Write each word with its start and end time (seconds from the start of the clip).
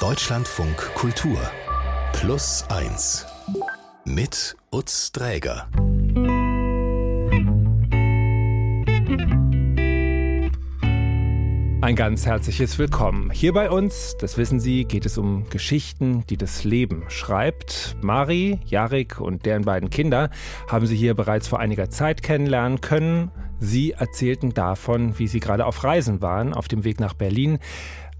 Deutschlandfunk 0.00 0.76
Kultur 0.94 1.38
Plus 2.12 2.66
1 2.68 3.24
mit 4.04 4.54
Utz 4.70 5.10
Dräger. 5.10 5.68
Ein 11.80 11.96
ganz 11.96 12.26
herzliches 12.26 12.78
Willkommen. 12.78 13.30
Hier 13.30 13.54
bei 13.54 13.70
uns, 13.70 14.16
das 14.20 14.36
wissen 14.36 14.60
Sie, 14.60 14.84
geht 14.84 15.06
es 15.06 15.16
um 15.16 15.48
Geschichten, 15.48 16.24
die 16.28 16.36
das 16.36 16.64
Leben 16.64 17.04
schreibt. 17.08 17.96
Mari, 18.02 18.60
Jarik 18.66 19.18
und 19.18 19.46
deren 19.46 19.62
beiden 19.62 19.88
Kinder 19.88 20.28
haben 20.68 20.86
Sie 20.86 20.96
hier 20.96 21.14
bereits 21.14 21.48
vor 21.48 21.58
einiger 21.58 21.88
Zeit 21.88 22.22
kennenlernen 22.22 22.82
können. 22.82 23.30
Sie 23.58 23.92
erzählten 23.92 24.52
davon, 24.52 25.18
wie 25.18 25.26
Sie 25.26 25.40
gerade 25.40 25.64
auf 25.64 25.82
Reisen 25.82 26.20
waren, 26.20 26.52
auf 26.52 26.68
dem 26.68 26.84
Weg 26.84 27.00
nach 27.00 27.14
Berlin 27.14 27.58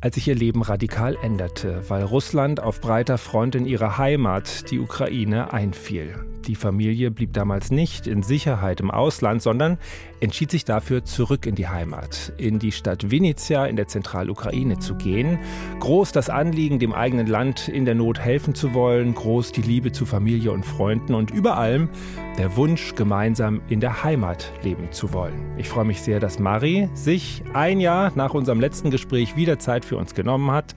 als 0.01 0.15
sich 0.15 0.29
ihr 0.29 0.35
Leben 0.35 0.63
radikal 0.63 1.17
änderte, 1.23 1.83
weil 1.89 2.05
Russland 2.05 2.61
auf 2.61 2.81
breiter 2.81 3.19
Front 3.19 3.55
in 3.55 3.67
ihre 3.67 3.99
Heimat, 3.99 4.71
die 4.71 4.79
Ukraine, 4.79 5.53
einfiel. 5.53 6.36
Die 6.47 6.55
Familie 6.55 7.11
blieb 7.11 7.33
damals 7.33 7.71
nicht 7.73 8.07
in 8.07 8.23
Sicherheit 8.23 8.81
im 8.81 8.91
Ausland, 8.91 9.43
sondern 9.43 9.79
entschied 10.21 10.51
sich 10.51 10.65
dafür, 10.65 11.05
zurück 11.05 11.45
in 11.45 11.57
die 11.57 11.67
Heimat, 11.67 12.33
in 12.39 12.59
die 12.59 12.71
Stadt 12.71 13.11
Vinnytsia 13.11 13.67
in 13.67 13.75
der 13.75 13.89
Zentralukraine 13.89 14.79
zu 14.79 14.95
gehen. 14.95 15.39
Groß 15.81 16.13
das 16.13 16.31
Anliegen, 16.31 16.79
dem 16.79 16.93
eigenen 16.93 17.27
Land 17.27 17.69
in 17.69 17.85
der 17.85 17.97
Not 17.97 18.21
helfen 18.21 18.55
zu 18.55 18.75
wollen, 18.75 19.15
groß 19.15 19.53
die 19.53 19.63
Liebe 19.63 19.91
zu 19.91 20.07
Familie 20.07 20.53
und 20.53 20.65
Freunden 20.65 21.15
und 21.15 21.33
über 21.33 21.57
allem 21.57 21.89
der 22.39 22.57
Wunsch, 22.57 22.95
gemeinsam 22.95 23.61
in 23.69 23.81
der 23.81 24.05
Heimat 24.05 24.53
leben 24.63 24.93
zu 24.93 25.13
wollen. 25.13 25.59
Ich 25.59 25.69
freue 25.69 25.85
mich 25.85 26.03
sehr, 26.03 26.21
dass 26.21 26.39
Mari 26.39 26.89
sich 26.95 27.43
ein 27.55 27.81
Jahr 27.81 28.13
nach 28.15 28.35
unserem 28.35 28.61
letzten 28.61 28.91
Gespräch 28.91 29.37
wieder 29.37 29.59
Zeit 29.59 29.85
für 29.85 29.97
uns 29.97 30.15
genommen 30.15 30.51
hat. 30.53 30.75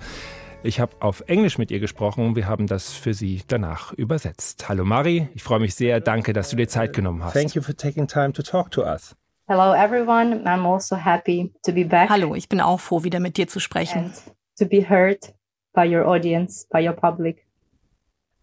Ich 0.62 0.82
habe 0.82 0.92
auf 1.00 1.24
Englisch 1.28 1.58
mit 1.58 1.72
ihr 1.72 1.80
gesprochen. 1.80 2.36
Wir 2.36 2.46
haben 2.46 2.68
das 2.68 2.92
für 2.92 3.14
sie 3.14 3.42
danach 3.48 3.94
übersetzt. 3.94 4.68
Hallo 4.68 4.84
Mari, 4.84 5.30
ich 5.34 5.42
freue 5.42 5.60
mich 5.60 5.74
sehr. 5.74 6.02
Danke, 6.02 6.34
dass 6.34 6.50
du 6.50 6.58
dir 6.58 6.68
Zeit 6.68 6.94
genommen 6.94 7.24
hast. 7.24 7.34
Thank 7.34 7.56
you 7.56 7.62
for 7.62 7.76
taking 7.76 8.08
time 8.08 8.34
to 8.34 8.44
talk 8.44 8.70
to 8.72 8.84
us. 8.84 9.16
Hello 9.48 9.74
everyone. 9.74 10.44
I'm 10.44 10.66
also 10.68 10.98
happy 10.98 11.54
to 11.64 11.72
be 11.72 11.86
back. 11.86 12.10
Hallo, 12.10 12.36
ich 12.36 12.50
bin 12.50 12.60
auch 12.60 12.80
froh, 12.80 13.04
wieder 13.04 13.22
mit 13.22 13.38
dir 13.38 13.48
zu 13.48 13.62
sprechen. 13.62 14.06
And 14.06 14.14
to 14.58 14.66
be 14.66 14.88
heard 14.88 15.34
by 15.74 15.86
your 15.86 16.06
audience, 16.06 16.68
by 16.70 16.86
your 16.86 16.94
public. 16.94 17.49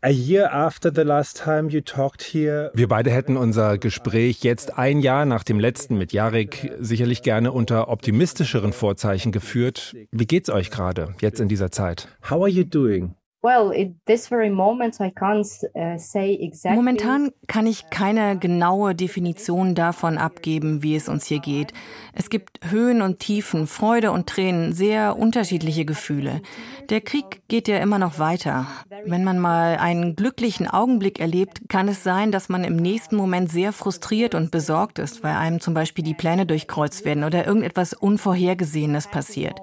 A 0.06 0.10
year 0.10 0.52
after 0.52 0.92
the 0.94 1.02
last 1.02 1.36
time 1.36 1.68
you 1.68 1.80
talked 1.80 2.22
here. 2.22 2.70
Wir 2.74 2.86
beide 2.86 3.10
hätten 3.10 3.36
unser 3.36 3.76
Gespräch 3.76 4.44
jetzt 4.44 4.78
ein 4.78 5.00
Jahr 5.00 5.26
nach 5.26 5.42
dem 5.42 5.58
letzten 5.58 5.98
mit 5.98 6.12
Jarek 6.12 6.70
sicherlich 6.78 7.22
gerne 7.22 7.50
unter 7.50 7.88
optimistischeren 7.88 8.72
Vorzeichen 8.72 9.32
geführt. 9.32 9.96
Wie 10.12 10.26
geht's 10.26 10.48
euch 10.48 10.70
gerade 10.70 11.16
jetzt 11.20 11.40
in 11.40 11.48
dieser 11.48 11.72
Zeit? 11.72 12.06
How 12.30 12.40
are 12.40 12.48
you 12.48 12.62
doing? 12.62 13.16
Uh. 13.42 13.72
Momentan 16.74 17.30
kann 17.46 17.66
ich 17.66 17.90
keine 17.90 18.38
genaue 18.38 18.94
Definition 18.94 19.74
davon 19.74 20.18
abgeben, 20.18 20.82
wie 20.82 20.96
es 20.96 21.08
uns 21.08 21.26
hier 21.26 21.38
geht. 21.38 21.72
Es 22.12 22.28
gibt 22.28 22.58
Höhen 22.70 23.02
und 23.02 23.20
Tiefen, 23.20 23.66
Freude 23.66 24.10
und 24.10 24.26
Tränen, 24.26 24.72
sehr 24.72 25.16
unterschiedliche 25.16 25.84
Gefühle. 25.84 26.40
Der 26.90 27.00
Krieg 27.00 27.42
geht 27.48 27.68
ja 27.68 27.78
immer 27.78 27.98
noch 27.98 28.18
weiter. 28.18 28.66
Wenn 29.04 29.22
man 29.22 29.38
mal 29.38 29.76
einen 29.76 30.16
glücklichen 30.16 30.66
Augenblick 30.66 31.20
erlebt, 31.20 31.68
kann 31.68 31.88
es 31.88 32.02
sein, 32.02 32.32
dass 32.32 32.48
man 32.48 32.64
im 32.64 32.76
nächsten 32.76 33.16
Moment 33.16 33.50
sehr 33.50 33.72
frustriert 33.72 34.34
und 34.34 34.50
besorgt 34.50 34.98
ist, 34.98 35.22
weil 35.22 35.36
einem 35.36 35.60
zum 35.60 35.74
Beispiel 35.74 36.04
die 36.04 36.14
Pläne 36.14 36.46
durchkreuzt 36.46 37.04
werden 37.04 37.22
oder 37.22 37.46
irgendetwas 37.46 37.92
Unvorhergesehenes 37.92 39.06
passiert. 39.06 39.60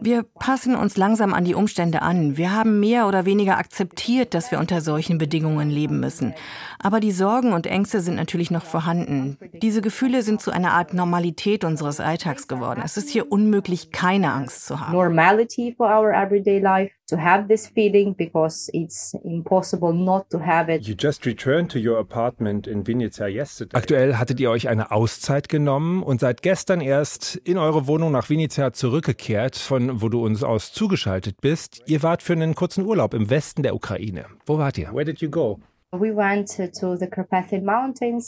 Wir 0.00 0.22
passen 0.22 0.76
uns 0.76 0.96
langsam 0.96 1.32
an 1.32 1.44
die 1.44 1.54
Umstände 1.54 2.02
an. 2.02 2.36
Wir 2.36 2.52
haben 2.52 2.80
mehr 2.80 3.06
oder 3.06 3.24
weniger 3.24 3.58
akzeptiert, 3.58 4.34
dass 4.34 4.50
wir 4.50 4.58
unter 4.58 4.80
solchen 4.80 5.18
Bedingungen 5.18 5.70
leben 5.70 6.00
müssen. 6.00 6.34
Aber 6.78 7.00
die 7.00 7.12
Sorgen 7.12 7.52
und 7.52 7.66
Ängste 7.66 8.00
sind 8.00 8.16
natürlich 8.16 8.50
noch 8.50 8.64
vorhanden. 8.64 9.38
Diese 9.62 9.82
Gefühle 9.82 10.22
sind 10.22 10.40
zu 10.40 10.50
einer 10.50 10.72
Art 10.72 10.94
Normalität 10.94 11.64
unseres 11.64 12.00
Alltags 12.00 12.48
geworden. 12.48 12.82
Es 12.84 12.96
ist 12.96 13.10
hier 13.10 13.30
unmöglich, 13.30 13.92
keine 13.92 14.32
Angst 14.32 14.66
zu 14.66 14.80
haben. 14.80 14.92
Normality 14.92 15.74
for 15.76 15.86
our 15.86 16.12
everyday 16.12 16.58
life 16.58 16.92
to 17.08 17.16
have 17.16 17.48
this 17.48 17.66
feeling 17.66 18.14
because 18.14 18.70
it's 18.72 19.14
impossible 19.24 19.92
not 19.92 20.30
to 20.30 20.38
have 20.38 20.72
it. 20.72 20.86
You 20.86 20.94
just 20.94 21.26
returned 21.26 21.70
to 21.72 21.78
your 21.78 21.98
apartment 21.98 22.66
in 22.66 22.84
Vinnytsia 22.84 23.28
yesterday. 23.28 23.76
Aktuell 23.76 24.16
hattet 24.16 24.40
ihr 24.40 24.50
euch 24.50 24.68
eine 24.68 24.90
Auszeit 24.90 25.48
genommen 25.48 26.02
und 26.02 26.20
seid 26.20 26.42
gestern 26.42 26.80
erst 26.80 27.36
in 27.36 27.58
eure 27.58 27.86
Wohnung 27.86 28.12
nach 28.12 28.28
Vinnytsia 28.28 28.72
zurückgekehrt, 28.72 29.56
von 29.56 30.00
wo 30.00 30.08
du 30.08 30.24
uns 30.24 30.42
aus 30.42 30.72
zugeschaltet 30.72 31.40
bist. 31.40 31.82
Ihr 31.86 32.02
wart 32.02 32.22
für 32.22 32.32
einen 32.32 32.54
kurzen 32.54 32.86
Urlaub 32.86 33.14
im 33.14 33.30
Westen 33.30 33.62
der 33.62 33.74
Ukraine. 33.74 34.26
Wo 34.46 34.58
wart 34.58 34.78
ihr? 34.78 34.92
Where 34.92 35.04
did 35.04 35.20
you 35.20 35.30
go? 35.30 35.60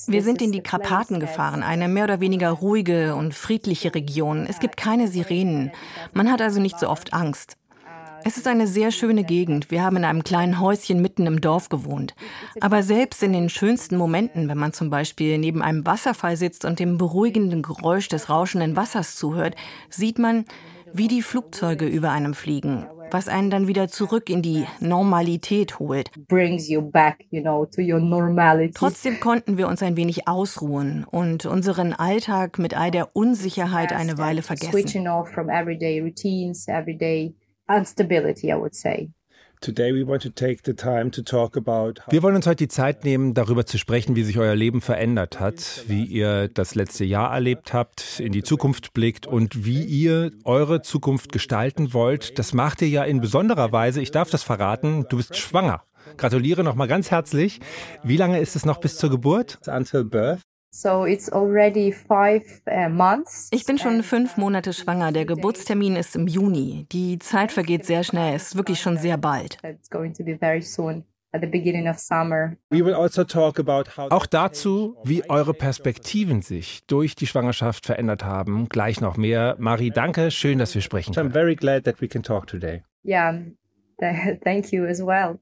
Wir 0.08 0.22
sind 0.22 0.41
in 0.41 0.53
die 0.53 0.60
Karpaten 0.60 1.19
gefahren, 1.19 1.64
eine 1.64 1.88
mehr 1.88 2.04
oder 2.04 2.20
weniger 2.20 2.50
ruhige 2.50 3.16
und 3.16 3.34
friedliche 3.34 3.93
Region. 3.93 4.47
Es 4.48 4.60
gibt 4.60 4.76
keine 4.76 5.08
Sirenen. 5.08 5.72
Man 6.12 6.31
hat 6.31 6.41
also 6.41 6.60
nicht 6.60 6.78
so 6.78 6.88
oft 6.88 7.12
Angst. 7.12 7.56
Es 8.26 8.37
ist 8.37 8.48
eine 8.48 8.66
sehr 8.66 8.91
schöne 8.91 9.22
Gegend. 9.22 9.70
Wir 9.70 9.84
haben 9.84 9.98
in 9.98 10.04
einem 10.04 10.25
kleinen 10.25 10.59
Häuschen 10.59 11.00
mitten 11.00 11.28
im 11.28 11.41
Dorf 11.41 11.69
gewohnt. 11.69 12.16
Aber 12.60 12.82
selbst 12.82 13.22
in 13.22 13.32
den 13.32 13.48
schönsten 13.48 13.97
Momenten, 13.97 14.48
wenn 14.48 14.59
man 14.59 14.72
zum 14.72 14.91
Beispiel 14.91 15.38
neben 15.38 15.62
einem 15.62 15.87
Wasserfall 15.87 16.37
sitzt 16.37 16.64
und 16.64 16.81
dem 16.81 16.98
beruhigenden 16.98 17.62
Geräusch 17.62 18.09
des 18.09 18.28
rauschenden 18.28 18.75
Wassers 18.75 19.14
zuhört, 19.14 19.54
sieht 19.91 20.19
man, 20.19 20.44
wie 20.92 21.06
die 21.06 21.22
Flugzeuge 21.22 21.87
über 21.87 22.10
einem 22.10 22.34
fliegen, 22.34 22.87
was 23.12 23.28
einen 23.28 23.48
dann 23.48 23.69
wieder 23.69 23.87
zurück 23.87 24.28
in 24.28 24.43
die 24.43 24.64
Normalität 24.81 25.78
holt. 25.78 26.10
Back, 26.28 27.26
you 27.31 27.43
know, 27.43 27.64
Trotzdem 28.75 29.20
konnten 29.20 29.56
wir 29.56 29.69
uns 29.69 29.84
ein 29.84 29.97
wenig 29.97 30.26
ausruhen 30.26 31.04
und 31.08 31.47
unseren 31.47 31.93
Alltag 31.93 32.58
mit 32.58 32.76
all 32.76 32.91
der 32.91 33.14
Unsicherheit 33.14 33.93
eine 33.93 34.19
Weile 34.19 34.43
vergessen. 34.43 34.72
Instability, 37.69 38.49
I 38.49 38.54
would 38.54 38.75
say. 38.75 39.10
Wir 39.62 39.72
wollen 42.22 42.37
uns 42.37 42.47
heute 42.47 42.56
die 42.56 42.69
Zeit 42.69 43.04
nehmen, 43.04 43.34
darüber 43.34 43.65
zu 43.66 43.78
sprechen, 43.78 44.15
wie 44.15 44.22
sich 44.22 44.38
euer 44.38 44.54
Leben 44.54 44.81
verändert 44.81 45.41
hat, 45.41 45.84
wie 45.88 46.05
ihr 46.05 46.49
das 46.49 46.75
letzte 46.75 47.05
Jahr 47.05 47.32
erlebt 47.32 47.72
habt, 47.72 48.21
in 48.21 48.32
die 48.32 48.43
Zukunft 48.43 48.93
blickt 48.93 49.26
und 49.26 49.65
wie 49.65 49.82
ihr 49.82 50.32
eure 50.44 50.82
Zukunft 50.82 51.32
gestalten 51.32 51.94
wollt. 51.94 52.38
Das 52.38 52.53
macht 52.53 52.82
ihr 52.82 52.88
ja 52.88 53.05
in 53.05 53.21
besonderer 53.21 53.72
Weise, 53.72 54.03
ich 54.03 54.10
darf 54.10 54.31
das 54.31 54.43
verraten, 54.43 55.06
du 55.09 55.16
bist 55.16 55.37
schwanger. 55.37 55.82
Gratuliere 56.16 56.62
nochmal 56.62 56.88
ganz 56.88 57.10
herzlich. 57.10 57.60
Wie 58.05 58.16
lange 58.16 58.41
ist 58.41 58.56
es 58.56 58.65
noch 58.65 58.78
bis 58.78 58.97
zur 58.97 59.10
Geburt? 59.10 59.59
Until 59.66 60.05
birth. 60.05 60.43
So 60.76 61.06
it's 61.06 61.32
already 61.32 61.91
five 61.91 62.42
uh, 62.66 62.91
months. 62.91 63.48
Ich 63.50 63.64
bin 63.64 63.78
schon 63.78 64.03
fünf 64.03 64.37
Monate 64.37 64.75
schwanger. 64.75 65.10
Der 65.10 65.25
Geburtstermin 65.25 65.97
ist 65.97 66.14
im 66.16 66.26
Juni. 66.26 66.87
Die 66.92 67.19
Zeit 67.19 67.50
vergeht 67.50 67.87
sehr 67.87 68.04
schnell. 68.04 68.34
Es 68.34 68.48
ist 68.48 68.56
wirklich 68.56 68.78
schon 68.78 68.98
sehr 68.98 69.16
bald. 69.16 69.56
Also 69.62 69.81
Auch 74.10 74.26
dazu, 74.26 74.97
wie 75.03 75.31
eure 75.31 75.54
Perspektiven 75.54 76.42
sich 76.42 76.87
durch 76.87 77.16
die 77.16 77.26
Schwangerschaft 77.26 77.87
verändert 77.87 78.25
haben, 78.25 78.69
gleich 78.69 79.00
noch 79.00 79.16
mehr. 79.16 79.56
Marie, 79.58 79.91
danke, 79.91 80.31
schön, 80.31 80.58
dass 80.58 80.75
wir 80.75 80.82
sprechen 80.82 81.14
können. 81.14 81.31
I'm 81.31 81.32
very 81.32 81.56
glad 81.56 81.84
that 81.84 82.03
we 82.03 82.08
can 82.08 82.22
talk 82.22 82.47
today. 82.47 82.82
Yeah, 83.03 83.38
thank 84.44 84.72
you 84.72 84.84
as 84.84 85.00
well. 85.00 85.38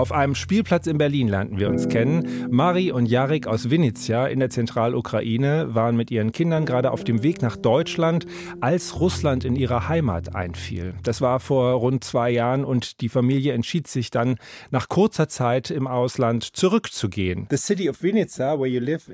Auf 0.00 0.12
einem 0.12 0.34
Spielplatz 0.34 0.86
in 0.86 0.96
Berlin 0.96 1.28
lernten 1.28 1.58
wir 1.58 1.68
uns 1.68 1.86
kennen. 1.86 2.26
Mari 2.50 2.90
und 2.90 3.04
Jarek 3.04 3.46
aus 3.46 3.68
Vinnytsia 3.68 4.28
in 4.28 4.40
der 4.40 4.48
Zentralukraine 4.48 5.74
waren 5.74 5.94
mit 5.94 6.10
ihren 6.10 6.32
Kindern 6.32 6.64
gerade 6.64 6.90
auf 6.90 7.04
dem 7.04 7.22
Weg 7.22 7.42
nach 7.42 7.54
Deutschland, 7.54 8.24
als 8.62 8.98
Russland 8.98 9.44
in 9.44 9.56
ihre 9.56 9.90
Heimat 9.90 10.34
einfiel. 10.34 10.94
Das 11.02 11.20
war 11.20 11.38
vor 11.38 11.74
rund 11.74 12.02
zwei 12.02 12.30
Jahren 12.30 12.64
und 12.64 13.02
die 13.02 13.10
Familie 13.10 13.52
entschied 13.52 13.88
sich 13.88 14.10
dann, 14.10 14.36
nach 14.70 14.88
kurzer 14.88 15.28
Zeit 15.28 15.70
im 15.70 15.86
Ausland 15.86 16.44
zurückzugehen. 16.44 17.46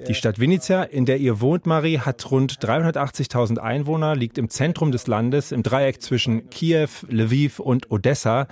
Die 0.07 0.15
Stadt 0.15 0.39
Vinnytsia, 0.39 0.85
in 0.85 1.05
der 1.05 1.19
ihr 1.19 1.41
wohnt, 1.41 1.67
Mari, 1.67 2.01
hat 2.05 2.31
rund 2.31 2.65
380.000 2.65 3.59
Einwohner, 3.59 4.15
liegt 4.15 4.39
im 4.39 4.51
Zentrum 4.51 4.93
des 4.93 5.09
Landes, 5.09 5.51
im 5.51 5.65
Dreieck 5.65 6.01
zwischen 6.01 6.49
Kiew, 6.51 6.91
Lviv 7.09 7.59
und 7.59 7.91
Odessa. 7.91 8.47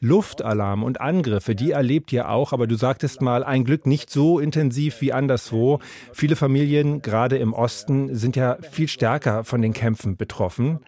Luftalarm 0.00 0.82
und 0.84 1.00
Angriffe, 1.00 1.54
die 1.54 1.72
erlebt 1.72 2.12
ihr 2.12 2.28
auch, 2.28 2.52
aber 2.52 2.66
du 2.66 2.76
sagtest 2.76 3.20
mal, 3.20 3.42
ein 3.42 3.64
Glück 3.64 3.86
nicht 3.86 4.10
so 4.10 4.38
intensiv 4.38 5.00
wie 5.00 5.12
anderswo. 5.12 5.80
Viele 6.12 6.36
Familien, 6.36 7.02
gerade 7.02 7.36
im 7.38 7.52
Osten, 7.52 8.14
sind 8.14 8.36
ja 8.36 8.58
viel 8.70 8.88
stärker 8.88 9.44
von 9.44 9.60
den 9.60 9.72
Kämpfen 9.72 10.16
betroffen. 10.16 10.80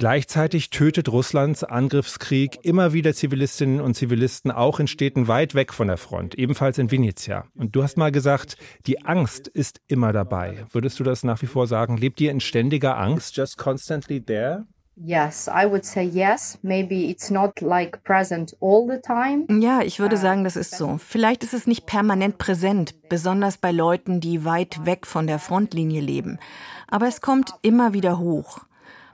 Gleichzeitig 0.00 0.70
tötet 0.70 1.10
Russlands 1.10 1.62
Angriffskrieg 1.62 2.58
immer 2.62 2.94
wieder 2.94 3.12
Zivilistinnen 3.12 3.82
und 3.82 3.94
Zivilisten 3.94 4.50
auch 4.50 4.80
in 4.80 4.86
Städten 4.86 5.28
weit 5.28 5.54
weg 5.54 5.74
von 5.74 5.88
der 5.88 5.98
Front, 5.98 6.36
ebenfalls 6.36 6.78
in 6.78 6.90
Venezia. 6.90 7.44
Und 7.54 7.76
du 7.76 7.82
hast 7.82 7.98
mal 7.98 8.10
gesagt, 8.10 8.56
die 8.86 9.04
Angst 9.04 9.46
ist 9.46 9.82
immer 9.88 10.14
dabei. 10.14 10.64
Würdest 10.72 10.98
du 11.00 11.04
das 11.04 11.22
nach 11.22 11.42
wie 11.42 11.46
vor 11.46 11.66
sagen? 11.66 11.98
Lebt 11.98 12.18
ihr 12.22 12.30
in 12.30 12.40
ständiger 12.40 12.96
Angst? 12.96 13.28
It's 13.28 13.36
just 13.36 13.58
constantly 13.58 14.24
there. 14.24 14.64
Yes, 15.02 15.48
I 15.48 15.64
would 15.64 15.86
say 15.86 16.04
yes. 16.04 16.58
Maybe 16.62 17.10
it's 17.10 17.30
not 17.30 17.62
like 17.62 18.04
present 18.04 18.54
all 18.60 18.86
the 18.86 19.00
time. 19.00 19.46
Ja, 19.48 19.80
ich 19.80 19.98
würde 19.98 20.18
sagen, 20.18 20.44
das 20.44 20.56
ist 20.56 20.76
so. 20.76 20.98
Vielleicht 20.98 21.42
ist 21.42 21.54
es 21.54 21.66
nicht 21.66 21.86
permanent 21.86 22.36
präsent, 22.36 23.08
besonders 23.08 23.56
bei 23.56 23.72
Leuten, 23.72 24.20
die 24.20 24.44
weit 24.44 24.84
weg 24.84 25.06
von 25.06 25.26
der 25.26 25.38
Frontlinie 25.38 26.02
leben. 26.02 26.38
Aber 26.86 27.08
es 27.08 27.22
kommt 27.22 27.54
immer 27.62 27.94
wieder 27.94 28.18
hoch. 28.18 28.58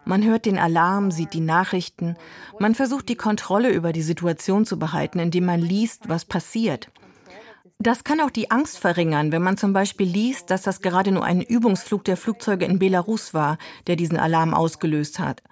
Man 0.05 0.25
hört 0.25 0.47
den 0.47 0.59
Alarm, 0.59 1.11
sieht 1.11 1.35
die 1.35 1.41
Nachrichten. 1.41 2.17
Man 2.59 2.75
versucht 2.75 3.09
die 3.09 3.17
Kontrolle 3.17 3.71
über 3.71 3.93
die 3.93 4.03
Situation 4.03 4.65
zu 4.65 4.79
behalten, 4.79 5.19
indem 5.21 5.47
man 5.47 5.61
liest, 5.61 6.09
was 6.09 6.25
passiert. 6.25 6.89
Das 7.79 8.05
kann 8.05 8.21
auch 8.21 8.31
die 8.31 8.51
Angst 8.51 8.79
verringern, 8.79 9.33
wenn 9.33 9.43
man 9.43 9.59
zum 9.59 9.75
Beispiel 9.75 10.09
liest, 10.09 10.51
dass 10.51 10.63
das 10.63 10.81
gerade 10.81 11.13
nur 11.13 11.25
ein 11.25 11.43
Übungsflug 11.43 12.05
der 12.05 12.17
Flugzeuge 12.17 12.65
in 12.65 12.79
Belarus 12.79 13.35
war, 13.35 13.59
der 13.87 13.97
diesen 13.97 14.17
Alarm 14.17 14.55
ausgelöst 14.55 15.19
hat. 15.19 15.43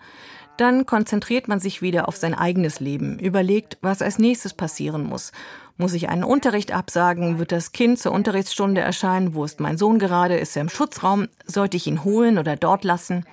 Dann 0.56 0.86
konzentriert 0.86 1.48
man 1.48 1.60
sich 1.60 1.82
wieder 1.82 2.08
auf 2.08 2.16
sein 2.16 2.34
eigenes 2.34 2.80
Leben, 2.80 3.18
überlegt, 3.18 3.76
was 3.82 4.00
als 4.00 4.18
nächstes 4.18 4.54
passieren 4.54 5.04
muss. 5.04 5.32
Muss 5.76 5.92
ich 5.92 6.08
einen 6.08 6.24
Unterricht 6.24 6.72
absagen? 6.72 7.38
Wird 7.38 7.52
das 7.52 7.72
Kind 7.72 7.98
zur 7.98 8.12
Unterrichtsstunde 8.12 8.80
erscheinen? 8.80 9.34
Wo 9.34 9.44
ist 9.44 9.60
mein 9.60 9.76
Sohn 9.76 9.98
gerade? 9.98 10.36
Ist 10.36 10.56
er 10.56 10.62
im 10.62 10.68
Schutzraum? 10.68 11.28
Sollte 11.44 11.76
ich 11.76 11.86
ihn 11.86 12.04
holen 12.04 12.38
oder 12.38 12.56
dort 12.56 12.84
lassen? 12.84 13.26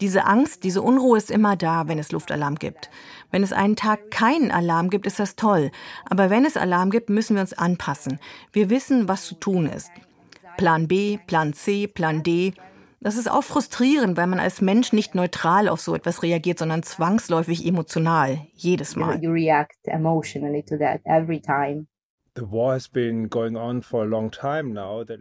Diese 0.00 0.24
Angst, 0.24 0.64
diese 0.64 0.82
Unruhe 0.82 1.18
ist 1.18 1.30
immer 1.30 1.56
da, 1.56 1.88
wenn 1.88 1.98
es 1.98 2.10
Luftalarm 2.10 2.56
gibt. 2.56 2.90
Wenn 3.34 3.42
es 3.42 3.52
einen 3.52 3.74
Tag 3.74 4.12
keinen 4.12 4.52
Alarm 4.52 4.90
gibt, 4.90 5.08
ist 5.08 5.18
das 5.18 5.34
toll. 5.34 5.72
Aber 6.08 6.30
wenn 6.30 6.44
es 6.44 6.56
Alarm 6.56 6.90
gibt, 6.90 7.10
müssen 7.10 7.34
wir 7.34 7.40
uns 7.40 7.52
anpassen. 7.52 8.20
Wir 8.52 8.70
wissen, 8.70 9.08
was 9.08 9.24
zu 9.24 9.34
tun 9.34 9.66
ist. 9.66 9.90
Plan 10.56 10.86
B, 10.86 11.18
Plan 11.26 11.52
C, 11.52 11.88
Plan 11.88 12.22
D. 12.22 12.54
Das 13.00 13.16
ist 13.16 13.28
auch 13.28 13.42
frustrierend, 13.42 14.16
weil 14.16 14.28
man 14.28 14.38
als 14.38 14.60
Mensch 14.60 14.92
nicht 14.92 15.16
neutral 15.16 15.68
auf 15.68 15.80
so 15.80 15.96
etwas 15.96 16.22
reagiert, 16.22 16.60
sondern 16.60 16.84
zwangsläufig 16.84 17.66
emotional. 17.66 18.38
Jedes 18.54 18.94
Mal. 18.94 19.20
You 19.20 19.32
react 19.32 19.78
emotionally 19.88 20.62
to 20.62 20.76
that 20.78 21.00
every 21.04 21.40
time. 21.40 21.88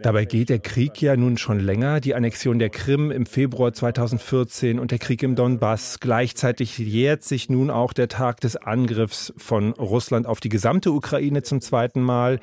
Dabei 0.02 0.26
geht 0.26 0.50
der 0.50 0.58
Krieg 0.58 1.00
ja 1.00 1.16
nun 1.16 1.38
schon 1.38 1.60
länger. 1.60 2.00
Die 2.00 2.16
Annexion 2.16 2.58
der 2.58 2.72
Krim 2.72 3.12
im 3.12 3.28
Februar 3.28 3.72
2014 3.72 4.80
und 4.80 4.90
der 4.90 4.98
Krieg 4.98 5.22
im 5.22 5.36
Donbass. 5.36 6.00
Gleichzeitig 6.00 6.80
jährt 6.80 7.24
sich 7.24 7.50
nun 7.50 7.70
auch 7.70 7.94
der 7.94 8.08
Tag 8.08 8.42
des 8.42 8.56
Angriffs 8.56 9.32
von 9.38 9.74
Russland 9.74 10.26
auf 10.26 10.40
die 10.40 10.50
gesamte 10.50 10.92
Ukraine 10.92 11.44
zum 11.44 11.62
zweiten 11.62 12.02
Mal. 12.02 12.40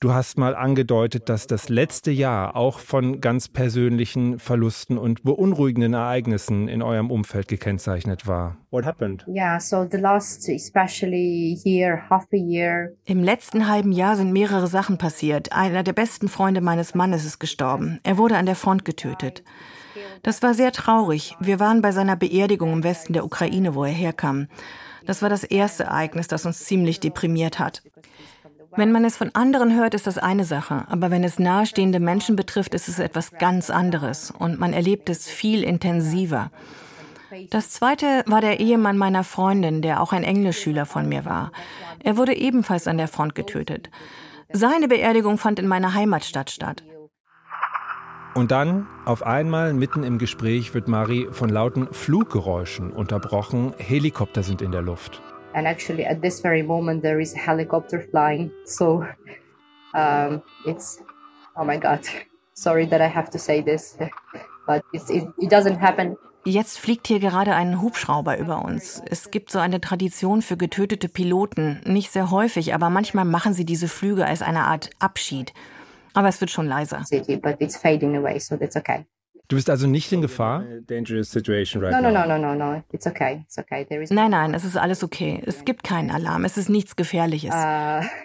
Du 0.00 0.12
hast 0.12 0.38
mal 0.38 0.54
angedeutet, 0.54 1.28
dass 1.28 1.46
das 1.46 1.68
letzte 1.68 2.10
Jahr 2.10 2.56
auch 2.56 2.78
von 2.78 3.20
ganz 3.20 3.48
persönlichen 3.48 4.38
Verlusten 4.38 4.98
und 4.98 5.22
beunruhigenden 5.22 5.94
Ereignissen 5.94 6.68
in 6.68 6.82
eurem 6.82 7.10
Umfeld 7.10 7.48
gekennzeichnet 7.48 8.26
war. 8.26 8.56
What 8.70 8.84
happened? 8.84 9.24
Yeah, 9.28 9.58
so 9.60 9.86
the 9.90 9.98
last 9.98 10.48
especially 10.48 11.58
year, 11.64 12.02
half 12.10 12.24
a 12.32 12.36
year. 12.36 12.92
Im 13.04 13.22
letzten 13.22 13.68
halben 13.68 13.92
Jahr 13.92 14.16
sind 14.16 14.32
mehrere 14.32 14.66
Sachen 14.66 14.98
passiert. 14.98 15.52
Einer 15.52 15.82
der 15.82 15.92
besten 15.92 16.28
Freunde 16.28 16.60
meines 16.60 16.94
Mannes 16.94 17.24
ist 17.24 17.38
gestorben. 17.38 18.00
Er 18.02 18.18
wurde 18.18 18.36
an 18.36 18.46
der 18.46 18.56
Front 18.56 18.84
getötet. 18.84 19.42
Das 20.22 20.42
war 20.42 20.54
sehr 20.54 20.72
traurig. 20.72 21.36
Wir 21.38 21.60
waren 21.60 21.82
bei 21.82 21.92
seiner 21.92 22.16
Beerdigung 22.16 22.72
im 22.72 22.84
Westen 22.84 23.12
der 23.12 23.24
Ukraine, 23.24 23.74
wo 23.74 23.84
er 23.84 23.92
herkam. 23.92 24.48
Das 25.06 25.20
war 25.20 25.28
das 25.28 25.44
erste 25.44 25.84
Ereignis, 25.84 26.28
das 26.28 26.46
uns 26.46 26.64
ziemlich 26.64 26.98
deprimiert 26.98 27.58
hat. 27.58 27.82
Wenn 28.76 28.92
man 28.92 29.04
es 29.04 29.16
von 29.16 29.30
anderen 29.34 29.76
hört, 29.76 29.94
ist 29.94 30.06
das 30.06 30.18
eine 30.18 30.44
Sache, 30.44 30.84
aber 30.88 31.10
wenn 31.10 31.22
es 31.22 31.38
nahestehende 31.38 32.00
Menschen 32.00 32.34
betrifft, 32.34 32.74
ist 32.74 32.88
es 32.88 32.98
etwas 32.98 33.32
ganz 33.32 33.70
anderes 33.70 34.32
und 34.36 34.58
man 34.58 34.72
erlebt 34.72 35.08
es 35.08 35.28
viel 35.28 35.62
intensiver. 35.62 36.50
Das 37.50 37.70
zweite 37.70 38.24
war 38.26 38.40
der 38.40 38.60
Ehemann 38.60 38.98
meiner 38.98 39.24
Freundin, 39.24 39.82
der 39.82 40.00
auch 40.00 40.12
ein 40.12 40.24
Englischschüler 40.24 40.86
von 40.86 41.08
mir 41.08 41.24
war. 41.24 41.52
Er 42.02 42.16
wurde 42.16 42.36
ebenfalls 42.36 42.86
an 42.86 42.98
der 42.98 43.08
Front 43.08 43.34
getötet. 43.34 43.90
Seine 44.52 44.88
Beerdigung 44.88 45.38
fand 45.38 45.58
in 45.58 45.66
meiner 45.66 45.94
Heimatstadt 45.94 46.50
statt. 46.50 46.84
Und 48.34 48.50
dann, 48.50 48.88
auf 49.04 49.24
einmal, 49.24 49.72
mitten 49.74 50.02
im 50.02 50.18
Gespräch, 50.18 50.74
wird 50.74 50.88
Marie 50.88 51.28
von 51.30 51.48
lauten 51.48 51.92
Fluggeräuschen 51.92 52.90
unterbrochen. 52.90 53.74
Helikopter 53.78 54.42
sind 54.42 54.60
in 54.60 54.72
der 54.72 54.82
Luft. 54.82 55.22
And 55.54 55.66
actually 55.66 56.04
at 56.04 56.20
this 56.20 56.40
very 56.40 56.62
moment 56.62 57.02
there 57.02 57.20
is 57.20 57.34
a 57.34 57.38
helicopter 57.38 58.00
flying 58.10 58.50
so 58.64 59.06
um, 59.94 60.42
it's 60.66 61.00
oh 61.56 61.64
my 61.64 61.78
god 61.78 62.00
sorry 62.54 62.86
that 62.86 63.00
i 63.00 63.06
have 63.06 63.30
to 63.30 63.38
say 63.38 63.62
this 63.62 63.96
but 64.66 64.84
it, 64.92 65.02
it 65.38 65.50
doesn't 65.50 65.76
happen 65.76 66.16
Jetzt 66.46 66.78
fliegt 66.78 67.06
hier 67.06 67.20
gerade 67.20 67.54
ein 67.54 67.80
Hubschrauber 67.80 68.36
über 68.36 68.62
uns. 68.62 69.00
Es 69.08 69.30
gibt 69.30 69.50
so 69.50 69.60
eine 69.60 69.80
Tradition 69.80 70.42
für 70.42 70.58
getötete 70.58 71.08
Piloten. 71.08 71.80
Nicht 71.86 72.10
sehr 72.10 72.30
häufig, 72.30 72.74
aber 72.74 72.90
manchmal 72.90 73.24
machen 73.24 73.54
sie 73.54 73.64
diese 73.64 73.88
Flüge 73.88 74.26
als 74.26 74.42
eine 74.42 74.64
Art 74.64 74.90
Abschied. 74.98 75.54
Aber 76.12 76.28
es 76.28 76.42
wird 76.42 76.50
schon 76.50 76.66
leiser. 76.66 77.02
But 77.10 77.56
it's 77.60 77.78
fading 77.78 78.14
away, 78.18 78.38
so 78.38 78.58
that's 78.58 78.76
okay. 78.76 79.06
Du 79.48 79.56
bist 79.56 79.68
also 79.68 79.86
nicht 79.86 80.10
in 80.10 80.22
Gefahr? 80.22 80.64
no, 80.88 82.00
no, 82.00 82.10
no, 82.10 82.26
no, 82.26 82.38
no, 82.38 82.54
no. 82.54 82.82
It's 82.92 83.06
okay. 83.06 83.42
It's 83.44 83.58
okay. 83.58 83.84
There 83.84 84.02
is 84.02 84.10
nein, 84.10 84.30
nein, 84.30 84.54
es 84.54 84.64
ist 84.64 84.76
alles 84.76 85.04
okay. 85.04 85.42
Es 85.44 85.66
gibt 85.66 85.84
keinen 85.84 86.10
Alarm. 86.10 86.46
Es 86.46 86.56
ist 86.56 86.70
nichts 86.70 86.96
Gefährliches. 86.96 87.54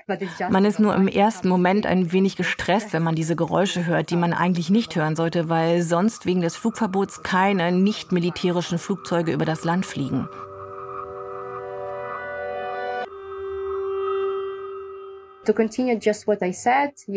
Uh, 0.09 0.49
man 0.49 0.65
ist 0.65 0.79
nur 0.79 0.95
im 0.95 1.07
ersten 1.07 1.49
Moment 1.49 1.85
ein 1.85 2.11
wenig 2.11 2.35
gestresst, 2.35 2.93
wenn 2.93 3.03
man 3.03 3.15
diese 3.15 3.35
Geräusche 3.35 3.85
hört, 3.85 4.09
die 4.09 4.15
man 4.15 4.33
eigentlich 4.33 4.69
nicht 4.69 4.95
hören 4.95 5.15
sollte, 5.15 5.49
weil 5.49 5.81
sonst 5.81 6.25
wegen 6.25 6.41
des 6.41 6.55
Flugverbots 6.55 7.21
keine 7.21 7.71
nicht 7.71 8.11
militärischen 8.11 8.79
Flugzeuge 8.79 9.31
über 9.31 9.45
das 9.45 9.65
Land 9.65 9.85
fliegen. 9.85 10.27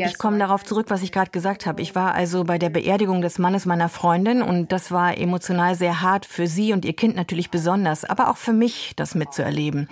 Ich 0.09 0.19
komme 0.19 0.39
darauf 0.39 0.65
zurück, 0.65 0.87
was 0.89 1.03
ich 1.03 1.13
gerade 1.13 1.31
gesagt 1.31 1.67
habe. 1.67 1.83
Ich 1.83 1.95
war 1.95 2.15
also 2.15 2.45
bei 2.45 2.59
der 2.59 2.71
Beerdigung 2.71 3.23
des 3.23 3.39
Mannes 3.39 3.67
meiner 3.67 3.89
Freundin 3.89 4.43
und 4.43 4.73
das 4.73 4.91
war 4.91 5.17
emotional 5.19 5.75
sehr 5.75 6.03
hart 6.03 6.27
für 6.27 6.47
sie 6.47 6.73
und 6.73 6.85
ihr 6.85 6.95
Kind 6.95 7.17
natürlich 7.17 7.51
besonders, 7.51 8.05
aber 8.05 8.31
auch 8.31 8.37
für 8.37 8.53
mich, 8.53 8.93
das 8.97 9.15
mitzuerleben. 9.15 9.89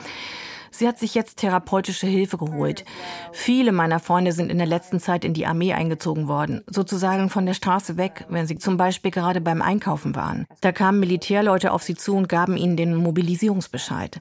Sie 0.70 0.86
hat 0.86 0.98
sich 0.98 1.14
jetzt 1.14 1.38
therapeutische 1.38 2.06
Hilfe 2.06 2.38
geholt. 2.38 2.84
Viele 3.32 3.72
meiner 3.72 3.98
Freunde 3.98 4.32
sind 4.32 4.50
in 4.50 4.58
der 4.58 4.66
letzten 4.66 5.00
Zeit 5.00 5.24
in 5.24 5.34
die 5.34 5.46
Armee 5.46 5.72
eingezogen 5.72 6.28
worden, 6.28 6.62
sozusagen 6.68 7.28
von 7.28 7.44
der 7.44 7.54
Straße 7.54 7.96
weg, 7.96 8.24
wenn 8.28 8.46
sie 8.46 8.56
zum 8.56 8.76
Beispiel 8.76 9.10
gerade 9.10 9.40
beim 9.40 9.62
Einkaufen 9.62 10.14
waren. 10.14 10.46
Da 10.60 10.72
kamen 10.72 11.00
Militärleute 11.00 11.72
auf 11.72 11.82
sie 11.82 11.96
zu 11.96 12.16
und 12.16 12.28
gaben 12.28 12.56
ihnen 12.56 12.76
den 12.76 12.94
Mobilisierungsbescheid. 12.94 14.20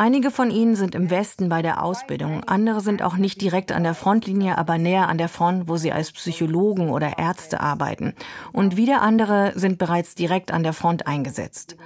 Einige 0.00 0.30
von 0.30 0.52
ihnen 0.52 0.76
sind 0.76 0.94
im 0.94 1.10
Westen 1.10 1.48
bei 1.48 1.60
der 1.60 1.82
Ausbildung, 1.82 2.44
andere 2.44 2.80
sind 2.80 3.02
auch 3.02 3.16
nicht 3.16 3.40
direkt 3.40 3.72
an 3.72 3.82
der 3.82 3.94
Frontlinie, 3.94 4.56
aber 4.56 4.78
näher 4.78 5.08
an 5.08 5.18
der 5.18 5.28
Front, 5.28 5.66
wo 5.66 5.76
sie 5.76 5.90
als 5.90 6.12
Psychologen 6.12 6.90
oder 6.90 7.18
Ärzte 7.18 7.58
arbeiten. 7.58 8.14
Und 8.52 8.76
wieder 8.76 9.02
andere 9.02 9.54
sind 9.56 9.76
bereits 9.76 10.14
direkt 10.14 10.52
an 10.52 10.62
der 10.62 10.72
Front 10.72 11.08
eingesetzt. 11.08 11.76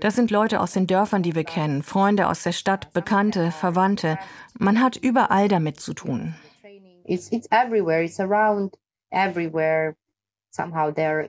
Das 0.00 0.16
sind 0.16 0.32
Leute 0.32 0.58
aus 0.60 0.72
den 0.72 0.88
Dörfern, 0.88 1.22
die 1.22 1.36
wir 1.36 1.44
kennen, 1.44 1.84
Freunde 1.84 2.26
aus 2.26 2.42
der 2.42 2.50
Stadt, 2.50 2.92
Bekannte, 2.92 3.52
Verwandte. 3.52 4.18
Man 4.58 4.82
hat 4.82 4.96
überall 4.96 5.46
damit 5.46 5.78
zu 5.78 5.94
tun. 5.94 6.34
It's, 7.04 7.30
it's 7.30 7.46
everywhere, 7.52 8.02
it's 8.02 8.18
around 8.18 8.74
everywhere. 9.12 9.94
Somehow 10.50 10.90
they're 10.90 11.28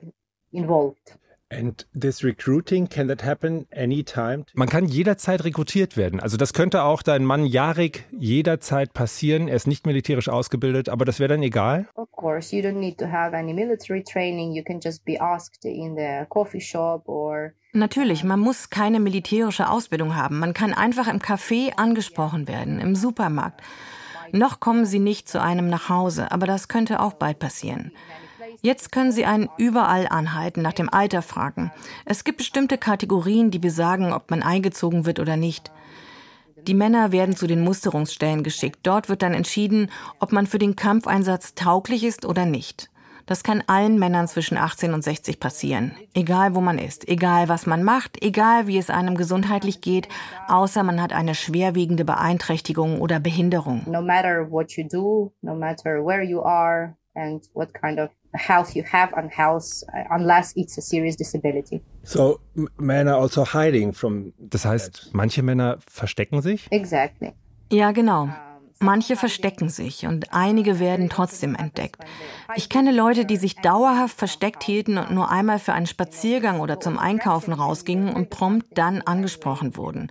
involved. 0.50 1.16
And 1.48 1.86
this 1.94 2.24
recruiting, 2.24 2.88
can 2.88 3.06
that 3.06 3.24
happen 3.24 3.66
anytime? 3.70 4.46
Man 4.54 4.68
kann 4.68 4.86
jederzeit 4.86 5.44
rekrutiert 5.44 5.96
werden. 5.96 6.18
Also 6.18 6.36
das 6.36 6.52
könnte 6.52 6.82
auch 6.82 7.02
dein 7.02 7.24
Mann 7.24 7.46
Jarek 7.46 8.04
jederzeit 8.10 8.92
passieren. 8.92 9.46
Er 9.46 9.54
ist 9.54 9.68
nicht 9.68 9.86
militärisch 9.86 10.28
ausgebildet, 10.28 10.88
aber 10.88 11.04
das 11.04 11.20
wäre 11.20 11.28
dann 11.28 11.42
egal? 11.44 11.88
Of 11.94 12.10
course, 12.10 12.54
you 12.54 12.62
don't 12.62 12.80
need 12.80 12.98
to 12.98 13.06
have 13.06 13.36
any 13.36 13.54
military 13.54 14.02
training. 14.02 14.54
You 14.54 14.64
can 14.64 14.80
just 14.82 15.04
be 15.04 15.20
asked 15.20 15.64
in 15.64 15.94
the 15.94 16.26
coffee 16.28 16.60
shop 16.60 17.08
or 17.08 17.52
Natürlich, 17.72 18.24
man 18.24 18.40
muss 18.40 18.70
keine 18.70 18.98
militärische 19.00 19.68
Ausbildung 19.68 20.16
haben. 20.16 20.38
Man 20.38 20.54
kann 20.54 20.72
einfach 20.72 21.08
im 21.08 21.20
Café 21.20 21.74
angesprochen 21.76 22.48
werden, 22.48 22.80
im 22.80 22.96
Supermarkt. 22.96 23.60
Noch 24.32 24.60
kommen 24.60 24.86
sie 24.86 24.98
nicht 24.98 25.28
zu 25.28 25.40
einem 25.40 25.68
nach 25.68 25.88
Hause, 25.88 26.32
aber 26.32 26.46
das 26.46 26.68
könnte 26.68 27.00
auch 27.00 27.12
bald 27.12 27.38
passieren. 27.38 27.92
Jetzt 28.62 28.92
können 28.92 29.12
Sie 29.12 29.24
einen 29.24 29.48
überall 29.58 30.06
anhalten, 30.08 30.62
nach 30.62 30.72
dem 30.72 30.92
Alter 30.92 31.22
fragen. 31.22 31.72
Es 32.04 32.24
gibt 32.24 32.38
bestimmte 32.38 32.78
Kategorien, 32.78 33.50
die 33.50 33.58
besagen, 33.58 34.12
ob 34.12 34.30
man 34.30 34.42
eingezogen 34.42 35.06
wird 35.06 35.20
oder 35.20 35.36
nicht. 35.36 35.70
Die 36.66 36.74
Männer 36.74 37.12
werden 37.12 37.36
zu 37.36 37.46
den 37.46 37.62
Musterungsstellen 37.62 38.42
geschickt. 38.42 38.80
Dort 38.82 39.08
wird 39.08 39.22
dann 39.22 39.34
entschieden, 39.34 39.90
ob 40.18 40.32
man 40.32 40.46
für 40.46 40.58
den 40.58 40.74
Kampfeinsatz 40.74 41.54
tauglich 41.54 42.02
ist 42.02 42.24
oder 42.24 42.44
nicht. 42.44 42.90
Das 43.26 43.42
kann 43.42 43.64
allen 43.66 43.98
Männern 43.98 44.28
zwischen 44.28 44.56
18 44.56 44.94
und 44.94 45.02
60 45.02 45.40
passieren. 45.40 45.96
Egal 46.14 46.54
wo 46.54 46.60
man 46.60 46.78
ist, 46.78 47.08
egal 47.08 47.48
was 47.48 47.66
man 47.66 47.82
macht, 47.82 48.22
egal 48.22 48.68
wie 48.68 48.78
es 48.78 48.88
einem 48.88 49.16
gesundheitlich 49.16 49.80
geht, 49.80 50.08
außer 50.46 50.84
man 50.84 51.02
hat 51.02 51.12
eine 51.12 51.34
schwerwiegende 51.34 52.04
Beeinträchtigung 52.04 53.00
oder 53.00 53.18
Behinderung. 53.18 53.82
No 53.86 54.00
matter 54.00 54.48
what 54.48 54.72
you 54.76 54.84
do, 54.88 55.32
no 55.42 55.56
matter 55.56 56.04
where 56.04 56.22
you 56.22 56.40
are 56.42 56.96
and 57.14 57.44
what 57.52 57.74
kind 57.74 57.98
of 57.98 58.10
health 58.36 58.74
you 58.74 58.84
have 58.92 59.14
and 59.16 59.30
health, 59.30 59.84
uh, 59.88 60.04
unless 60.10 60.52
it's 60.56 60.78
a 60.78 60.82
serious 60.82 61.16
disability. 61.16 61.82
So 62.02 62.40
men 62.78 63.08
are 63.08 63.20
also 63.20 63.44
hiding 63.44 63.92
from. 63.92 64.32
Das 64.38 64.64
heißt, 64.64 65.10
manche 65.12 65.42
Männer 65.42 65.78
verstecken 65.86 66.42
sich? 66.42 66.66
Exactly. 66.70 67.32
Ja, 67.70 67.92
genau. 67.92 68.28
Manche 68.78 69.16
verstecken 69.16 69.70
sich 69.70 70.06
und 70.06 70.34
einige 70.34 70.78
werden 70.78 71.08
trotzdem 71.08 71.54
entdeckt. 71.54 72.04
Ich 72.56 72.68
kenne 72.68 72.92
Leute, 72.92 73.24
die 73.24 73.38
sich 73.38 73.56
dauerhaft 73.56 74.18
versteckt 74.18 74.62
hielten 74.62 74.98
und 74.98 75.10
nur 75.10 75.30
einmal 75.30 75.58
für 75.58 75.72
einen 75.72 75.86
Spaziergang 75.86 76.60
oder 76.60 76.78
zum 76.78 76.98
Einkaufen 76.98 77.54
rausgingen 77.54 78.12
und 78.12 78.28
prompt 78.28 78.76
dann 78.76 79.00
angesprochen 79.00 79.78
wurden. 79.78 80.10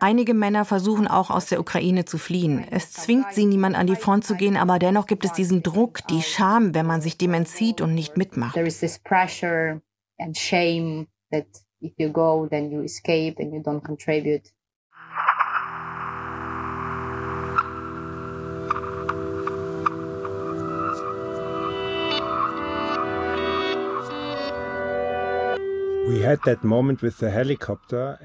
Einige 0.00 0.32
Männer 0.32 0.64
versuchen 0.64 1.06
auch 1.06 1.30
aus 1.30 1.46
der 1.46 1.60
Ukraine 1.60 2.06
zu 2.06 2.16
fliehen. 2.16 2.64
Es 2.70 2.90
zwingt 2.90 3.32
sie 3.32 3.44
niemand 3.44 3.76
an 3.76 3.86
die 3.86 3.96
Front 3.96 4.24
zu 4.24 4.34
gehen, 4.34 4.56
aber 4.56 4.78
dennoch 4.78 5.06
gibt 5.06 5.26
es 5.26 5.32
diesen 5.32 5.62
Druck, 5.62 6.06
die 6.08 6.22
Scham, 6.22 6.74
wenn 6.74 6.86
man 6.86 7.02
sich 7.02 7.18
dem 7.18 7.34
entzieht 7.34 7.82
und 7.82 7.94
nicht 7.94 8.16
mitmacht. 8.16 8.54
There 8.54 8.66
is 8.66 8.80
this 8.80 8.98
pressure 8.98 9.82
and 10.18 10.36
shame 10.36 11.06
that 11.30 11.44
if 11.82 11.92
you 11.98 12.10
go, 12.10 12.46
then 12.48 12.70
you 12.70 12.82
escape 12.82 13.36
and 13.38 13.52
you 13.52 13.60
don't 13.60 13.82
contribute. 13.82 14.50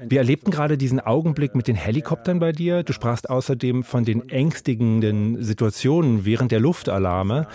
Wir 0.08 0.18
erlebten 0.18 0.50
gerade 0.50 0.76
diesen 0.76 0.98
Augenblick 1.00 1.54
mit 1.54 1.68
den 1.68 1.76
Helikoptern 1.76 2.40
bei 2.40 2.50
dir. 2.50 2.82
Du 2.82 2.92
sprachst 2.92 3.30
außerdem 3.30 3.84
von 3.84 4.04
den 4.04 4.28
ängstigenden 4.28 5.40
Situationen 5.42 6.24
während 6.24 6.50
der 6.50 6.58
Luftalarme. 6.58 7.46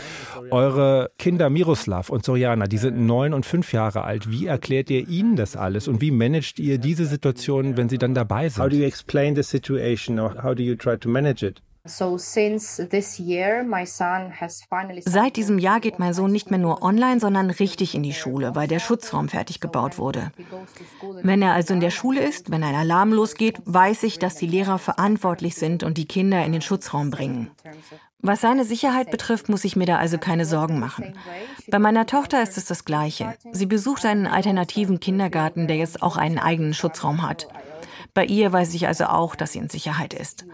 Eure 0.50 1.12
Kinder 1.18 1.50
Miroslav 1.50 2.10
und 2.10 2.24
Soriana, 2.24 2.68
die 2.68 2.78
sind 2.78 2.98
neun 2.98 3.34
und 3.34 3.46
fünf 3.46 3.74
Jahre 3.74 4.06
alt. 4.06 4.32
Wie 4.32 4.46
erklärt 4.46 4.90
ihr 4.90 5.08
ihnen 5.10 5.36
das 5.36 5.58
alles 5.58 5.90
und 5.90 6.00
wie 6.00 6.12
managt 6.12 6.60
ihr 6.60 6.78
diese 6.78 7.06
Situation, 7.06 7.76
wenn 7.76 7.90
sie 7.90 7.98
dann 7.98 8.14
dabei 8.14 8.48
How 8.50 8.56
do 8.56 8.70
sind? 8.70 8.74
you 8.80 8.86
explain 8.86 9.36
the 9.36 9.44
situation 9.44 10.18
or 10.18 10.42
how 10.42 10.56
do 10.56 10.64
you 10.64 10.76
try 10.76 10.98
to 10.98 11.10
manage 11.10 11.46
it? 11.46 11.62
Seit 11.84 12.20
diesem 15.36 15.58
Jahr 15.58 15.80
geht 15.80 15.98
mein 15.98 16.14
Sohn 16.14 16.32
nicht 16.32 16.52
mehr 16.52 16.60
nur 16.60 16.84
online, 16.84 17.20
sondern 17.20 17.50
richtig 17.50 17.96
in 17.96 18.04
die 18.04 18.14
Schule, 18.14 18.54
weil 18.54 18.68
der 18.68 18.80
Schutzraum 18.80 19.30
fertig 19.30 19.60
gebaut 19.60 19.98
wurde. 19.98 20.32
Wenn 21.24 21.42
er 21.42 21.54
also 21.54 21.74
in 21.74 21.80
der 21.80 21.90
Schule 21.90 22.22
ist, 22.22 22.52
wenn 22.52 22.64
ein 22.64 22.76
Alarm 22.76 23.14
losgeht, 23.14 23.60
weiß 23.66 24.04
ich, 24.04 24.20
dass 24.20 24.36
die 24.36 24.46
Lehrer 24.46 24.78
verantwortlich 24.78 25.56
sind 25.56 25.82
und 25.84 25.98
die 25.98 26.08
Kinder 26.08 26.46
in 26.46 26.52
den 26.52 26.62
Schutzraum 26.62 27.10
bringen. 27.10 27.50
Was 28.20 28.42
seine 28.42 28.66
Sicherheit 28.66 29.10
betrifft, 29.10 29.50
muss 29.50 29.64
ich 29.64 29.76
mir 29.76 29.88
da 29.88 29.98
also 29.98 30.20
keine 30.20 30.46
Sorgen 30.46 30.80
machen. 30.80 31.18
Bei 31.72 31.80
meiner 31.80 32.06
Tochter 32.06 32.44
ist 32.44 32.58
es 32.58 32.66
das 32.66 32.86
Gleiche. 32.86 33.34
Sie 33.52 33.66
besucht 33.66 34.06
einen 34.06 34.28
alternativen 34.28 35.00
Kindergarten, 35.00 35.68
der 35.68 35.78
jetzt 35.78 36.04
auch 36.04 36.18
einen 36.18 36.38
eigenen 36.38 36.76
Schutzraum 36.76 37.24
hat. 37.24 37.48
Bei 38.14 38.26
ihr 38.26 38.52
weiß 38.52 38.76
ich 38.76 38.88
also 38.88 39.06
auch, 39.06 39.36
dass 39.36 39.54
sie 39.54 39.60
in 39.60 39.70
Sicherheit 39.70 40.14
ist. 40.14 40.46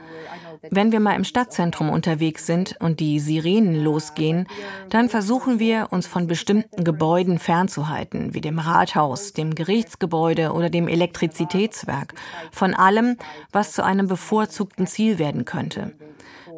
Wenn 0.69 0.91
wir 0.91 0.99
mal 0.99 1.15
im 1.15 1.23
Stadtzentrum 1.23 1.89
unterwegs 1.89 2.45
sind 2.45 2.75
und 2.79 2.99
die 2.99 3.19
Sirenen 3.19 3.83
losgehen, 3.83 4.47
dann 4.89 5.09
versuchen 5.09 5.59
wir, 5.59 5.87
uns 5.91 6.07
von 6.07 6.27
bestimmten 6.27 6.83
Gebäuden 6.83 7.39
fernzuhalten, 7.39 8.33
wie 8.33 8.41
dem 8.41 8.59
Rathaus, 8.59 9.33
dem 9.33 9.55
Gerichtsgebäude 9.55 10.51
oder 10.51 10.69
dem 10.69 10.87
Elektrizitätswerk, 10.87 12.13
von 12.51 12.73
allem, 12.73 13.17
was 13.51 13.73
zu 13.73 13.83
einem 13.83 14.07
bevorzugten 14.07 14.87
Ziel 14.87 15.19
werden 15.19 15.45
könnte. 15.45 15.93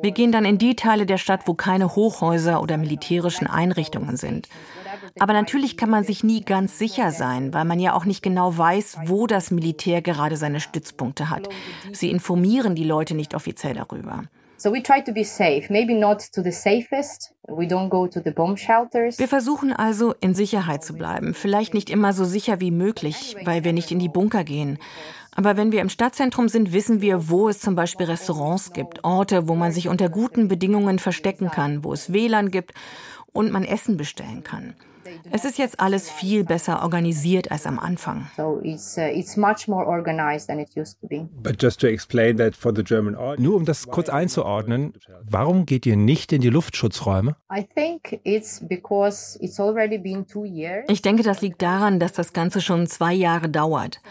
Wir 0.01 0.11
gehen 0.11 0.31
dann 0.31 0.45
in 0.45 0.57
die 0.57 0.75
Teile 0.75 1.05
der 1.05 1.17
Stadt, 1.17 1.41
wo 1.45 1.53
keine 1.53 1.95
Hochhäuser 1.95 2.61
oder 2.61 2.77
militärischen 2.77 3.47
Einrichtungen 3.47 4.15
sind. 4.15 4.47
Aber 5.19 5.33
natürlich 5.33 5.77
kann 5.77 5.89
man 5.89 6.03
sich 6.03 6.23
nie 6.23 6.41
ganz 6.41 6.77
sicher 6.77 7.11
sein, 7.11 7.53
weil 7.53 7.65
man 7.65 7.79
ja 7.79 7.93
auch 7.93 8.05
nicht 8.05 8.21
genau 8.21 8.57
weiß, 8.57 8.97
wo 9.05 9.27
das 9.27 9.51
Militär 9.51 10.01
gerade 10.01 10.37
seine 10.37 10.59
Stützpunkte 10.59 11.29
hat. 11.29 11.49
Sie 11.91 12.11
informieren 12.11 12.75
die 12.75 12.83
Leute 12.83 13.15
nicht 13.15 13.33
offiziell 13.33 13.75
darüber. 13.75 14.23
So 14.57 14.73
we 14.73 14.83
try 14.83 15.01
to 15.01 15.13
be 15.13 15.23
safe. 15.23 15.67
Maybe 15.69 15.95
not 15.95 16.33
to 16.33 16.43
the 16.43 16.51
safest. 16.51 17.33
We 17.47 17.65
don't 17.65 17.87
go 17.87 18.07
to 18.07 18.19
the 18.21 18.31
bomb 18.31 18.59
shelters. 18.59 19.17
Wir 19.17 19.29
versuchen 19.29 19.71
also, 19.71 20.13
in 20.19 20.35
Sicherheit 20.35 20.83
zu 20.83 20.95
bleiben. 20.95 21.33
Vielleicht 21.33 21.73
nicht 21.73 21.89
immer 21.89 22.11
so 22.11 22.25
sicher 22.25 22.59
wie 22.59 22.71
möglich, 22.71 23.37
weil 23.45 23.63
wir 23.63 23.71
nicht 23.71 23.89
in 23.89 23.99
die 23.99 24.09
Bunker 24.09 24.43
gehen. 24.43 24.77
Aber 25.33 25.55
wenn 25.55 25.71
wir 25.71 25.79
im 25.79 25.87
Stadtzentrum 25.87 26.49
sind, 26.49 26.73
wissen 26.73 26.99
wir, 26.99 27.29
wo 27.29 27.47
es 27.47 27.61
zum 27.61 27.75
Beispiel 27.75 28.07
Restaurants 28.07 28.73
gibt, 28.73 29.05
Orte, 29.05 29.47
wo 29.47 29.55
man 29.55 29.71
sich 29.71 29.87
unter 29.87 30.09
guten 30.09 30.49
Bedingungen 30.49 30.99
verstecken 30.99 31.49
kann, 31.49 31.85
wo 31.85 31.93
es 31.93 32.11
WLAN 32.11 32.51
gibt 32.51 32.73
und 33.31 33.51
man 33.51 33.63
Essen 33.63 33.95
bestellen 33.95 34.43
kann. 34.43 34.75
Es 35.31 35.45
ist 35.45 35.57
jetzt 35.57 35.79
alles 35.79 36.09
viel 36.09 36.43
besser 36.43 36.81
organisiert 36.83 37.51
als 37.51 37.65
am 37.65 37.79
Anfang. 37.79 38.27
So 38.35 38.59
it's 38.63 38.97
uh, 38.97 39.01
it's 39.01 39.37
much 39.37 39.67
more 39.67 39.85
organized 39.85 40.47
than 40.47 40.59
it 40.59 40.69
used 40.75 40.99
to 41.01 41.07
be. 41.07 41.27
But 41.41 41.61
just 41.61 41.79
to 41.81 41.87
explain 41.87 42.37
that 42.37 42.55
for 42.55 42.73
the 42.75 42.83
German 42.83 43.15
audience. 43.15 43.41
Nur 43.41 43.55
um 43.55 43.65
das 43.65 43.87
kurz 43.87 44.09
einzuordnen, 44.09 44.93
warum 45.23 45.65
geht 45.65 45.85
ihr 45.85 45.95
nicht 45.95 46.31
in 46.33 46.41
die 46.41 46.49
Luftschutzräume? 46.49 47.35
Ich 50.87 51.01
denke, 51.01 51.23
das 51.23 51.41
liegt 51.41 51.61
daran, 51.61 51.99
dass 51.99 52.13
das 52.13 52.33
Ganze 52.33 52.61
schon 52.61 52.87
zwei 52.87 53.13
Jahre 53.13 53.49
dauert. 53.49 54.01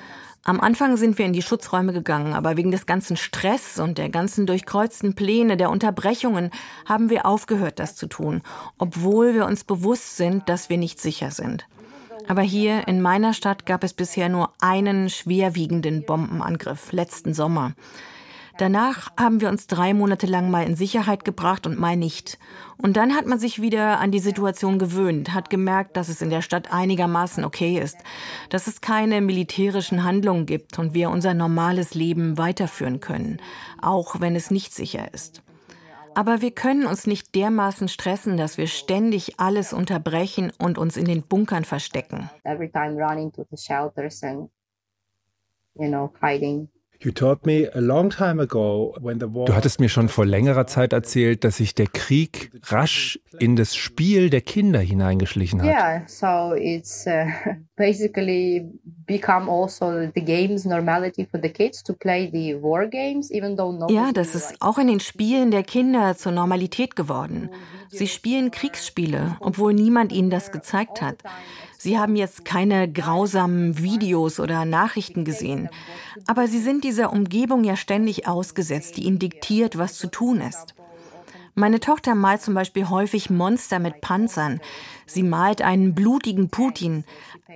Am 0.49 0.63
Anfang 0.63 0.97
sind 0.97 1.19
wir 1.19 1.27
in 1.27 1.35
die 1.35 1.43
Schutzräume 1.43 1.93
gegangen, 1.93 2.33
aber 2.33 2.57
wegen 2.57 2.71
des 2.71 2.87
ganzen 2.87 3.19
Stress 3.19 3.79
und 3.79 3.99
der 3.99 4.09
ganzen 4.09 4.47
durchkreuzten 4.47 5.13
Pläne, 5.15 5.59
der 5.59 5.69
Unterbrechungen, 5.69 6.53
haben 6.87 7.11
wir 7.11 7.27
aufgehört, 7.27 7.79
das 7.79 7.97
zu 7.97 8.07
tun, 8.07 8.41
obwohl 8.79 9.35
wir 9.35 9.45
uns 9.45 9.65
bewusst 9.65 10.17
sind, 10.17 10.49
dass 10.49 10.71
wir 10.71 10.79
nicht 10.79 11.03
sicher 11.03 11.33
sind. 11.33 11.67
Aber 12.29 12.41
hier 12.41 12.89
in 12.89 13.03
meiner 13.03 13.35
Stadt 13.35 13.67
gab 13.67 13.85
es 13.85 13.93
bisher 13.93 14.31
nur 14.31 14.55
einen 14.59 15.11
schwerwiegenden 15.11 16.07
Bombenangriff 16.07 16.93
letzten 16.93 17.35
Sommer. 17.35 17.75
Danach 18.59 19.13
haben 19.17 19.41
wir 19.41 19.51
uns 19.51 19.69
drei 19.69 19.95
Monate 19.95 20.27
lang 20.27 20.51
mal 20.51 20.67
in 20.67 20.75
Sicherheit 20.75 21.25
gebracht 21.25 21.65
und 21.65 21.79
mal 21.79 21.97
nicht. 21.97 22.41
Und 22.77 22.97
dann 22.97 23.15
hat 23.15 23.25
man 23.25 23.39
sich 23.39 23.63
wieder 23.63 24.01
an 24.01 24.11
die 24.11 24.19
Situation 24.19 24.81
gewöhnt, 24.81 25.33
hat 25.33 25.49
gemerkt, 25.49 25.97
dass 25.97 26.09
es 26.09 26.21
in 26.21 26.29
der 26.29 26.43
Stadt 26.43 26.73
einigermaßen 26.73 27.45
okay 27.45 27.79
ist, 27.79 27.97
dass 28.51 28.67
es 28.67 28.81
keine 28.81 29.21
militärischen 29.21 30.03
Handlungen 30.03 30.45
gibt 30.45 30.77
und 30.81 30.93
wir 30.93 31.11
unser 31.11 31.35
normales 31.35 31.95
Leben 31.95 32.37
weiterführen 32.37 32.99
können, 32.99 33.41
auch 33.81 34.21
wenn 34.21 34.35
es 34.35 34.51
nicht 34.51 34.75
sicher 34.75 35.15
ist. 35.15 35.43
Aber 36.15 36.41
wir 36.41 36.51
können 36.51 36.87
uns 36.87 37.07
nicht 37.07 37.37
dermaßen 37.37 37.87
stressen, 37.87 38.37
dass 38.37 38.59
wir 38.59 38.67
ständig 38.67 39.39
alles 39.39 39.73
unterbrechen 39.73 40.51
und 40.59 40.79
uns 40.79 40.97
in 40.97 41.05
den 41.05 41.23
Bunkern 41.23 41.65
verstecken. 41.65 42.29
Every 42.43 42.69
time 42.69 42.97
running 43.01 43.31
to 43.35 43.47
the 43.53 43.57
shelters 43.57 44.25
and 44.25 44.51
you 45.77 45.87
know 45.87 46.13
hiding. 46.21 46.69
You 47.01 47.13
told 47.13 47.47
me 47.47 47.69
a 47.73 47.81
long 47.81 48.11
time 48.11 48.41
ago 48.41 48.93
when 49.01 49.21
the 49.21 49.33
war. 49.33 49.47
Du 49.47 49.55
hattest 49.55 49.79
mir 49.79 49.89
schon 49.89 50.09
vor 50.09 50.27
längerer 50.27 50.67
Zeit 50.67 50.93
erzählt, 50.93 51.45
dass 51.45 51.59
sich 51.59 51.77
der 51.77 51.87
Krieg 51.87 52.51
rasch 52.65 53.21
in 53.39 53.55
das 53.55 53.77
Spiel 53.77 54.31
der 54.31 54.41
Kinder 54.41 54.81
hineingeschlichen 54.81 55.63
hat. 55.63 55.69
Yeah, 55.69 56.03
so 56.09 56.55
it's 56.57 57.07
uh, 57.07 57.27
basically 57.77 58.69
become 59.07 59.49
also 59.49 60.11
the 60.13 60.21
game's 60.21 60.65
normality 60.65 61.25
for 61.25 61.41
the 61.41 61.51
kids 61.51 61.85
to 61.85 61.93
play 61.93 62.29
the 62.33 62.61
war 62.61 62.89
games, 62.89 63.31
even 63.31 63.57
though 63.57 63.73
no. 63.73 63.87
Ja, 63.89 64.11
das 64.13 64.35
ist 64.35 64.57
auch 64.61 64.79
in 64.79 64.89
den 64.89 65.01
Spielen 65.01 65.53
der 65.53 65.63
Kinder 65.63 66.17
zur 66.17 66.33
Normalität 66.33 66.97
geworden. 66.97 67.51
Sie 67.91 68.09
spielen 68.09 68.51
Kriegsspiele, 68.51 69.37
obwohl 69.39 69.73
niemand 69.73 70.13
ihnen 70.13 70.31
das 70.31 70.51
gezeigt 70.51 71.01
hat. 71.01 71.23
Sie 71.79 71.97
haben 71.97 72.17
jetzt 72.17 72.45
keine 72.45 72.91
grausamen 72.91 73.79
Videos 73.79 74.41
oder 74.41 74.65
Nachrichten 74.65 75.25
gesehen. 75.25 75.69
Aber 76.27 76.49
sie 76.49 76.59
sind 76.59 76.83
dieser 76.83 77.13
Umgebung 77.13 77.63
ja 77.63 77.77
ständig 77.77 78.27
ausgesetzt, 78.27 78.97
die 78.97 79.05
ihnen 79.05 79.21
diktiert, 79.21 79.79
was 79.79 79.95
zu 79.95 80.09
tun 80.09 80.41
ist. 80.41 80.75
Meine 81.55 81.81
Tochter 81.81 82.15
malt 82.15 82.43
zum 82.43 82.55
Beispiel 82.55 82.89
häufig 82.89 83.31
Monster 83.31 83.79
mit 83.79 84.01
Panzern. 84.01 84.61
Sie 85.07 85.23
malt 85.23 85.63
einen 85.63 85.95
blutigen 85.95 86.51
Putin. 86.51 87.05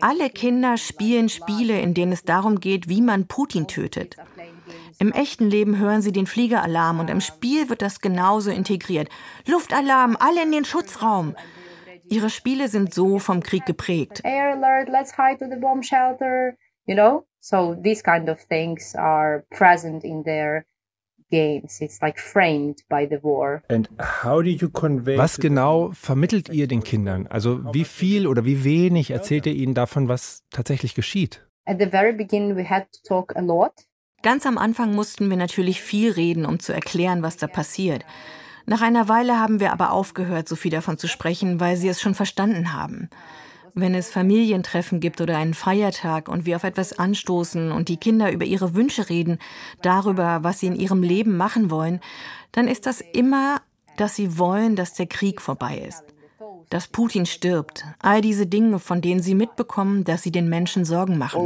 Alle 0.00 0.31
Kinder 0.31 0.76
spielen 0.76 1.29
Spiele, 1.29 1.81
in 1.81 1.95
denen 1.95 2.12
es 2.12 2.25
darum 2.25 2.61
geht, 2.61 2.88
wie 2.88 3.00
man 3.00 3.26
Putin 3.26 3.67
tötet. 3.67 4.17
Im 4.99 5.12
echten 5.12 5.50
Leben 5.50 5.79
hören 5.79 6.02
sie 6.02 6.12
den 6.12 6.26
Fliegeralarm 6.26 7.00
und 7.00 7.11
im 7.11 7.21
Spiel 7.21 7.69
wird 7.69 7.83
das 7.83 8.00
genauso 8.00 8.50
integriert. 8.50 9.09
Luftalarm, 9.47 10.17
alle 10.19 10.43
in 10.43 10.52
den 10.52 10.64
Schutzraum. 10.64 11.35
Ihre 12.12 12.28
Spiele 12.28 12.69
sind 12.69 12.92
so 12.92 13.19
vom 13.19 13.42
Krieg 13.42 13.64
geprägt. 13.64 14.21
Air 14.23 14.52
alert! 14.52 14.90
Let's 14.90 15.16
hide 15.16 15.38
to 15.38 15.47
the 15.49 15.59
bomb 15.59 15.83
shelter. 15.83 16.59
You 16.85 16.95
know, 16.95 17.25
so 17.40 17.75
these 17.75 18.02
kind 18.02 18.28
of 18.28 18.38
things 18.49 18.95
are 18.95 19.45
present 19.49 20.04
in 20.04 20.23
their 20.23 20.66
games. 21.31 21.81
It's 21.81 22.02
like 22.02 22.21
framed 22.21 22.83
by 22.90 23.07
the 23.09 23.23
war. 23.23 23.62
And 23.69 23.88
how 23.99 24.42
do 24.42 24.50
you 24.50 24.69
convey 24.69 25.16
Was 25.16 25.38
genau 25.38 25.90
vermittelt 25.95 26.50
ihr 26.50 26.69
den 26.69 26.83
Kindern? 26.83 27.26
Also 27.28 27.73
wie 27.73 27.85
viel 27.85 28.26
oder 28.26 28.45
wie 28.45 28.62
wenig 28.62 29.11
erzählt 29.11 29.47
ihr 29.47 29.54
ihnen 29.54 29.73
davon, 29.73 30.09
was 30.09 30.42
tatsächlich 30.50 30.95
geschieht? 30.95 31.49
At 31.64 31.81
the 31.81 31.87
very 31.87 32.12
beginning, 32.12 32.57
we 32.57 32.69
had 32.69 32.88
to 32.92 32.99
talk 33.09 33.35
a 33.37 33.40
lot. 33.40 33.73
Ganz 34.23 34.45
am 34.45 34.59
Anfang 34.59 34.95
mussten 34.95 35.31
wir 35.31 35.38
natürlich 35.38 35.81
viel 35.81 36.12
reden, 36.12 36.45
um 36.45 36.61
zu 36.61 36.75
erklären, 36.75 37.23
was 37.23 37.38
da 37.38 37.47
passiert. 37.47 38.04
Nach 38.66 38.83
einer 38.83 39.09
Weile 39.09 39.38
haben 39.38 39.61
wir 39.61 39.73
aber 39.73 39.92
aufgehört, 39.92 40.49
so 40.49 40.57
viel 40.57 40.71
davon 40.71 40.99
zu 40.99 41.09
sprechen, 41.09 41.61
weil 41.61 41.76
sie 41.76 41.88
es 41.88 42.00
schon 42.00 42.14
verstanden 42.14 42.73
haben. 42.73 43.09
Wenn 43.75 43.95
es 43.95 44.11
Familientreffen 44.11 45.00
gibt 45.00 45.21
oder 45.21 45.38
einen 45.38 45.54
Feiertag 45.54 46.28
und 46.28 46.45
wir 46.45 46.57
auf 46.57 46.64
etwas 46.64 46.99
anstoßen 46.99 47.73
und 47.73 47.88
die 47.88 47.97
Kinder 47.97 48.31
über 48.31 48.45
ihre 48.45 48.75
Wünsche 48.75 49.09
reden, 49.09 49.38
darüber, 49.81 50.45
was 50.45 50.61
sie 50.61 50.66
in 50.66 50.76
ihrem 50.76 51.02
Leben 51.02 51.37
machen 51.37 51.71
wollen, 51.71 52.00
dann 52.52 52.69
ist 52.69 52.85
das 52.87 53.00
immer, 53.00 53.62
dass 53.97 54.14
sie 54.14 54.38
wollen, 54.38 54.76
dass 54.76 54.92
der 54.95 55.07
Krieg 55.07 55.40
vorbei 55.40 55.78
ist. 55.88 56.04
Dass 56.69 56.87
Putin 56.87 57.26
stirbt. 57.26 57.85
All 57.99 58.21
diese 58.21 58.47
Dinge, 58.47 58.78
von 58.78 59.00
denen 59.00 59.23
sie 59.23 59.35
mitbekommen, 59.35 60.04
dass 60.04 60.23
sie 60.23 60.33
den 60.33 60.49
Menschen 60.49 60.85
Sorgen 60.85 61.16
machen. 61.19 61.40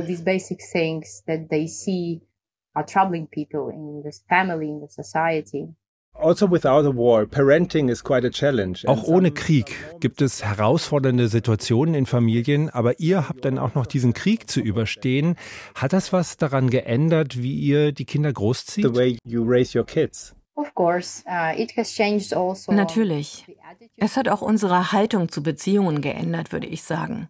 Also 6.18 6.50
without 6.50 6.87
a 6.87 6.94
war, 6.94 7.26
parenting 7.26 7.88
is 7.88 8.02
quite 8.02 8.26
a 8.26 8.30
challenge. 8.30 8.82
Auch 8.87 9.04
ohne 9.04 9.30
Krieg 9.30 9.75
gibt 10.00 10.23
es 10.23 10.44
herausfordernde 10.44 11.28
Situationen 11.28 11.94
in 11.94 12.06
Familien, 12.06 12.70
aber 12.70 12.99
ihr 13.00 13.28
habt 13.28 13.44
dann 13.44 13.58
auch 13.58 13.75
noch 13.75 13.87
diesen 13.87 14.12
Krieg 14.12 14.50
zu 14.50 14.61
überstehen. 14.61 15.37
Hat 15.75 15.92
das 15.92 16.12
was 16.12 16.37
daran 16.37 16.70
geändert, 16.70 17.42
wie 17.42 17.54
ihr 17.54 17.92
die 17.92 18.04
Kinder 18.04 18.30
the 18.30 18.35
großzieht? 18.35 18.94
way 18.94 19.18
you 19.25 19.44
raise 19.44 19.76
your 19.76 19.85
kids. 19.85 20.35
Of 20.54 20.75
course, 20.75 21.23
uh, 21.26 21.58
it 21.58 21.76
has 21.76 21.92
changed 21.92 22.35
also. 22.35 22.73
Natürlich. 22.73 23.44
Es 23.96 24.16
hat 24.16 24.28
auch 24.28 24.40
unsere 24.40 24.92
Haltung 24.92 25.28
zu 25.28 25.42
Beziehungen 25.42 26.00
geändert, 26.00 26.50
würde 26.52 26.66
ich 26.66 26.82
sagen. 26.82 27.28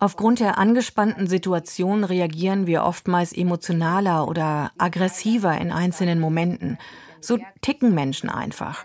Aufgrund 0.00 0.38
der 0.38 0.58
angespannten 0.58 1.26
Situation 1.26 2.04
reagieren 2.04 2.68
wir 2.68 2.84
oftmals 2.84 3.32
emotionaler 3.32 4.28
oder 4.28 4.70
aggressiver 4.78 5.58
in 5.58 5.72
einzelnen 5.72 6.20
Momenten. 6.20 6.78
So 7.20 7.38
ticken 7.60 7.94
Menschen 7.94 8.30
einfach. 8.30 8.84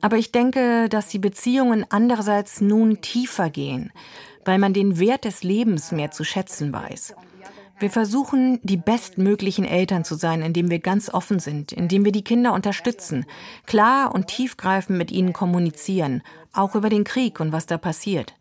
Aber 0.00 0.16
ich 0.16 0.32
denke, 0.32 0.88
dass 0.88 1.08
die 1.08 1.18
Beziehungen 1.18 1.84
andererseits 1.88 2.60
nun 2.60 3.00
tiefer 3.00 3.50
gehen, 3.50 3.92
weil 4.44 4.58
man 4.58 4.72
den 4.72 4.98
Wert 4.98 5.24
des 5.24 5.42
Lebens 5.42 5.92
mehr 5.92 6.10
zu 6.10 6.24
schätzen 6.24 6.72
weiß. 6.72 7.14
Wir 7.78 7.90
versuchen, 7.90 8.58
die 8.62 8.78
bestmöglichen 8.78 9.66
Eltern 9.66 10.02
zu 10.02 10.14
sein, 10.14 10.40
indem 10.40 10.70
wir 10.70 10.78
ganz 10.78 11.12
offen 11.12 11.40
sind, 11.40 11.72
indem 11.72 12.06
wir 12.06 12.12
die 12.12 12.24
Kinder 12.24 12.54
unterstützen, 12.54 13.26
klar 13.66 14.14
und 14.14 14.28
tiefgreifend 14.28 14.96
mit 14.96 15.10
ihnen 15.10 15.34
kommunizieren, 15.34 16.22
auch 16.54 16.74
über 16.74 16.88
den 16.88 17.04
Krieg 17.04 17.38
und 17.38 17.52
was 17.52 17.66
da 17.66 17.76
passiert. 17.76 18.34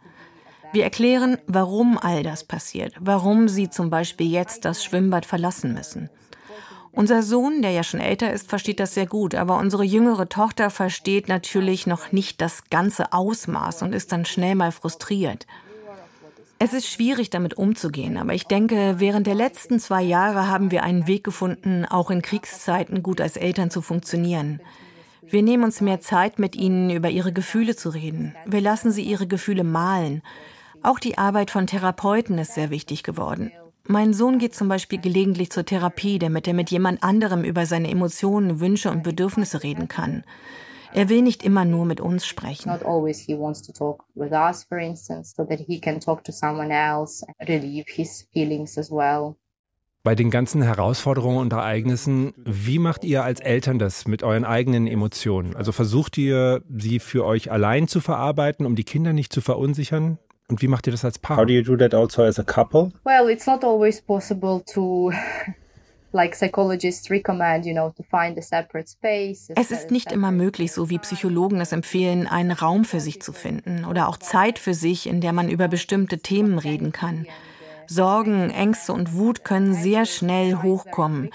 Wir 0.72 0.86
erklären, 0.86 1.38
warum 1.48 1.98
all 1.98 2.24
das 2.24 2.46
passiert, 2.46 2.94
warum 3.00 3.50
sie 3.50 3.70
zum 3.70 3.90
Beispiel 3.90 4.30
jetzt 4.32 4.64
das 4.64 4.84
Schwimmbad 4.84 5.26
verlassen 5.26 5.74
müssen. 5.74 6.10
Unser 6.96 7.24
Sohn, 7.24 7.62
der 7.62 7.72
ja 7.72 7.84
schon 7.84 8.00
älter 8.00 8.32
ist, 8.32 8.50
versteht 8.50 8.80
das 8.80 8.94
sehr 8.94 9.06
gut, 9.06 9.36
aber 9.36 9.58
unsere 9.58 9.84
jüngere 9.84 10.30
Tochter 10.30 10.70
versteht 10.70 11.28
natürlich 11.28 11.88
noch 11.88 12.14
nicht 12.14 12.40
das 12.40 12.70
ganze 12.70 13.12
Ausmaß 13.12 13.82
und 13.82 13.94
ist 13.94 14.14
dann 14.14 14.24
schnell 14.24 14.56
mal 14.56 14.72
frustriert. 14.72 15.46
Es 16.58 16.74
ist 16.74 16.88
schwierig, 16.88 17.30
damit 17.30 17.58
umzugehen, 17.58 18.18
aber 18.18 18.34
ich 18.34 18.46
denke, 18.46 18.96
während 18.98 19.28
der 19.28 19.36
letzten 19.36 19.78
zwei 19.78 20.02
Jahre 20.02 20.48
haben 20.48 20.72
wir 20.72 20.84
einen 20.84 21.06
Weg 21.06 21.26
gefunden, 21.26 21.86
auch 21.86 22.10
in 22.10 22.22
Kriegszeiten 22.22 23.04
gut 23.04 23.20
als 23.20 23.36
Eltern 23.36 23.70
zu 23.70 23.82
funktionieren. 23.82 24.62
Wir 25.22 25.44
nehmen 25.44 25.66
uns 25.66 25.82
mehr 25.82 26.00
Zeit, 26.00 26.40
mit 26.40 26.56
ihnen 26.56 26.92
über 26.92 27.10
ihre 27.10 27.34
Gefühle 27.34 27.76
zu 27.76 27.90
reden. 27.90 28.36
Wir 28.46 28.62
lassen 28.62 28.92
sie 28.92 29.04
ihre 29.04 29.28
Gefühle 29.28 29.66
malen. 29.66 30.22
Auch 30.82 31.00
die 31.00 31.18
Arbeit 31.18 31.52
von 31.52 31.68
Therapeuten 31.68 32.38
ist 32.38 32.54
sehr 32.54 32.70
wichtig 32.70 33.04
geworden. 33.04 33.52
Mein 33.88 34.14
Sohn 34.14 34.40
geht 34.40 34.56
zum 34.56 34.68
Beispiel 34.68 35.00
gelegentlich 35.00 35.52
zur 35.52 35.64
Therapie, 35.64 36.18
damit 36.18 36.48
er 36.48 36.56
mit 36.56 36.72
jemand 36.72 37.04
anderem 37.04 37.44
über 37.44 37.68
seine 37.68 37.92
Emotionen, 37.92 38.60
Wünsche 38.60 38.90
und 38.90 39.04
Bedürfnisse 39.04 39.62
reden 39.62 39.88
kann. 39.88 40.24
Er 40.94 41.10
will 41.10 41.22
nicht 41.22 41.44
immer 41.44 41.66
nur 41.66 41.86
mit 41.86 42.02
uns 42.02 42.26
sprechen. 42.26 42.72
Not 42.72 42.84
always 42.84 43.20
he 43.20 43.38
wants 43.38 43.62
to 43.62 43.74
talk 43.74 44.06
with 44.16 44.32
us, 44.32 44.64
for 44.64 44.80
instance, 44.80 45.36
so 45.36 45.44
that 45.44 45.60
he 45.60 45.80
can 45.80 46.00
talk 46.00 46.24
to 46.24 46.32
someone 46.32 46.74
else 46.74 47.24
and 47.28 47.50
relieve 47.50 47.86
his 47.88 48.28
feelings 48.34 48.76
as 48.78 48.90
well. 48.90 49.36
Bei 50.04 50.16
den 50.16 50.32
ganzen 50.32 50.62
Herausforderungen 50.62 51.40
und 51.40 51.54
Ereignissen, 51.54 52.34
wie 52.38 52.80
macht 52.80 53.04
ihr 53.04 53.24
als 53.24 53.40
Eltern 53.40 53.78
das 53.78 54.08
mit 54.08 54.24
euren 54.24 54.46
eigenen 54.46 54.88
Emotionen? 54.88 55.56
Also 55.56 55.72
versucht 55.72 56.18
ihr, 56.18 56.64
sie 56.76 57.00
für 57.00 57.26
euch 57.26 57.52
allein 57.52 57.88
zu 57.88 58.02
verarbeiten, 58.02 58.66
um 58.66 58.76
die 58.76 58.84
Kinder 58.84 59.14
nicht 59.14 59.34
zu 59.34 59.42
verunsichern? 59.42 60.18
Und 60.48 60.62
wie 60.62 60.68
macht 60.68 60.86
ihr 60.88 60.92
das 60.92 61.04
als 61.04 61.18
Paar? 61.18 61.38
How 61.38 61.46
do 61.46 61.54
you 61.54 61.64
do 61.64 61.76
that 61.76 61.94
also 61.94 62.24
as 62.24 62.40
a 62.40 62.44
couple? 62.44 62.92
Well, 63.04 63.30
it's 63.30 63.48
not 63.48 63.64
always 63.64 64.00
possible 64.00 64.62
to, 64.74 65.12
like 66.12 66.36
psychologists 66.36 67.10
recommend, 67.10 67.66
you 67.66 67.74
know, 67.74 67.92
to 67.98 68.04
find 68.04 68.38
a 68.38 68.42
separate 68.42 68.88
space. 68.88 69.50
a 69.50 69.60
Es 69.60 69.72
ist 69.72 69.90
nicht 69.90 70.12
immer 70.12 70.32
möglich, 70.32 70.72
so 70.72 70.90
wie 70.92 71.00
Psychologen 71.00 71.60
es 71.62 71.72
empfehlen, 71.72 72.28
einen 72.28 72.52
Raum 72.52 72.86
für 72.86 73.00
sich 73.00 73.22
zu 73.22 73.34
finden 73.34 73.86
oder 73.86 74.08
auch 74.08 74.18
Zeit 74.18 74.60
für 74.60 74.76
sich, 74.76 75.08
in 75.08 75.20
der 75.20 75.34
man 75.34 75.50
über 75.50 75.68
bestimmte 75.68 76.20
Themen 76.20 76.60
reden 76.60 76.92
kann. 76.92 77.26
Sorgen, 77.88 78.52
Ängste 78.52 78.94
und 78.94 79.14
Wut 79.14 79.44
können 79.44 79.74
sehr 79.74 80.06
schnell 80.06 80.62
hochkommen. 80.62 81.30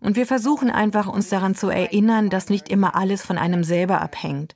Und 0.00 0.16
wir 0.16 0.26
versuchen 0.26 0.70
einfach, 0.70 1.06
uns 1.06 1.28
daran 1.28 1.54
zu 1.54 1.68
erinnern, 1.68 2.28
dass 2.28 2.50
nicht 2.50 2.68
immer 2.68 2.96
alles 2.96 3.22
von 3.22 3.38
einem 3.38 3.62
selber 3.62 4.00
abhängt. 4.00 4.54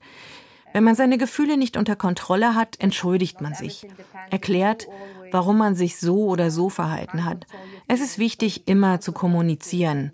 Wenn 0.77 0.85
man 0.85 0.95
seine 0.95 1.17
Gefühle 1.17 1.57
nicht 1.57 1.79
unter 1.79 1.97
Kontrolle 1.97 2.55
hat, 2.55 2.79
entschuldigt 2.81 3.41
man 3.41 3.55
sich, 3.55 3.87
erklärt, 4.29 4.87
warum 5.33 5.57
man 5.57 5.75
sich 5.75 5.99
so 5.99 6.27
oder 6.27 6.51
so 6.51 6.69
verhalten 6.69 7.25
hat. 7.25 7.47
Es 7.89 8.03
ist 8.03 8.19
wichtig, 8.19 8.69
immer 8.69 9.01
zu 9.01 9.13
kommunizieren. 9.13 10.11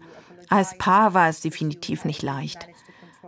Als 0.49 0.79
Paar 0.79 1.15
war 1.15 1.29
es 1.29 1.41
definitiv 1.41 2.05
nicht 2.05 2.23
leicht. 2.23 2.69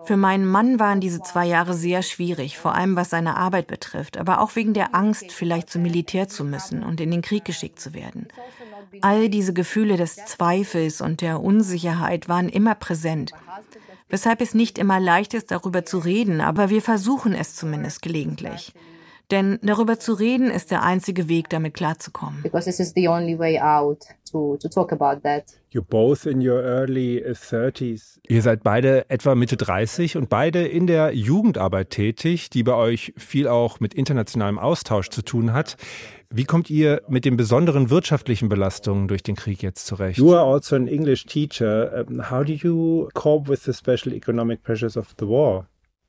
Für 0.04 0.16
meinen 0.16 0.46
Mann 0.46 0.78
waren 0.78 1.00
diese 1.00 1.22
zwei 1.22 1.44
Jahre 1.44 1.74
sehr 1.74 2.02
schwierig, 2.02 2.56
vor 2.56 2.76
allem 2.76 2.94
was 2.94 3.10
seine 3.10 3.36
Arbeit 3.36 3.66
betrifft, 3.66 4.16
aber 4.16 4.40
auch 4.40 4.54
wegen 4.54 4.72
der 4.72 4.94
Angst, 4.94 5.32
vielleicht 5.32 5.70
zum 5.70 5.82
Militär 5.82 6.28
zu 6.28 6.44
müssen 6.44 6.84
und 6.84 7.00
in 7.00 7.10
den 7.10 7.22
Krieg 7.22 7.44
geschickt 7.44 7.80
zu 7.80 7.94
werden. 7.94 8.28
All 9.00 9.28
diese 9.28 9.52
Gefühle 9.52 9.96
des 9.96 10.14
Zweifels 10.14 11.00
und 11.00 11.20
der 11.20 11.42
Unsicherheit 11.42 12.28
waren 12.28 12.48
immer 12.48 12.76
präsent, 12.76 13.32
weshalb 14.08 14.40
es 14.40 14.54
nicht 14.54 14.78
immer 14.78 15.00
leicht 15.00 15.34
ist, 15.34 15.50
darüber 15.50 15.84
zu 15.84 15.98
reden, 15.98 16.40
aber 16.40 16.70
wir 16.70 16.82
versuchen 16.82 17.34
es 17.34 17.54
zumindest 17.54 18.02
gelegentlich. 18.02 18.72
Denn 19.30 19.58
darüber 19.62 19.98
zu 19.98 20.12
reden 20.12 20.50
ist 20.50 20.70
der 20.70 20.82
einzige 20.82 21.28
Weg, 21.28 21.48
damit 21.48 21.74
klarzukommen. 21.74 22.42
Because 22.42 22.66
this 22.66 22.78
is 22.78 22.92
the 22.94 23.08
only 23.08 23.38
way 23.38 23.58
out 23.58 24.00
to, 24.30 24.56
to 24.58 24.68
talk 24.68 24.92
about 24.92 25.22
that. 25.22 25.44
You're 25.72 25.82
both 25.82 26.26
in 26.26 26.46
your 26.46 26.62
early 26.62 27.24
uh, 27.24 27.30
30s. 27.30 28.20
Ihr 28.28 28.42
seid 28.42 28.62
beide 28.62 29.08
etwa 29.08 29.34
Mitte 29.34 29.56
30 29.56 30.16
und 30.16 30.28
beide 30.28 30.66
in 30.66 30.86
der 30.86 31.14
Jugendarbeit 31.14 31.90
tätig, 31.90 32.50
die 32.50 32.62
bei 32.62 32.74
euch 32.74 33.14
viel 33.16 33.48
auch 33.48 33.80
mit 33.80 33.94
internationalem 33.94 34.58
Austausch 34.58 35.08
zu 35.08 35.22
tun 35.22 35.52
hat. 35.52 35.76
Wie 36.30 36.44
kommt 36.44 36.70
ihr 36.70 37.02
mit 37.08 37.24
den 37.24 37.36
besonderen 37.36 37.90
wirtschaftlichen 37.90 38.48
Belastungen 38.48 39.08
durch 39.08 39.22
den 39.22 39.36
Krieg 39.36 39.62
jetzt 39.62 39.86
zurecht? 39.86 40.18
You 40.18 40.34
are 40.34 40.52
also 40.52 40.76
an 40.76 40.88
English 40.88 41.26
teacher. 41.26 42.04
How 42.30 42.44
do 42.44 42.52
you 42.52 43.08
cope 43.14 43.48
with 43.48 43.64
the 43.64 43.72
special 43.72 44.14
economic 44.14 44.62
pressures 44.62 44.96
of 44.96 45.14
the 45.18 45.26
war? 45.26 45.66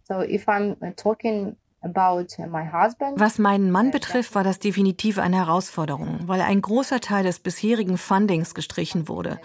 So 0.08 0.22
if 0.22 0.48
I'm 0.48 0.76
uh, 0.82 0.92
talking 0.96 1.56
about 1.82 2.28
uh, 2.38 2.48
my 2.48 2.64
husband, 2.72 3.20
Was 3.20 3.40
meinen 3.40 3.72
Mann 3.72 3.92
betrifft, 3.92 4.36
war 4.36 4.44
das 4.44 4.60
definitiv 4.60 5.18
eine 5.18 5.38
Herausforderung, 5.38 6.20
weil 6.26 6.42
ein 6.42 6.62
großer 6.62 7.00
Teil 7.00 7.24
des 7.24 7.40
bisherigen 7.40 7.98
Fundings 7.98 8.54
gestrichen 8.54 9.08
wurde. 9.08 9.40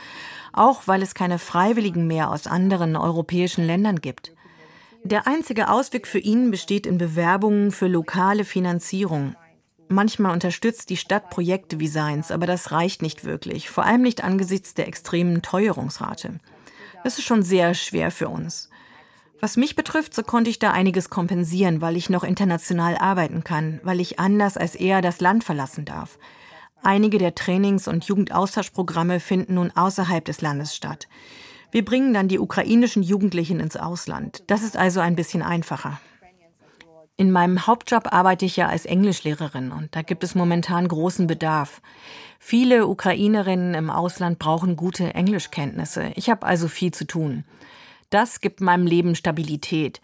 Auch 0.53 0.87
weil 0.87 1.03
es 1.03 1.15
keine 1.15 1.39
Freiwilligen 1.39 2.07
mehr 2.07 2.31
aus 2.31 2.47
anderen 2.47 2.97
europäischen 2.97 3.65
Ländern 3.65 4.01
gibt. 4.01 4.35
Der 5.03 5.27
einzige 5.27 5.71
Ausweg 5.71 6.07
für 6.07 6.19
ihn 6.19 6.51
besteht 6.51 6.87
in 6.87 6.99
Bewerbungen 6.99 7.71
für 7.71 7.87
lokale 7.87 8.45
Finanzierung. 8.45 9.35
Manchmal 9.93 10.33
unterstützt 10.33 10.89
die 10.91 10.97
Stadt 10.97 11.31
Projekte 11.31 11.81
wie 11.81 11.89
seins, 11.89 12.31
aber 12.31 12.47
das 12.47 12.71
reicht 12.71 13.03
nicht 13.03 13.25
wirklich, 13.25 13.69
vor 13.69 13.85
allem 13.85 14.03
nicht 14.03 14.23
angesichts 14.23 14.73
der 14.73 14.87
extremen 14.87 15.43
Teuerungsrate. 15.43 16.39
Das 17.03 17.19
ist 17.19 17.25
schon 17.25 17.43
sehr 17.43 17.75
schwer 17.75 18.13
für 18.13 18.29
uns. 18.29 18.71
Was 19.41 19.57
mich 19.57 19.75
betrifft, 19.75 20.15
so 20.15 20.23
konnte 20.23 20.49
ich 20.49 20.61
da 20.61 20.71
einiges 20.71 21.11
kompensieren, 21.11 21.81
weil 21.81 21.97
ich 21.97 22.09
noch 22.09 22.23
international 22.23 22.99
arbeiten 22.99 23.43
kann, 23.43 23.81
weil 23.83 23.99
ich 23.99 24.21
anders 24.21 24.57
als 24.57 24.77
er 24.77 25.03
das 25.03 25.21
Land 25.21 25.43
verlassen 25.43 25.87
darf. 25.87 26.21
Einige 26.85 27.19
der 27.19 27.35
Trainings- 27.35 27.89
und 27.89 28.05
Jugendaustauschprogramme 28.05 29.19
finden 29.19 29.55
nun 29.55 29.73
außerhalb 29.75 30.25
des 30.25 30.41
Landes 30.41 30.77
statt. 30.77 31.09
Wir 31.73 31.85
bringen 31.85 32.15
dann 32.15 32.29
die 32.29 32.39
ukrainischen 32.39 33.03
Jugendlichen 33.03 33.59
ins 33.59 33.77
Ausland. 33.77 34.45
Das 34.47 34.63
ist 34.63 34.77
also 34.77 35.01
ein 35.01 35.17
bisschen 35.17 35.43
einfacher. 35.43 36.01
In 37.21 37.33
meinem 37.33 37.67
Hauptjob 37.67 38.15
arbeite 38.15 38.47
ich 38.47 38.57
ja 38.57 38.69
als 38.69 38.87
Englischlehrerin 38.87 39.73
und 39.73 39.95
da 39.95 40.01
gibt 40.01 40.25
es 40.25 40.35
momentan 40.35 40.89
großen 40.89 41.27
Bedarf. 41.27 41.83
Viele 42.39 42.87
Ukrainerinnen 42.87 43.75
im 43.75 43.91
Ausland 43.91 44.39
brauchen 44.39 44.75
gute 44.75 45.13
Englischkenntnisse. 45.13 46.13
Ich 46.15 46.31
habe 46.31 46.47
also 46.47 46.67
viel 46.67 46.95
zu 46.95 47.07
tun. 47.07 47.45
Das 48.09 48.41
gibt 48.41 48.63
meinem 48.63 48.87
Leben 48.87 49.15
Stabilität. 49.17 50.01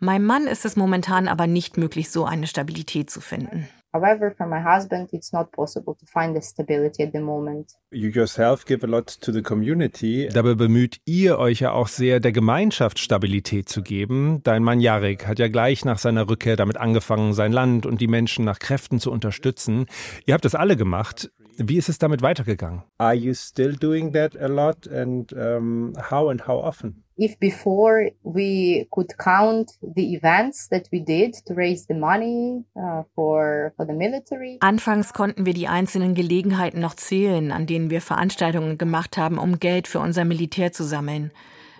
Meinem 0.00 0.26
Mann 0.26 0.48
ist 0.48 0.64
es 0.64 0.74
momentan 0.74 1.28
aber 1.28 1.46
nicht 1.46 1.76
möglich, 1.76 2.10
so 2.10 2.24
eine 2.24 2.48
Stabilität 2.48 3.10
zu 3.10 3.20
finden. 3.20 3.68
However, 3.92 4.32
for 4.36 4.46
my 4.46 4.60
husband, 4.62 5.08
it's 5.12 5.32
not 5.32 5.50
possible 5.50 5.96
to 5.96 6.06
find 6.06 6.36
the 6.36 6.40
stability 6.40 7.02
at 7.02 7.12
the 7.12 7.20
moment. 7.20 7.72
You 7.90 8.08
yourself 8.08 8.64
give 8.64 8.84
a 8.84 8.86
lot 8.86 9.20
to 9.20 9.32
the 9.32 9.42
community. 9.42 10.28
Dabei 10.32 10.54
bemüht 10.54 11.00
ihr 11.06 11.38
euch 11.38 11.60
ja 11.60 11.72
auch 11.72 11.88
sehr, 11.88 12.20
der 12.20 12.30
Gemeinschaft 12.30 13.00
Stabilität 13.00 13.68
zu 13.68 13.82
geben. 13.82 14.42
Dein 14.44 14.62
Mann 14.62 14.78
Jarek 14.78 15.26
hat 15.26 15.40
ja 15.40 15.48
gleich 15.48 15.84
nach 15.84 15.98
seiner 15.98 16.28
Rückkehr 16.28 16.54
damit 16.54 16.76
angefangen, 16.76 17.32
sein 17.32 17.52
Land 17.52 17.84
und 17.84 18.00
die 18.00 18.06
Menschen 18.06 18.44
nach 18.44 18.60
Kräften 18.60 19.00
zu 19.00 19.10
unterstützen. 19.10 19.86
Ihr 20.24 20.34
habt 20.34 20.44
das 20.44 20.54
alle 20.54 20.76
gemacht. 20.76 21.30
Wie 21.56 21.76
ist 21.76 21.88
es 21.88 21.98
damit 21.98 22.22
weitergegangen? 22.22 22.84
Are 22.98 23.14
you 23.14 23.34
still 23.34 23.74
doing 23.74 24.12
that 24.12 24.40
a 24.40 24.46
lot 24.46 24.88
and 24.88 25.32
um, 25.32 25.92
how 26.10 26.30
and 26.30 26.46
how 26.46 26.64
often? 26.64 27.02
If 27.22 27.38
before 27.38 28.12
we 28.22 28.86
could 28.90 29.18
count 29.18 29.72
the 29.82 30.14
events 30.14 30.68
that 30.70 30.88
we 30.90 31.00
did 31.00 31.34
to 31.46 31.54
raise 31.54 31.86
the 31.86 31.92
money 31.94 32.64
uh, 32.74 33.02
for, 33.14 33.74
for 33.76 33.86
the 33.86 33.92
military. 33.92 34.56
Anfangs 34.60 35.12
konnten 35.12 35.44
wir 35.44 35.52
die 35.52 35.68
einzelnen 35.68 36.14
Gelegenheiten 36.14 36.80
noch 36.80 36.94
zählen, 36.96 37.52
an 37.52 37.66
denen 37.66 37.90
wir 37.90 38.00
Veranstaltungen 38.00 38.78
gemacht 38.78 39.18
haben, 39.18 39.36
um 39.36 39.60
Geld 39.60 39.86
für 39.86 40.00
unser 40.00 40.24
Militär 40.24 40.72
zu 40.72 40.82
sammeln. 40.82 41.30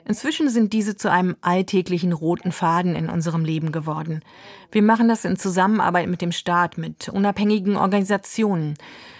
Inzwischen 0.05 0.51
sind 0.51 0.75
diese 0.75 0.95
zu 0.97 1.11
einem 1.11 1.37
alltäglichen 1.41 2.13
roten 2.13 2.53
Faden 2.53 2.95
in 2.95 3.09
unserem 3.09 3.45
Leben 3.45 3.73
geworden. 3.73 4.23
Wir 4.71 4.83
machen 4.83 5.09
das 5.09 5.25
in 5.25 5.37
Zusammenarbeit 5.37 6.09
mit 6.09 6.21
dem 6.21 6.33
Staat, 6.33 6.77
mit 6.77 7.09
unabhängigen 7.09 7.77
Organisationen. 7.77 8.75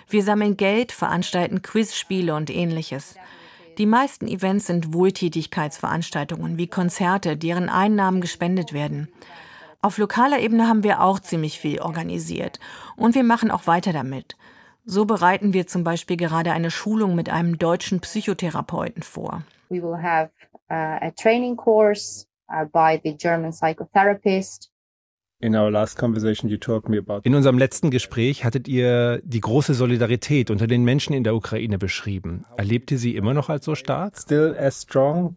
Wir 0.09 0.23
sammeln 0.23 0.59
Geld, 0.59 0.93
veranstalten 0.93 1.63
Quizspiele 1.63 2.35
und 2.35 2.51
ähnliches. 2.51 3.15
Die 3.79 3.87
meisten 3.87 4.27
Events 4.27 4.67
sind 4.67 4.93
Wohltätigkeitsveranstaltungen 4.93 6.59
wie 6.59 6.67
Konzerte, 6.67 7.37
deren 7.37 7.69
Einnahmen 7.69 8.21
gespendet 8.21 8.73
werden. 8.73 9.09
Auf 9.83 9.97
lokaler 9.97 10.41
Ebene 10.41 10.69
haben 10.69 10.83
wir 10.83 11.01
auch 11.01 11.21
ziemlich 11.21 11.59
viel 11.59 11.81
organisiert 11.81 12.61
und 12.97 13.15
wir 13.15 13.25
machen 13.25 13.51
auch 13.51 13.67
weiter 13.67 13.93
damit. 13.93 14.37
So 14.85 15.05
bereiten 15.05 15.53
wir 15.53 15.67
zum 15.67 15.85
Beispiel 15.85 16.17
gerade 16.17 16.53
eine 16.53 16.71
Schulung 16.71 17.15
mit 17.15 17.31
einem 17.31 17.59
deutschen 17.59 18.01
Psychotherapeuten 18.01 19.03
vor. 19.03 19.43
We 19.71 19.83
will 19.83 20.03
have 20.03 20.31
uh, 20.71 21.07
a 21.07 21.11
training 21.11 21.57
course 21.57 22.27
uh, 22.51 22.67
by 22.67 23.01
the 23.03 23.17
German 23.17 23.53
psychotherapist 23.53 24.70
In 25.43 25.57
our 25.57 25.71
last 25.71 25.97
conversation 25.97 26.51
you 26.51 26.59
talked 26.59 26.91
me 26.91 26.99
about 26.99 27.21
In 27.25 27.35
unserem 27.35 27.57
letzten 27.57 27.91
Gespräch 27.91 28.45
hattet 28.45 28.69
ihr 28.69 29.23
die 29.25 29.41
große 29.41 29.73
Solidarität 29.73 30.51
unter 30.51 30.67
den 30.67 30.85
Menschen 30.85 31.15
in 31.15 31.25
der 31.25 31.35
Ukraine 31.35 31.79
beschrieben. 31.79 32.45
Erlebt 32.59 32.91
ihr 32.91 32.99
sie 32.99 33.17
immer 33.17 33.33
noch 33.33 33.49
als 33.49 33.65
so 33.65 33.75
stark? 33.75 34.19
still 34.19 34.55
as 34.59 34.83
strong. 34.83 35.37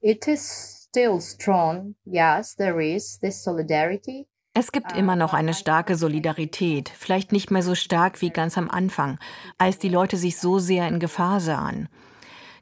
It 0.00 0.28
is 0.28 0.86
still 0.90 1.20
strong. 1.22 1.94
Yes, 2.04 2.54
there 2.56 2.84
is 2.84 3.18
this 3.20 3.42
solidarity. 3.42 4.26
Es 4.52 4.72
gibt 4.72 4.94
immer 4.94 5.16
noch 5.16 5.32
eine 5.34 5.54
starke 5.54 5.96
Solidarität, 5.96 6.88
vielleicht 6.88 7.32
nicht 7.32 7.50
mehr 7.50 7.62
so 7.62 7.74
stark 7.74 8.20
wie 8.20 8.30
ganz 8.30 8.58
am 8.58 8.68
Anfang, 8.68 9.18
als 9.56 9.78
die 9.78 9.88
Leute 9.88 10.16
sich 10.16 10.36
so 10.36 10.58
sehr 10.58 10.86
in 10.88 10.98
Gefahr 10.98 11.40
sahen. 11.40 11.88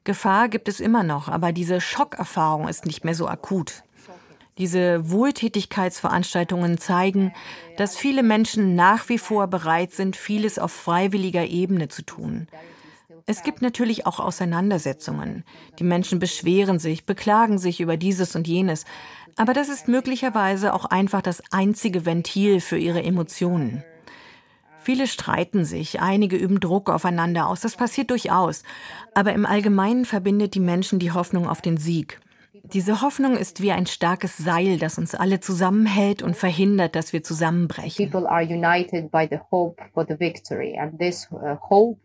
Gefahr 0.05 0.49
gibt 0.49 0.69
es 0.69 0.79
immer 0.79 1.03
noch, 1.03 1.29
aber 1.29 1.53
diese 1.53 1.81
Schockerfahrung 1.81 2.69
ist 2.69 2.87
nicht 2.87 3.05
mehr 3.05 3.15
so 3.15 3.27
akut. 3.27 3.83
Diese 4.59 5.11
Wohltätigkeitsveranstaltungen 5.11 6.79
zeigen, 6.79 7.33
dass 7.77 7.97
viele 7.97 8.23
Menschen 8.23 8.75
nach 8.75 9.09
wie 9.11 9.19
vor 9.19 9.49
bereit 9.49 9.93
sind, 9.93 10.17
vieles 10.17 10.59
auf 10.59 10.73
freiwilliger 10.73 11.45
Ebene 11.45 11.89
zu 11.89 12.03
tun. 12.03 12.49
Es 13.27 13.43
gibt 13.43 13.61
natürlich 13.61 14.07
auch 14.07 14.19
Auseinandersetzungen. 14.19 15.45
Die 15.79 15.85
Menschen 15.85 16.21
beschweren 16.21 16.79
sich, 16.79 17.05
beklagen 17.05 17.59
sich 17.59 17.81
über 17.81 17.97
dieses 17.97 18.35
und 18.35 18.49
jenes. 18.49 18.87
Aber 19.37 19.53
das 19.53 19.69
ist 19.69 19.89
möglicherweise 19.89 20.73
auch 20.73 20.87
einfach 20.87 21.21
das 21.21 21.43
einzige 21.51 22.07
Ventil 22.07 22.61
für 22.61 22.79
ihre 22.79 23.03
Emotionen. 23.03 23.85
Viele 24.81 25.09
streiten 25.09 25.65
sich, 25.65 26.01
einige 26.01 26.37
üben 26.37 26.61
Druck 26.61 26.89
aufeinander 26.89 27.49
aus, 27.49 27.61
das 27.61 27.77
passiert 27.77 28.11
durchaus. 28.11 28.63
Aber 29.13 29.33
im 29.33 29.45
Allgemeinen 29.45 30.05
verbindet 30.05 30.55
die 30.55 30.61
Menschen 30.61 31.01
die 31.01 31.11
Hoffnung 31.11 31.49
auf 31.49 31.61
den 31.61 31.77
Sieg. 31.77 32.21
Diese 32.73 33.01
Hoffnung 33.03 33.37
ist 33.37 33.61
wie 33.61 33.73
ein 33.73 33.87
starkes 33.87 34.37
Seil, 34.37 34.79
das 34.79 34.99
uns 34.99 35.15
alle 35.15 35.41
zusammenhält 35.41 36.23
und 36.23 36.37
verhindert, 36.37 36.97
dass 36.97 37.13
wir 37.13 37.23
zusammenbrechen. 37.23 38.11
People 38.11 38.29
are 38.29 38.43
united 38.43 39.11
by 39.11 39.27
the 39.31 39.39
hope 39.51 39.83
for 39.93 40.05
the 40.07 40.19
victory, 40.19 40.77
and 40.79 40.99
this 40.99 41.29
uh, 41.33 41.57
hope 41.71 42.01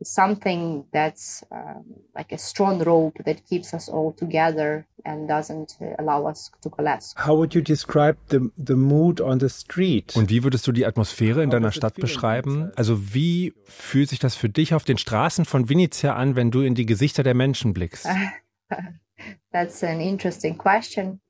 is 0.00 0.12
something 0.12 0.84
that's 0.92 1.44
um, 1.50 1.84
like 2.14 2.32
a 2.32 2.38
strong 2.38 2.80
rope 2.82 3.22
that 3.24 3.44
keeps 3.46 3.74
us 3.74 3.88
all 3.88 4.14
together 4.14 4.86
and 5.04 5.28
doesn't 5.28 5.76
allow 5.98 6.26
us 6.28 6.50
to 6.62 6.70
collapse. 6.70 7.14
How 7.16 7.36
would 7.36 7.54
you 7.54 7.62
describe 7.62 8.16
the, 8.30 8.50
the 8.56 8.76
mood 8.76 9.20
on 9.20 9.40
the 9.40 9.48
street? 9.48 10.14
Und 10.16 10.30
wie 10.30 10.44
würdest 10.44 10.66
du 10.66 10.72
die 10.72 10.86
Atmosphäre 10.86 11.42
in 11.42 11.50
deiner 11.50 11.72
Stadt 11.72 11.94
beschreiben? 11.94 12.70
Also 12.76 13.14
wie 13.14 13.54
fühlt 13.64 14.08
sich 14.08 14.18
das 14.18 14.36
für 14.36 14.48
dich 14.48 14.74
auf 14.74 14.84
den 14.84 14.98
Straßen 14.98 15.44
von 15.44 15.68
Venezia 15.68 16.14
an, 16.14 16.36
wenn 16.36 16.50
du 16.50 16.62
in 16.62 16.74
die 16.74 16.86
Gesichter 16.86 17.22
der 17.22 17.34
Menschen 17.34 17.72
blickst? 17.72 18.06
That's 19.52 19.82
an 19.82 20.00
interesting 20.00 20.56
question. 20.56 21.20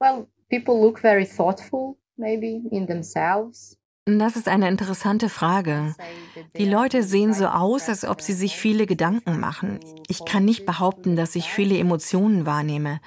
Well, 0.00 0.28
people 0.50 0.80
look 0.80 1.00
very 1.00 1.26
thoughtful, 1.26 1.96
maybe 2.16 2.62
in 2.70 2.86
themselves. 2.86 3.78
Das 4.06 4.36
ist 4.36 4.48
eine 4.48 4.68
interessante 4.68 5.30
Frage. 5.30 5.94
Die 6.58 6.66
Leute 6.66 7.02
sehen 7.02 7.32
so 7.32 7.46
aus, 7.46 7.88
als 7.88 8.04
ob 8.04 8.20
sie 8.20 8.34
sich 8.34 8.54
viele 8.54 8.86
Gedanken 8.86 9.40
machen. 9.40 9.80
Ich 10.08 10.26
kann 10.26 10.44
nicht 10.44 10.66
behaupten, 10.66 11.16
dass 11.16 11.34
ich 11.34 11.50
viele 11.50 11.78
Emotionen 11.78 12.44
wahrnehme. 12.44 13.00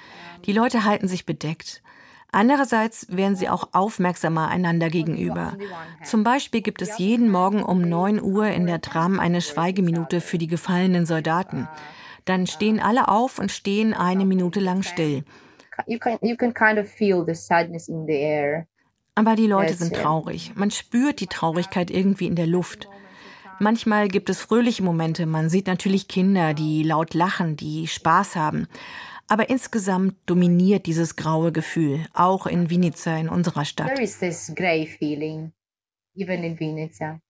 Die 0.44 0.52
Leute 0.52 0.84
halten 0.84 1.06
sich 1.06 1.24
bedeckt. 1.24 1.84
Andererseits 2.32 3.06
werden 3.16 3.36
sie 3.36 3.48
auch 3.48 3.68
aufmerksamer 3.72 4.48
einander 4.48 4.90
gegenüber. 4.90 5.56
Zum 6.04 6.24
Beispiel 6.24 6.62
gibt 6.62 6.82
es 6.82 6.98
jeden 6.98 7.30
Morgen 7.30 7.62
um 7.62 7.80
9 7.80 8.20
Uhr 8.20 8.48
in 8.48 8.66
der 8.66 8.80
Tram 8.80 9.20
eine 9.20 9.40
Schweigeminute 9.40 10.20
für 10.20 10.36
die 10.36 10.48
gefallenen 10.48 11.06
Soldaten. 11.06 11.68
Dann 12.28 12.46
stehen 12.46 12.78
alle 12.78 13.08
auf 13.08 13.38
und 13.38 13.50
stehen 13.50 13.94
eine 13.94 14.26
Minute 14.26 14.60
lang 14.60 14.82
still. 14.82 15.24
You 15.86 15.98
can 15.98 16.18
you 16.20 16.36
can 16.36 16.52
kind 16.52 16.78
of 16.78 16.86
feel 16.86 17.24
the 17.26 17.34
sadness 17.34 17.88
in 17.88 18.06
the 18.06 18.16
air. 18.16 18.66
Aber 19.14 19.34
die 19.34 19.46
Leute 19.46 19.72
sind 19.72 19.94
traurig. 19.94 20.52
Man 20.54 20.70
spürt 20.70 21.20
die 21.20 21.26
Traurigkeit 21.26 21.90
irgendwie 21.90 22.26
in 22.26 22.36
der 22.36 22.46
Luft. 22.46 22.86
Manchmal 23.60 24.08
gibt 24.08 24.28
es 24.28 24.40
fröhliche 24.40 24.82
Momente. 24.82 25.24
Man 25.24 25.48
sieht 25.48 25.66
natürlich 25.66 26.06
Kinder, 26.06 26.52
die 26.52 26.82
laut 26.82 27.14
lachen, 27.14 27.56
die 27.56 27.86
Spaß 27.86 28.36
haben. 28.36 28.68
Aber 29.26 29.48
insgesamt 29.48 30.14
dominiert 30.26 30.84
dieses 30.84 31.16
graue 31.16 31.50
Gefühl, 31.50 32.06
auch 32.12 32.46
in 32.46 32.68
Vinica, 32.68 33.16
in 33.16 33.28
unserer 33.28 33.64
Stadt. 33.64 33.88
There 33.88 34.02
is 34.02 34.18
this 34.18 34.52
grey 34.54 34.86
feeling, 34.86 35.52
even 36.14 36.44
in 36.44 36.60
Vinica, 36.60 37.20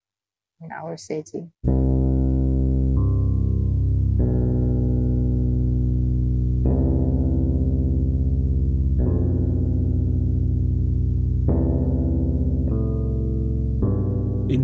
in 0.61 0.71
our 0.73 0.99
city. 0.99 1.51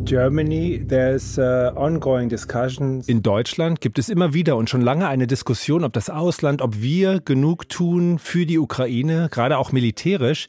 In 0.05 0.09
Germany, 0.09 0.85
there's 0.87 1.38
uh, 1.38 1.73
ongoing 1.77 2.29
discussions. 2.29 3.09
In 3.09 3.23
Deutschland 3.23 3.81
gibt 3.81 3.99
es 3.99 4.11
immer 4.11 4.35
wieder 4.35 4.57
und 4.57 4.69
schon 4.69 4.83
lange 4.83 5.09
eine 5.09 5.27
Diskussion, 5.27 5.83
ob 5.83 5.95
das 5.95 6.11
Ausland, 6.11 6.61
ob 6.61 6.83
wir 6.83 7.21
genug 7.21 7.71
tun 7.71 8.19
für 8.19 8.45
die 8.45 8.59
Ukraine, 8.59 9.31
gerade 9.31 9.57
auch 9.57 9.73
militärisch. 9.73 10.49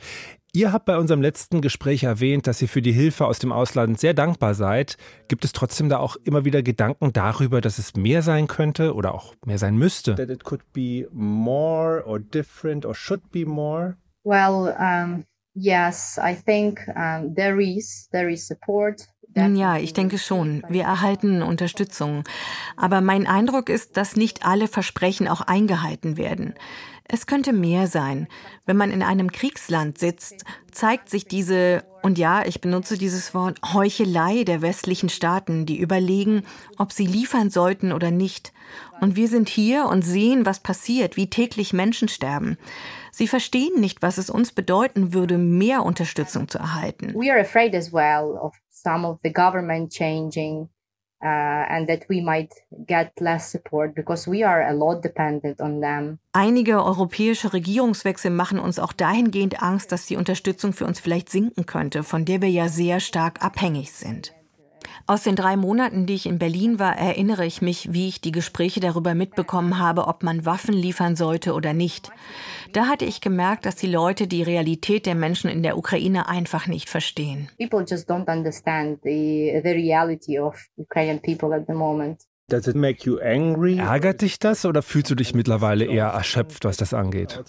Ihr 0.51 0.73
habt 0.73 0.83
bei 0.83 0.97
unserem 0.97 1.21
letzten 1.21 1.61
Gespräch 1.61 2.03
erwähnt, 2.03 2.47
dass 2.47 2.61
ihr 2.61 2.67
für 2.67 2.81
die 2.81 2.91
Hilfe 2.91 3.27
aus 3.27 3.39
dem 3.39 3.53
Ausland 3.53 3.97
sehr 3.97 4.13
dankbar 4.13 4.55
seid. 4.55 4.97
Gibt 5.29 5.45
es 5.45 5.53
trotzdem 5.53 5.87
da 5.87 5.99
auch 5.99 6.17
immer 6.25 6.43
wieder 6.43 6.61
Gedanken 6.61 7.13
darüber, 7.13 7.61
dass 7.61 7.79
es 7.79 7.95
mehr 7.95 8.23
sein 8.23 8.47
könnte 8.47 8.93
oder 8.93 9.13
auch 9.15 9.35
mehr 9.45 9.57
sein 9.57 9.77
müsste? 9.77 10.15
That 10.15 10.29
it 10.29 10.43
could 10.43 10.63
be 10.73 11.07
more 11.13 12.03
or 12.05 12.19
different 12.19 12.85
or 12.85 12.93
should 12.93 13.31
be 13.31 13.45
more? 13.45 13.95
Well, 14.25 14.75
um, 14.77 15.23
yes, 15.53 16.19
I 16.21 16.35
think 16.35 16.81
um, 16.89 17.33
there 17.35 17.61
is 17.61 18.09
there 18.11 18.29
is 18.29 18.45
support. 18.45 19.07
Nun 19.35 19.57
ja, 19.57 19.77
ich 19.77 19.93
denke 19.93 20.17
schon. 20.17 20.63
Wir 20.69 20.83
erhalten 20.83 21.41
Unterstützung. 21.41 22.23
Aber 22.77 23.01
mein 23.01 23.27
Eindruck 23.27 23.69
ist, 23.69 23.97
dass 23.97 24.15
nicht 24.15 24.45
alle 24.45 24.67
Versprechen 24.69 25.27
auch 25.27 25.41
eingehalten 25.41 26.15
werden. 26.15 26.55
Es 27.07 27.27
könnte 27.27 27.53
mehr 27.53 27.87
sein. 27.87 28.27
Wenn 28.65 28.77
man 28.77 28.89
in 28.91 29.03
einem 29.03 29.31
Kriegsland 29.31 29.99
sitzt, 29.99 30.43
zeigt 30.71 31.09
sich 31.09 31.25
diese, 31.25 31.83
und 32.01 32.17
ja, 32.17 32.43
ich 32.45 32.61
benutze 32.61 32.97
dieses 32.97 33.35
Wort, 33.35 33.59
Heuchelei 33.73 34.43
der 34.43 34.63
westlichen 34.63 35.09
Staaten, 35.09 35.67
die 35.67 35.79
überlegen, 35.79 36.43
ob 36.77 36.91
sie 36.91 37.05
liefern 37.05 37.51
sollten 37.51 37.91
oder 37.91 38.09
nicht. 38.09 38.53
Und 39.01 39.15
wir 39.15 39.27
sind 39.27 39.49
hier 39.49 39.85
und 39.85 40.01
sehen, 40.01 40.47
was 40.47 40.61
passiert, 40.61 41.15
wie 41.15 41.29
täglich 41.29 41.73
Menschen 41.73 42.07
sterben. 42.07 42.57
Sie 43.11 43.27
verstehen 43.27 43.79
nicht, 43.79 44.01
was 44.01 44.17
es 44.17 44.31
uns 44.31 44.51
bedeuten 44.51 45.13
würde, 45.13 45.37
mehr 45.37 45.83
Unterstützung 45.83 46.47
zu 46.47 46.57
erhalten. 46.57 47.13
We 47.13 47.31
are 47.31 47.39
afraid 47.39 47.75
as 47.75 47.93
well 47.93 48.37
of 48.41 48.55
some 48.85 49.07
of 49.07 49.19
the 49.23 49.31
government 49.31 49.91
changing 49.91 50.69
Uh, 51.23 51.65
and 51.69 51.87
that 51.87 52.07
we 52.07 52.21
might 52.21 52.53
get 52.85 53.11
less 53.19 53.49
support 53.49 53.95
because 53.95 54.29
we 54.29 54.43
are 54.43 54.67
a 54.67 54.73
lot 54.73 55.01
dependent 55.01 55.59
on 55.59 55.81
them. 55.81 56.19
Einige 56.33 56.83
europäische 56.83 57.51
Regierungswechsel 57.51 58.29
machen 58.29 58.59
uns 58.59 58.77
auch 58.77 58.93
dahingehend 58.93 59.63
Angst, 59.63 59.91
dass 59.91 60.05
die 60.05 60.17
Unterstützung 60.17 60.73
für 60.73 60.85
uns 60.85 60.99
vielleicht 60.99 61.29
sinken 61.29 61.65
könnte, 61.65 62.03
von 62.03 62.25
der 62.25 62.41
wir 62.41 62.49
ja 62.49 62.67
sehr 62.67 62.99
stark 62.99 63.41
abhängig 63.41 63.93
sind. 63.93 64.34
Aus 65.07 65.21
den 65.21 65.35
drei 65.35 65.55
Monaten, 65.55 66.07
die 66.07 66.15
ich 66.15 66.25
in 66.25 66.39
Berlin 66.39 66.79
war, 66.79 66.97
erinnere 66.97 67.45
ich 67.45 67.61
mich, 67.61 67.93
wie 67.93 68.07
ich 68.07 68.21
die 68.21 68.31
Gespräche 68.31 68.79
darüber 68.79 69.13
mitbekommen 69.13 69.77
habe, 69.77 70.07
ob 70.07 70.23
man 70.23 70.45
Waffen 70.47 70.73
liefern 70.73 71.15
sollte 71.15 71.53
oder 71.53 71.73
nicht. 71.73 72.11
Da 72.73 72.87
hatte 72.87 73.05
ich 73.05 73.21
gemerkt, 73.21 73.67
dass 73.67 73.75
die 73.75 73.85
Leute 73.85 74.25
die 74.25 74.41
Realität 74.41 75.05
der 75.05 75.13
Menschen 75.13 75.47
in 75.47 75.61
der 75.61 75.77
Ukraine 75.77 76.27
einfach 76.27 76.65
nicht 76.65 76.89
verstehen. 76.89 77.49
People 77.59 77.85
just 77.87 78.09
don't 78.09 78.27
understand 78.27 78.99
the, 79.03 79.61
the 79.63 79.69
reality 79.69 80.39
of 80.39 80.55
Ukrainian 80.75 81.19
people 81.19 81.55
at 81.55 81.67
the 81.67 81.73
moment. 81.73 82.23
Does 82.47 82.67
it 82.67 82.75
make 82.75 83.05
you 83.05 83.19
angry? 83.19 83.77
Ärgert 83.77 84.21
dich 84.21 84.39
das 84.39 84.65
oder 84.65 84.81
fühlst 84.81 85.11
du 85.11 85.15
dich 85.15 85.35
mittlerweile 85.35 85.85
eher 85.85 86.07
erschöpft, 86.07 86.65
was 86.65 86.77
das 86.77 86.95
angeht? 86.95 87.43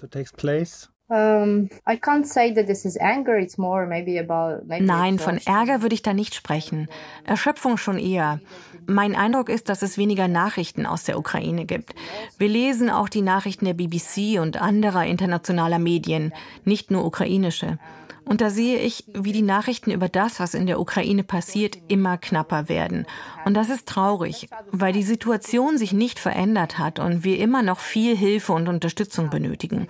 Um, 1.08 1.68
I 1.86 1.96
can't 1.96 2.26
say 2.26 2.52
that 2.54 2.66
this 2.66 2.84
is 2.84 2.96
anger. 2.98 3.38
It's 3.38 3.58
more 3.58 3.86
maybe 3.86 4.18
about. 4.18 4.62
Nein, 4.66 5.20
von 5.20 5.38
Ärger 5.38 5.82
würde 5.82 5.94
ich 5.94 6.02
da 6.02 6.12
nicht 6.12 6.34
sprechen. 6.34 6.88
Erschöpfung 7.24 7.76
schon 7.76 7.98
eher. 7.98 8.40
Mein 8.86 9.14
Eindruck 9.14 9.48
ist, 9.48 9.68
dass 9.68 9.82
es 9.82 9.98
weniger 9.98 10.26
Nachrichten 10.26 10.84
aus 10.84 11.04
der 11.04 11.18
Ukraine 11.18 11.64
gibt. 11.64 11.94
Wir 12.38 12.48
lesen 12.48 12.90
auch 12.90 13.08
die 13.08 13.22
Nachrichten 13.22 13.66
der 13.66 13.74
BBC 13.74 14.40
und 14.40 14.60
anderer 14.60 15.06
internationaler 15.06 15.78
Medien, 15.78 16.32
nicht 16.64 16.90
nur 16.90 17.04
ukrainische. 17.04 17.78
Und 18.24 18.40
da 18.40 18.50
sehe 18.50 18.78
ich, 18.78 19.04
wie 19.14 19.30
die 19.30 19.42
Nachrichten 19.42 19.92
über 19.92 20.08
das, 20.08 20.40
was 20.40 20.54
in 20.54 20.66
der 20.66 20.80
Ukraine 20.80 21.22
passiert, 21.22 21.78
immer 21.86 22.18
knapper 22.18 22.68
werden. 22.68 23.06
Und 23.44 23.54
das 23.54 23.70
ist 23.70 23.86
traurig, 23.86 24.48
weil 24.72 24.92
die 24.92 25.04
Situation 25.04 25.78
sich 25.78 25.92
nicht 25.92 26.18
verändert 26.18 26.78
hat 26.78 26.98
und 26.98 27.22
wir 27.22 27.38
immer 27.38 27.62
noch 27.62 27.78
viel 27.78 28.16
Hilfe 28.16 28.52
und 28.52 28.66
Unterstützung 28.66 29.30
benötigen. 29.30 29.86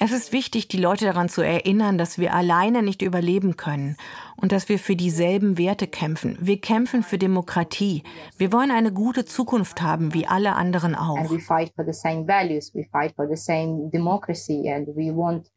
Es 0.00 0.12
ist 0.12 0.32
wichtig, 0.32 0.68
die 0.68 0.78
Leute 0.78 1.06
daran 1.06 1.28
zu 1.28 1.42
erinnern, 1.42 1.98
dass 1.98 2.18
wir 2.18 2.32
alleine 2.32 2.82
nicht 2.82 3.02
überleben 3.02 3.56
können 3.56 3.96
und 4.36 4.52
dass 4.52 4.68
wir 4.68 4.78
für 4.78 4.94
dieselben 4.94 5.58
Werte 5.58 5.88
kämpfen. 5.88 6.38
Wir 6.40 6.60
kämpfen 6.60 7.02
für 7.02 7.18
Demokratie. 7.18 8.04
Wir 8.36 8.52
wollen 8.52 8.70
eine 8.70 8.92
gute 8.92 9.24
Zukunft 9.24 9.82
haben, 9.82 10.14
wie 10.14 10.26
alle 10.26 10.54
anderen 10.54 10.94
auch. 10.94 11.18
And 11.18 11.30
we 11.30 11.40
fight 11.40 11.72
for 11.74 11.84
the 11.84 11.92
same 11.92 12.28
values. 12.28 12.72
We 12.74 12.84
fight 12.92 13.12
for 13.16 13.26
the 13.28 13.36
same 13.36 13.90
democracy, 13.90 14.70
and 14.72 14.86
we 14.88 15.10
want 15.12 15.50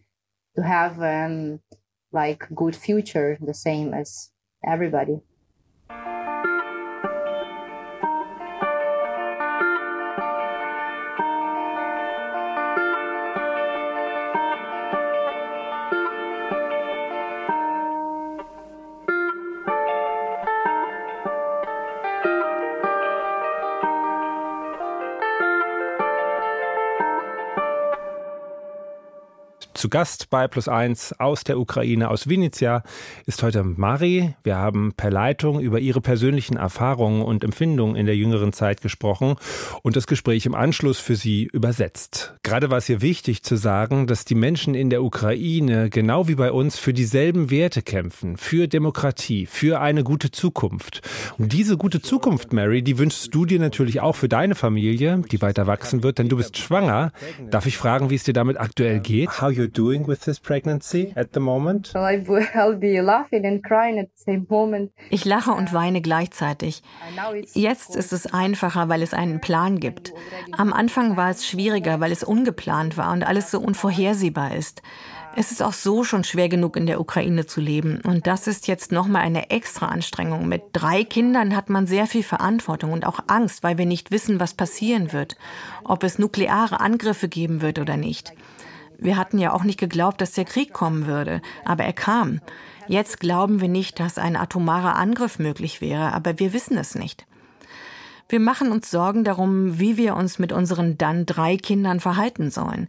to 0.56 0.64
have 0.64 1.00
um, 1.00 1.60
like 2.12 2.48
good 2.56 2.76
future, 2.76 3.38
the 3.46 3.54
same 3.54 3.94
as 3.94 4.34
everybody. 4.64 5.22
Zu 29.82 29.90
Gast 29.90 30.30
bei 30.30 30.48
Plus 30.48 30.68
Eins 30.68 31.12
aus 31.18 31.44
der 31.44 31.58
Ukraine, 31.58 32.12
aus 32.12 32.30
Vinnytsia, 32.30 32.84
ist 33.26 33.42
heute 33.42 33.64
Mari. 33.64 34.36
Wir 34.44 34.58
haben 34.58 34.94
per 34.96 35.10
Leitung 35.10 35.60
über 35.60 35.80
ihre 35.80 36.02
persönlichen 36.02 36.56
Erfahrungen 36.56 37.24
und 37.24 37.44
Empfindungen 37.44 37.96
in 37.96 38.06
der 38.06 38.16
jüngeren 38.16 38.54
Zeit 38.54 38.84
gesprochen 38.84 39.38
und 39.82 39.96
das 39.96 40.06
Gespräch 40.06 40.46
im 40.46 40.54
Anschluss 40.54 41.00
für 41.00 41.16
sie 41.16 41.46
übersetzt. 41.52 42.36
Gerade 42.52 42.70
war 42.70 42.80
es 42.80 42.90
ihr 42.90 43.02
wichtig 43.02 43.44
zu 43.44 43.56
sagen, 43.56 44.08
dass 44.08 44.26
die 44.26 44.36
Menschen 44.36 44.76
in 44.76 44.90
der 44.90 45.04
Ukraine 45.04 45.90
genau 45.90 46.28
wie 46.28 46.36
bei 46.36 46.52
uns 46.52 46.78
für 46.78 46.92
dieselben 46.92 47.50
Werte 47.50 47.82
kämpfen, 47.82 48.36
für 48.36 48.68
Demokratie, 48.68 49.46
für 49.46 49.80
eine 49.80 50.04
gute 50.04 50.32
Zukunft. 50.32 51.00
Und 51.38 51.54
diese 51.54 51.78
gute 51.78 52.02
Zukunft, 52.02 52.52
Mary, 52.52 52.82
die 52.82 52.98
wünschst 52.98 53.34
du 53.34 53.46
dir 53.46 53.58
natürlich 53.58 54.02
auch 54.02 54.18
für 54.18 54.28
deine 54.28 54.56
Familie, 54.56 55.22
die 55.32 55.42
weiter 55.42 55.66
wachsen 55.66 56.04
wird, 56.04 56.20
denn 56.20 56.28
du 56.28 56.36
bist 56.36 56.58
schwanger. 56.58 57.14
Darf 57.50 57.68
ich 57.68 57.78
fragen, 57.78 58.10
wie 58.10 58.16
es 58.16 58.26
dir 58.26 58.34
damit 58.34 58.60
aktuell 58.60 59.00
geht? 59.00 59.42
How 59.42 59.50
you 59.50 59.68
doing 59.68 60.06
with 60.06 60.20
this 60.20 60.38
pregnancy 60.38 61.14
at 61.16 61.30
the 61.34 61.40
moment? 61.40 61.94
Well, 61.94 62.04
I, 62.04 62.22
I'll 62.58 62.78
be 62.78 63.02
laughing 63.02 63.46
and 63.46 63.64
crying 63.64 63.98
at 63.98 64.10
the 64.18 64.24
same 64.26 64.46
moment. 64.50 64.92
Ich 65.10 65.24
lache 65.24 65.52
und 65.52 65.72
weine 65.72 66.02
gleichzeitig. 66.02 66.82
Now 67.16 67.34
it's 67.34 67.56
Jetzt 67.56 67.96
ist 67.96 68.12
es 68.12 68.34
einfacher, 68.34 68.90
weil 68.90 69.04
es 69.04 69.14
einen 69.14 69.40
Plan 69.40 69.80
gibt. 69.80 70.12
Am 70.52 70.74
Anfang 70.74 71.16
war 71.16 71.30
es 71.30 71.48
schwieriger, 71.48 72.02
weil 72.02 72.12
es 72.12 72.26
ungeplant 72.42 72.98
war 72.98 73.12
und 73.12 73.24
alles 73.24 73.52
so 73.52 73.60
unvorhersehbar 73.60 74.56
ist. 74.56 74.82
Es 75.36 75.52
ist 75.52 75.64
auch 75.64 75.74
so 75.74 76.04
schon 76.04 76.26
schwer 76.26 76.50
genug 76.50 76.76
in 76.76 76.88
der 76.88 77.00
Ukraine 77.00 77.46
zu 77.46 77.62
leben. 77.62 78.02
Und 78.04 78.28
das 78.28 78.48
ist 78.48 78.68
jetzt 78.68 78.92
nochmal 78.92 79.22
eine 79.22 79.50
extra 79.50 79.88
Anstrengung. 79.88 80.48
Mit 80.48 80.64
drei 80.74 81.06
Kindern 81.06 81.56
hat 81.56 81.70
man 81.70 81.88
sehr 81.88 82.06
viel 82.06 82.24
Verantwortung 82.24 82.92
und 82.92 83.06
auch 83.06 83.20
Angst, 83.28 83.64
weil 83.64 83.78
wir 83.78 83.86
nicht 83.86 84.12
wissen, 84.12 84.42
was 84.42 84.56
passieren 84.56 85.14
wird. 85.14 85.38
Ob 85.86 86.04
es 86.04 86.20
nukleare 86.20 86.82
Angriffe 86.82 87.30
geben 87.30 87.62
wird 87.62 87.80
oder 87.80 87.96
nicht. 87.96 88.34
Wir 88.98 89.16
hatten 89.16 89.38
ja 89.38 89.54
auch 89.54 89.64
nicht 89.64 89.80
geglaubt, 89.80 90.20
dass 90.20 90.34
der 90.34 90.46
Krieg 90.46 90.74
kommen 90.74 91.06
würde. 91.06 91.42
Aber 91.64 91.86
er 91.86 91.94
kam. 91.94 92.42
Jetzt 92.88 93.22
glauben 93.22 93.62
wir 93.62 93.70
nicht, 93.70 94.02
dass 94.02 94.18
ein 94.18 94.36
atomarer 94.36 94.98
Angriff 94.98 95.40
möglich 95.40 95.80
wäre. 95.80 96.12
Aber 96.14 96.40
wir 96.40 96.52
wissen 96.52 96.78
es 96.78 96.94
nicht. 96.96 97.26
Wir 98.32 98.40
machen 98.40 98.72
uns 98.72 98.90
Sorgen 98.90 99.26
darum, 99.26 99.78
wie 99.78 99.98
wir 99.98 100.16
uns 100.16 100.40
mit 100.40 100.54
unseren 100.54 100.98
dann 100.98 101.26
drei 101.26 101.58
Kindern 101.58 102.00
verhalten 102.00 102.50
sollen. 102.50 102.88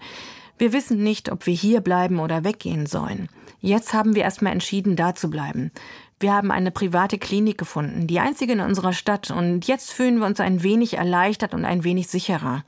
Wir 0.56 0.72
wissen 0.72 1.02
nicht, 1.02 1.32
ob 1.32 1.46
wir 1.46 1.54
hier 1.54 1.80
bleiben 1.80 2.20
oder 2.20 2.44
weggehen 2.44 2.86
sollen. 2.86 3.28
Jetzt 3.58 3.92
haben 3.92 4.14
wir 4.14 4.22
erstmal 4.22 4.52
entschieden, 4.52 4.94
da 4.94 5.16
zu 5.16 5.30
bleiben. 5.30 5.72
Wir 6.20 6.32
haben 6.32 6.52
eine 6.52 6.70
private 6.70 7.18
Klinik 7.18 7.58
gefunden, 7.58 8.06
die 8.06 8.20
einzige 8.20 8.52
in 8.52 8.60
unserer 8.60 8.92
Stadt, 8.92 9.32
und 9.32 9.66
jetzt 9.66 9.90
fühlen 9.90 10.18
wir 10.20 10.26
uns 10.26 10.38
ein 10.38 10.62
wenig 10.62 10.96
erleichtert 10.96 11.54
und 11.54 11.64
ein 11.64 11.82
wenig 11.82 12.06
sicherer. 12.06 12.62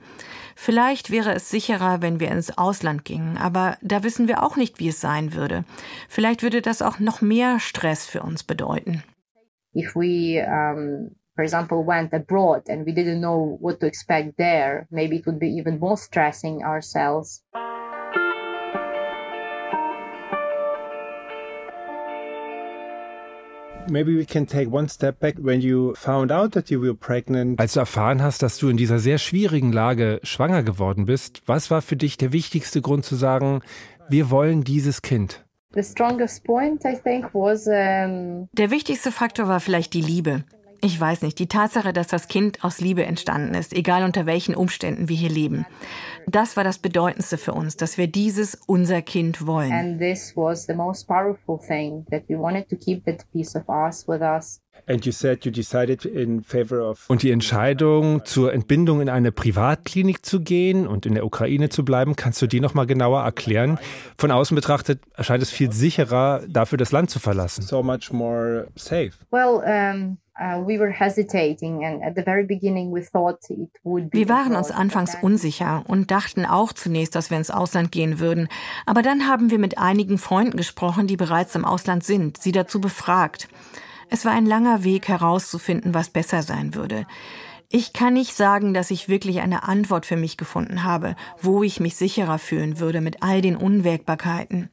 Vielleicht 0.53 1.11
wäre 1.11 1.33
es 1.33 1.49
sicherer, 1.49 2.01
wenn 2.01 2.19
wir 2.19 2.29
ins 2.29 2.57
Ausland 2.57 3.05
gingen, 3.05 3.37
aber 3.37 3.77
da 3.83 4.03
wissen 4.03 4.27
wir 4.27 4.43
auch 4.43 4.57
nicht, 4.57 4.79
wie 4.79 4.89
es 4.89 4.99
sein 4.99 5.33
würde. 5.33 5.63
Vielleicht 6.09 6.43
würde 6.43 6.61
das 6.61 6.81
auch 6.81 6.99
noch 6.99 7.21
mehr 7.21 7.61
Stress 7.61 8.05
für 8.05 8.21
uns 8.21 8.43
bedeuten. 8.43 9.01
if 9.75 9.95
we, 9.95 10.41
um, 10.45 11.15
for 11.35 11.43
example, 11.43 11.83
went 11.83 12.13
abroad 12.13 12.63
and 12.69 12.85
we 12.85 12.93
didn't 12.93 13.19
know 13.19 13.57
what 13.59 13.79
to 13.81 13.85
expect 13.85 14.37
there, 14.37 14.87
maybe 14.89 15.17
it 15.17 15.25
would 15.25 15.39
be 15.39 15.49
even 15.49 15.79
more 15.79 15.97
stressing 15.97 16.63
ourselves. 16.63 17.43
Maybe 23.87 24.15
we 24.15 24.25
can 24.25 24.47
take 24.47 24.71
one 24.71 24.87
step 24.89 25.19
back 25.19 25.35
when 25.37 25.61
you 25.61 25.93
found 25.95 26.31
out 26.31 26.53
that 26.53 26.71
you 26.71 26.81
were 26.81 26.95
pregnant. 26.95 27.59
Als 27.59 27.73
du 27.73 27.81
erfahren 27.81 28.23
hast, 28.23 28.41
dass 28.41 28.57
du 28.57 28.69
in 28.69 28.77
dieser 28.77 28.97
sehr 28.97 29.19
schwierigen 29.19 29.71
Lage 29.71 30.19
schwanger 30.23 30.63
geworden 30.63 31.05
bist, 31.05 31.43
was 31.45 31.69
war 31.69 31.83
für 31.83 31.95
dich 31.95 32.17
der 32.17 32.33
wichtigste 32.33 32.81
Grund 32.81 33.05
zu 33.05 33.15
sagen, 33.15 33.61
wir 34.09 34.31
wollen 34.31 34.63
dieses 34.63 35.03
Kind? 35.03 35.45
The 35.73 35.83
strongest 35.83 36.45
point, 36.45 36.83
I 36.83 36.95
think, 36.95 37.25
was 37.33 37.67
um, 37.67 38.47
Der 38.53 38.71
wichtigste 38.71 39.11
Faktor 39.11 39.47
war 39.47 39.59
vielleicht 39.59 39.93
die 39.93 40.01
Liebe. 40.01 40.45
Ich 40.81 40.99
weiß 40.99 41.21
nicht, 41.21 41.39
die 41.39 41.47
Tatsache, 41.47 41.93
dass 41.93 42.07
das 42.07 42.27
Kind 42.27 42.63
aus 42.63 42.79
Liebe 42.79 43.03
entstanden 43.05 43.53
ist, 43.55 43.73
egal 43.73 44.03
unter 44.03 44.25
welchen 44.25 44.55
Umständen 44.55 45.09
wir 45.09 45.15
hier 45.15 45.29
leben. 45.29 45.65
Das 46.27 46.57
war 46.57 46.63
das 46.63 46.79
Bedeutendste 46.79 47.37
für 47.37 47.53
uns, 47.53 47.77
dass 47.77 47.97
wir 47.97 48.07
dieses 48.07 48.55
unser 48.67 49.01
Kind 49.01 49.45
wollen. 49.45 49.71
and 49.71 49.99
this 49.99 50.33
was 50.35 50.65
the 50.65 50.73
most 50.73 51.07
powerful 51.07 51.59
thing 51.59 52.05
that 52.11 52.23
we 52.27 52.37
wanted 52.37 52.67
to 52.69 52.75
keep 52.75 53.05
that 53.05 53.25
piece 53.31 53.55
of 53.55 53.63
us 53.69 54.07
with 54.07 54.21
us. 54.21 54.61
And 54.87 55.05
you 55.05 55.11
said 55.11 55.45
you 55.45 55.51
decided 55.51 56.03
in 56.05 56.43
favor 56.43 56.81
of. 56.81 57.09
Und 57.09 57.23
die 57.23 57.31
Entscheidung 57.31 58.25
zur 58.25 58.53
Entbindung 58.53 59.01
in 59.01 59.09
eine 59.09 59.31
Privatklinik 59.31 60.25
zu 60.25 60.41
gehen 60.41 60.85
und 60.85 61.05
in 61.05 61.13
der 61.13 61.25
Ukraine 61.25 61.69
zu 61.69 61.85
bleiben, 61.85 62.15
kannst 62.15 62.41
du 62.41 62.47
die 62.47 62.59
noch 62.59 62.73
mal 62.73 62.85
genauer 62.85 63.21
erklären? 63.23 63.79
Von 64.17 64.31
außen 64.31 64.53
betrachtet 64.53 65.01
erscheint 65.15 65.41
es 65.41 65.49
viel 65.49 65.71
sicherer, 65.71 66.41
dafür 66.49 66.77
das 66.77 66.91
Land 66.91 67.09
zu 67.09 67.19
verlassen. 67.19 67.61
so 67.61 67.81
much 67.81 68.11
more 68.11 68.67
safe. 68.75 69.11
Well, 69.31 69.61
um, 69.65 70.17
uh. 73.83 74.07
Wir 74.11 74.29
waren 74.29 74.55
uns 74.55 74.71
anfangs 74.71 75.15
unsicher 75.21 75.83
und 75.87 76.11
dachten 76.11 76.45
auch 76.45 76.73
zunächst, 76.73 77.15
dass 77.15 77.29
wir 77.29 77.37
ins 77.37 77.51
Ausland 77.51 77.91
gehen 77.91 78.19
würden. 78.19 78.49
Aber 78.85 79.01
dann 79.01 79.27
haben 79.27 79.49
wir 79.49 79.59
mit 79.59 79.77
einigen 79.77 80.17
Freunden 80.17 80.57
gesprochen, 80.57 81.07
die 81.07 81.17
bereits 81.17 81.55
im 81.55 81.63
Ausland 81.63 82.03
sind, 82.03 82.37
sie 82.37 82.51
dazu 82.51 82.81
befragt. 82.81 83.47
Es 84.09 84.25
war 84.25 84.33
ein 84.33 84.45
langer 84.45 84.83
Weg 84.83 85.07
herauszufinden, 85.07 85.93
was 85.93 86.09
besser 86.09 86.41
sein 86.41 86.75
würde. 86.75 87.07
Ich 87.69 87.93
kann 87.93 88.13
nicht 88.13 88.35
sagen, 88.35 88.73
dass 88.73 88.91
ich 88.91 89.09
wirklich 89.09 89.41
eine 89.41 89.63
Antwort 89.63 90.05
für 90.05 90.15
mich 90.15 90.37
gefunden 90.37 90.83
habe, 90.83 91.15
wo 91.41 91.63
ich 91.63 91.79
mich 91.79 91.95
sicherer 91.95 92.39
fühlen 92.39 92.79
würde 92.79 93.01
mit 93.01 93.23
all 93.23 93.41
den 93.41 93.55
Unwägbarkeiten. 93.55 94.69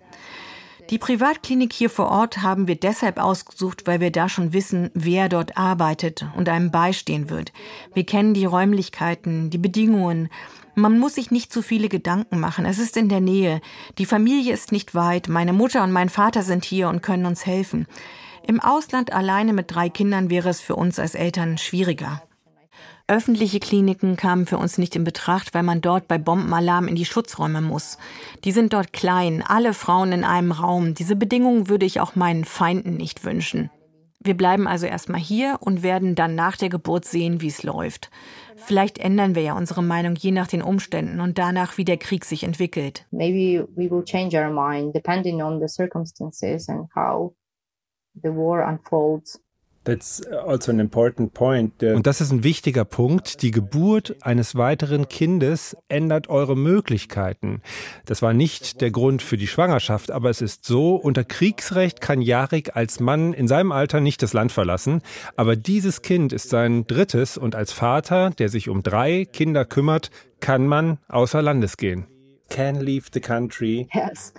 Die 0.90 0.98
Privatklinik 0.98 1.72
hier 1.72 1.90
vor 1.90 2.08
Ort 2.08 2.42
haben 2.42 2.66
wir 2.66 2.76
deshalb 2.76 3.18
ausgesucht, 3.18 3.86
weil 3.86 4.00
wir 4.00 4.10
da 4.10 4.28
schon 4.28 4.52
wissen, 4.52 4.90
wer 4.94 5.28
dort 5.28 5.56
arbeitet 5.56 6.26
und 6.36 6.48
einem 6.48 6.70
beistehen 6.70 7.30
wird. 7.30 7.52
Wir 7.94 8.04
kennen 8.04 8.34
die 8.34 8.44
Räumlichkeiten, 8.44 9.50
die 9.50 9.58
Bedingungen. 9.58 10.28
Man 10.74 10.98
muss 10.98 11.14
sich 11.14 11.30
nicht 11.30 11.52
zu 11.52 11.62
viele 11.62 11.88
Gedanken 11.88 12.40
machen. 12.40 12.66
Es 12.66 12.78
ist 12.78 12.96
in 12.96 13.08
der 13.08 13.20
Nähe. 13.20 13.60
Die 13.98 14.06
Familie 14.06 14.52
ist 14.52 14.72
nicht 14.72 14.94
weit. 14.94 15.28
Meine 15.28 15.52
Mutter 15.52 15.82
und 15.82 15.92
mein 15.92 16.08
Vater 16.08 16.42
sind 16.42 16.64
hier 16.64 16.88
und 16.88 17.02
können 17.02 17.26
uns 17.26 17.46
helfen. 17.46 17.86
Im 18.46 18.60
Ausland 18.60 19.12
alleine 19.12 19.52
mit 19.52 19.74
drei 19.74 19.88
Kindern 19.88 20.30
wäre 20.30 20.48
es 20.48 20.60
für 20.60 20.76
uns 20.76 20.98
als 20.98 21.14
Eltern 21.14 21.58
schwieriger. 21.58 22.22
Öffentliche 23.08 23.60
Kliniken 23.60 24.16
kamen 24.16 24.46
für 24.46 24.58
uns 24.58 24.78
nicht 24.78 24.96
in 24.96 25.04
Betracht, 25.04 25.54
weil 25.54 25.62
man 25.62 25.80
dort 25.80 26.08
bei 26.08 26.18
Bombenalarm 26.18 26.88
in 26.88 26.94
die 26.94 27.04
Schutzräume 27.04 27.60
muss. 27.60 27.98
Die 28.44 28.52
sind 28.52 28.72
dort 28.72 28.92
klein, 28.92 29.42
alle 29.46 29.74
Frauen 29.74 30.12
in 30.12 30.24
einem 30.24 30.52
Raum. 30.52 30.94
Diese 30.94 31.16
Bedingungen 31.16 31.68
würde 31.68 31.86
ich 31.86 32.00
auch 32.00 32.14
meinen 32.14 32.44
Feinden 32.44 32.96
nicht 32.96 33.24
wünschen. 33.24 33.70
Wir 34.24 34.36
bleiben 34.36 34.68
also 34.68 34.86
erstmal 34.86 35.20
hier 35.20 35.56
und 35.60 35.82
werden 35.82 36.14
dann 36.14 36.36
nach 36.36 36.56
der 36.56 36.68
Geburt 36.68 37.04
sehen, 37.04 37.40
wie 37.40 37.48
es 37.48 37.64
läuft. 37.64 38.08
Vielleicht 38.54 38.98
ändern 38.98 39.34
wir 39.34 39.42
ja 39.42 39.56
unsere 39.56 39.82
Meinung 39.82 40.14
je 40.14 40.30
nach 40.30 40.46
den 40.46 40.62
Umständen 40.62 41.20
und 41.20 41.38
danach, 41.38 41.76
wie 41.76 41.84
der 41.84 41.96
Krieg 41.96 42.24
sich 42.24 42.44
entwickelt. 42.44 43.04
Maybe 43.10 43.66
we 43.74 43.90
will 43.90 44.04
change 44.04 44.38
our 44.38 44.50
mind 44.50 44.94
depending 44.94 45.42
on 45.42 45.60
the 45.60 45.66
circumstances 45.66 46.68
and 46.68 46.88
how 46.94 47.34
the 48.14 48.28
war 48.28 48.64
unfolds. 48.64 49.41
That's 49.84 50.24
also 50.26 50.70
an 50.70 50.78
important 50.78 51.34
point. 51.34 51.82
Und 51.82 52.06
das 52.06 52.20
ist 52.20 52.30
ein 52.30 52.44
wichtiger 52.44 52.84
Punkt. 52.84 53.42
Die 53.42 53.50
Geburt 53.50 54.14
eines 54.20 54.54
weiteren 54.54 55.08
Kindes 55.08 55.76
ändert 55.88 56.28
eure 56.28 56.56
Möglichkeiten. 56.56 57.62
Das 58.04 58.22
war 58.22 58.32
nicht 58.32 58.80
der 58.80 58.92
Grund 58.92 59.22
für 59.22 59.36
die 59.36 59.48
Schwangerschaft, 59.48 60.12
aber 60.12 60.30
es 60.30 60.40
ist 60.40 60.64
so, 60.64 60.94
unter 60.94 61.24
Kriegsrecht 61.24 62.00
kann 62.00 62.22
Jarik 62.22 62.76
als 62.76 63.00
Mann 63.00 63.32
in 63.32 63.48
seinem 63.48 63.72
Alter 63.72 64.00
nicht 64.00 64.22
das 64.22 64.32
Land 64.32 64.52
verlassen. 64.52 65.02
Aber 65.36 65.56
dieses 65.56 66.02
Kind 66.02 66.32
ist 66.32 66.50
sein 66.50 66.86
drittes 66.86 67.36
und 67.36 67.56
als 67.56 67.72
Vater, 67.72 68.30
der 68.30 68.48
sich 68.48 68.68
um 68.68 68.84
drei 68.84 69.24
Kinder 69.24 69.64
kümmert, 69.64 70.10
kann 70.38 70.66
man 70.68 70.98
außer 71.08 71.42
Landes 71.42 71.76
gehen. 71.76 72.06
Can 72.50 72.80
leave 72.80 73.06
the 73.12 73.20
country. 73.20 73.88
Yes. 73.92 74.32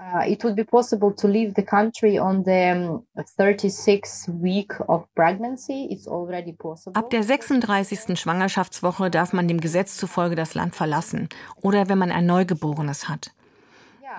Uh, 0.00 0.30
it 0.30 0.44
would 0.44 0.54
be 0.54 0.62
possible 0.62 1.12
to 1.12 1.26
leave 1.26 1.54
the 1.54 1.62
country 1.62 2.20
on 2.20 2.44
the 2.44 3.02
36 3.36 4.28
um, 4.28 4.40
week 4.40 4.72
of 4.86 5.04
pregnancy. 5.16 5.88
It's 5.90 6.06
already 6.06 6.52
possible. 6.52 6.96
Ab 6.96 7.10
der 7.10 7.24
36. 7.24 8.16
Schwangerschaftswoche 8.16 9.10
darf 9.10 9.32
man 9.32 9.48
dem 9.48 9.60
Gesetz 9.60 9.96
zufolge 9.96 10.36
das 10.36 10.54
Land 10.54 10.76
verlassen 10.76 11.28
oder 11.56 11.88
wenn 11.88 11.98
man 11.98 12.12
ein 12.12 12.26
Neugeborenes 12.26 13.08
hat. 13.08 13.32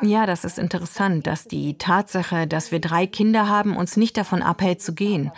Ja, 0.02 0.26
das 0.26 0.46
ist 0.46 0.58
interessant, 0.58 1.28
dass 1.28 1.46
die 1.46 1.78
Tatsache, 1.78 2.48
dass 2.48 2.72
wir 2.72 2.80
drei 2.80 3.06
Kinder 3.06 3.50
haben, 3.50 3.76
uns 3.76 3.98
nicht 3.98 4.16
davon 4.16 4.42
abhält 4.42 4.82
zu 4.82 4.94
gehen. 4.94 5.32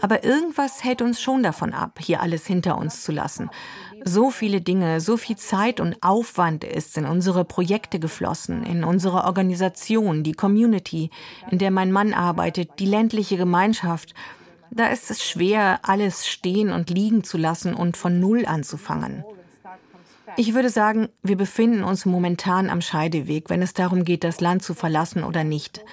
Aber 0.00 0.22
irgendwas 0.24 0.84
hält 0.84 1.02
uns 1.02 1.20
schon 1.20 1.42
davon 1.42 1.72
ab, 1.72 1.98
hier 2.00 2.20
alles 2.20 2.46
hinter 2.46 2.78
uns 2.78 3.02
zu 3.02 3.10
lassen. 3.10 3.50
So 4.04 4.30
viele 4.30 4.60
Dinge, 4.60 5.00
so 5.00 5.16
viel 5.16 5.36
Zeit 5.36 5.80
und 5.80 5.96
Aufwand 6.02 6.62
ist 6.62 6.96
in 6.96 7.06
unsere 7.06 7.44
Projekte 7.44 7.98
geflossen, 7.98 8.64
in 8.64 8.84
unsere 8.84 9.24
Organisation, 9.24 10.22
die 10.22 10.32
Community, 10.32 11.10
in 11.50 11.58
der 11.58 11.70
mein 11.70 11.90
Mann 11.90 12.14
arbeitet, 12.14 12.78
die 12.78 12.86
ländliche 12.86 13.36
Gemeinschaft. 13.36 14.14
Da 14.70 14.88
ist 14.88 15.10
es 15.10 15.24
schwer, 15.24 15.80
alles 15.82 16.26
stehen 16.26 16.70
und 16.70 16.90
liegen 16.90 17.24
zu 17.24 17.38
lassen 17.38 17.74
und 17.74 17.96
von 17.96 18.20
Null 18.20 18.44
anzufangen. 18.46 19.24
Ich 20.36 20.54
würde 20.54 20.70
sagen, 20.70 21.08
wir 21.22 21.36
befinden 21.36 21.84
uns 21.84 22.06
momentan 22.06 22.68
am 22.68 22.80
Scheideweg, 22.80 23.50
wenn 23.50 23.62
es 23.62 23.72
darum 23.72 24.04
geht, 24.04 24.24
das 24.24 24.40
Land 24.40 24.62
zu 24.62 24.74
verlassen 24.74 25.22
oder 25.22 25.44
nicht. 25.44 25.84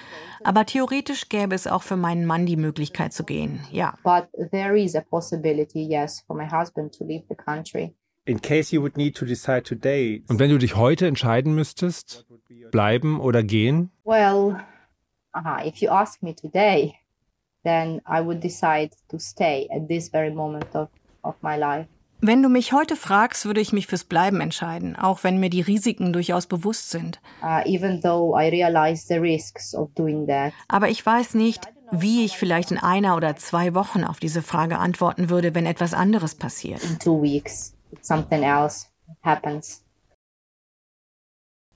Aber 0.42 0.66
theoretisch 0.66 1.28
gäbe 1.28 1.54
es 1.54 1.68
auch 1.68 1.82
für 1.82 1.96
meinen 1.96 2.26
Mann 2.26 2.46
die 2.46 2.56
Möglichkeit 2.56 3.12
zu 3.12 3.24
gehen, 3.24 3.60
ja. 3.70 3.96
But 4.02 4.28
there 4.50 4.78
is 4.78 4.96
a 4.96 5.00
possibility, 5.00 5.82
yes, 5.82 6.24
for 6.26 6.36
my 6.36 6.48
husband 6.50 6.96
to 6.98 7.04
leave 7.04 7.24
the 7.28 7.36
country. 7.36 7.94
In 8.24 8.40
case 8.40 8.74
you 8.74 8.82
would 8.82 8.96
need 8.96 9.16
to 9.16 9.24
decide 9.24 9.62
today. 9.62 10.24
Und 10.28 10.38
wenn 10.40 10.50
du 10.50 10.58
dich 10.58 10.76
heute 10.76 11.06
entscheiden 11.06 11.54
müsstest, 11.54 12.26
bleiben 12.70 13.20
oder 13.20 13.44
gehen? 13.44 13.90
Well, 14.04 14.60
uh, 15.36 15.64
if 15.64 15.76
you 15.76 15.90
ask 15.90 16.22
me 16.22 16.34
today, 16.34 16.94
then 17.64 18.00
I 18.08 18.20
would 18.20 18.42
decide 18.42 18.90
to 19.08 19.18
stay 19.18 19.68
at 19.70 19.88
this 19.88 20.08
very 20.08 20.32
moment 20.32 20.74
of, 20.74 20.88
of 21.22 21.36
my 21.42 21.56
life. 21.56 21.86
Wenn 22.24 22.40
du 22.40 22.48
mich 22.48 22.72
heute 22.72 22.94
fragst, 22.94 23.46
würde 23.46 23.60
ich 23.60 23.72
mich 23.72 23.88
fürs 23.88 24.04
Bleiben 24.04 24.40
entscheiden, 24.40 24.94
auch 24.94 25.24
wenn 25.24 25.40
mir 25.40 25.50
die 25.50 25.60
Risiken 25.60 26.12
durchaus 26.12 26.46
bewusst 26.46 26.90
sind. 26.90 27.20
Uh, 27.42 27.62
Aber 30.68 30.88
ich 30.88 31.04
weiß 31.04 31.34
nicht, 31.34 31.62
wie 31.90 32.24
ich 32.24 32.36
vielleicht 32.36 32.70
in 32.70 32.78
einer 32.78 33.16
oder 33.16 33.34
zwei 33.34 33.74
Wochen 33.74 34.04
auf 34.04 34.20
diese 34.20 34.40
Frage 34.40 34.78
antworten 34.78 35.30
würde, 35.30 35.56
wenn 35.56 35.66
etwas 35.66 35.94
anderes 35.94 36.36
passiert. 36.36 36.84
In 36.84 36.96
two 37.00 37.20
weeks, 37.20 37.74
something 38.02 38.44
else 38.44 38.86
happens. 39.24 39.81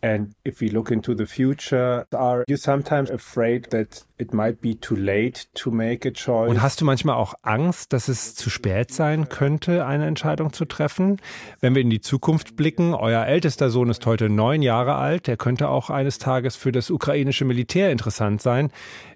And 0.07 0.37
if 0.45 0.61
we 0.61 0.69
look 0.69 0.92
into 0.92 1.16
the 1.16 1.27
future, 1.27 2.07
are 2.14 2.45
you 2.47 2.57
sometimes 2.57 3.11
afraid 3.11 3.71
that 3.71 4.07
it 4.19 4.33
might 4.33 4.61
be 4.61 4.77
too 4.77 4.95
late 4.95 5.49
to 5.55 5.73
make 5.73 6.07
a 6.07 6.12
choice? 6.12 6.49
Und 6.49 6.62
hast 6.62 6.81
du 6.81 6.85
manchmal 6.85 7.16
auch 7.16 7.35
Angst, 7.42 7.92
dass 7.92 8.07
es 8.07 8.37
zu 8.37 8.49
spät 8.49 8.92
sein 8.92 9.29
könnte, 9.29 9.85
eine 9.85 10.07
Entscheidung 10.07 10.53
zu 10.53 10.64
treffen? 10.64 11.21
Wenn 11.59 11.75
wir 11.75 11.83
in 11.83 11.90
die 11.90 12.01
Zukunft 12.01 12.55
blicken, 12.55 12.95
euer 12.95 13.27
ältester 13.27 13.69
Sohn 13.69 13.90
ist 13.90 14.07
heute 14.07 14.29
neun 14.29 14.62
Jahre 14.62 14.95
alt, 14.95 15.27
der 15.27 15.37
könnte 15.37 15.69
auch 15.69 15.90
eines 15.90 16.19
Tages 16.19 16.55
für 16.55 16.71
das 16.71 16.90
ukrainische 16.90 17.45
Militär 17.45 17.90
interessant 17.90 18.40
sein. 18.40 18.71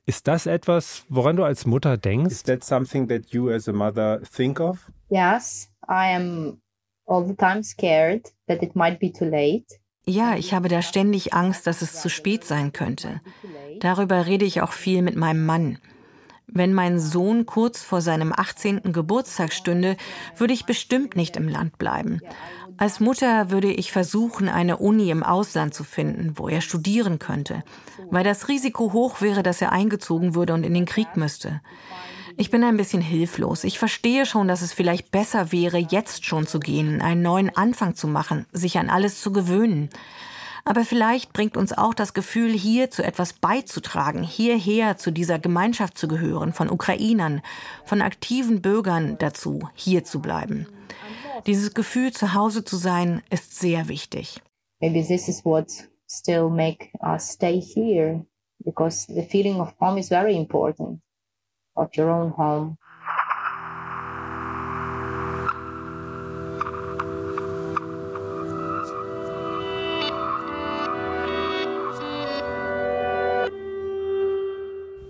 Ist 0.07 0.27
das 0.27 0.47
etwas, 0.47 1.05
woran 1.09 1.37
du 1.37 1.45
als 1.45 1.67
Mutter 1.67 1.99
denkst? 1.99 2.33
Is 2.33 2.43
that 2.43 2.65
something 2.65 3.07
that 3.07 3.29
you 3.29 3.49
as 3.49 3.69
a 3.69 3.73
mother 3.73 4.21
think 4.23 4.59
of? 4.59 4.91
Yes, 5.09 5.71
I 5.89 6.17
am 6.17 6.61
all 7.07 7.25
the 7.25 7.37
time 7.37 7.63
scared 7.63 8.33
that 8.49 8.61
it 8.61 8.75
might 8.75 8.99
be 8.99 9.13
too 9.13 9.27
late. 9.27 9.79
Ja, 10.07 10.35
ich 10.37 10.55
habe 10.55 10.69
da 10.69 10.83
ständig 10.83 11.35
Angst, 11.35 11.67
dass 11.67 11.83
es 11.83 12.01
zu 12.01 12.09
spät 12.09 12.45
sein 12.45 12.73
könnte. 12.73 13.21
Darüber 13.81 14.27
rede 14.27 14.45
ich 14.45 14.61
auch 14.63 14.73
viel 14.73 15.03
mit 15.03 15.17
meinem 15.17 15.45
Mann. 15.45 15.79
Wenn 16.53 16.75
mein 16.75 16.99
Sohn 16.99 17.47
kurz 17.47 17.83
vor 17.83 18.01
seinem 18.01 18.33
18. 18.37 18.93
Geburtstag 18.93 19.53
stünde, 19.53 19.97
würde 20.37 20.53
ich 20.53 20.67
bestimmt 20.67 21.15
nicht 21.15 21.37
im 21.37 21.49
Land 21.49 21.79
bleiben. 21.79 22.21
Als 22.77 22.99
Mutter 22.99 23.51
würde 23.51 23.71
ich 23.71 23.93
versuchen, 23.93 24.49
eine 24.49 24.79
Uni 24.79 25.11
im 25.11 25.23
Ausland 25.23 25.75
zu 25.75 25.85
finden, 25.85 26.39
wo 26.39 26.49
er 26.49 26.61
studieren 26.61 27.19
könnte, 27.19 27.63
weil 28.11 28.25
das 28.25 28.49
Risiko 28.49 28.93
hoch 28.93 29.21
wäre, 29.21 29.43
dass 29.43 29.61
er 29.61 29.71
eingezogen 29.71 30.35
würde 30.35 30.55
und 30.55 30.65
in 30.65 30.75
den 30.75 30.87
Krieg 30.87 31.15
müsste. 31.15 31.61
Ich 32.37 32.51
bin 32.51 32.65
ein 32.65 32.77
bisschen 32.77 33.03
hilflos. 33.03 33.65
Ich 33.65 33.79
verstehe 33.79 34.25
schon, 34.27 34.49
dass 34.49 34.63
es 34.63 34.73
vielleicht 34.73 35.11
besser 35.11 35.53
wäre, 35.53 35.79
jetzt 35.79 36.25
schon 36.25 36.47
zu 36.47 36.61
gehen, 36.61 37.01
einen 37.03 37.23
neuen 37.23 37.55
Anfang 37.57 37.95
zu 37.95 38.07
machen, 38.07 38.47
sich 38.53 38.79
an 38.79 38.91
alles 38.91 39.21
zu 39.21 39.33
gewöhnen. 39.33 39.91
Aber 40.65 40.85
vielleicht 40.85 41.33
bringt 41.33 41.57
uns 41.57 41.73
auch 41.73 41.95
das 41.95 42.15
Gefühl, 42.15 42.53
hier 42.53 42.91
zu 42.91 43.03
etwas 43.03 43.33
beizutragen, 43.33 44.23
hierher 44.23 44.97
zu 44.97 45.11
dieser 45.11 45.39
Gemeinschaft 45.39 45.97
zu 45.97 46.07
gehören, 46.07 46.53
von 46.53 46.71
Ukrainern, 46.71 47.41
von 47.85 48.03
aktiven 48.03 48.61
Bürgern 48.61 49.17
dazu, 49.19 49.69
hier 49.75 50.05
zu 50.05 50.21
bleiben. 50.21 50.67
Dieses 51.47 51.73
Gefühl, 51.75 52.13
zu 52.13 52.35
Hause 52.35 52.65
zu 52.65 52.77
sein, 52.77 53.23
ist 53.31 53.59
sehr 53.59 53.89
wichtig. 53.89 54.41
Maybe 54.81 55.03
this 55.03 55.29
is 55.29 55.45
what 55.45 55.67
still 56.07 56.51
make 56.51 56.91
us 57.03 57.33
stay 57.33 57.61
here, 57.61 58.27
because 58.65 59.07
the 59.13 59.23
feeling 59.23 59.61
of 59.61 59.73
home 59.81 59.99
is 59.99 60.09
very 60.09 60.37
important 60.37 61.01
of 61.81 61.97
your 61.97 62.11
own 62.11 62.31
home. 62.31 62.77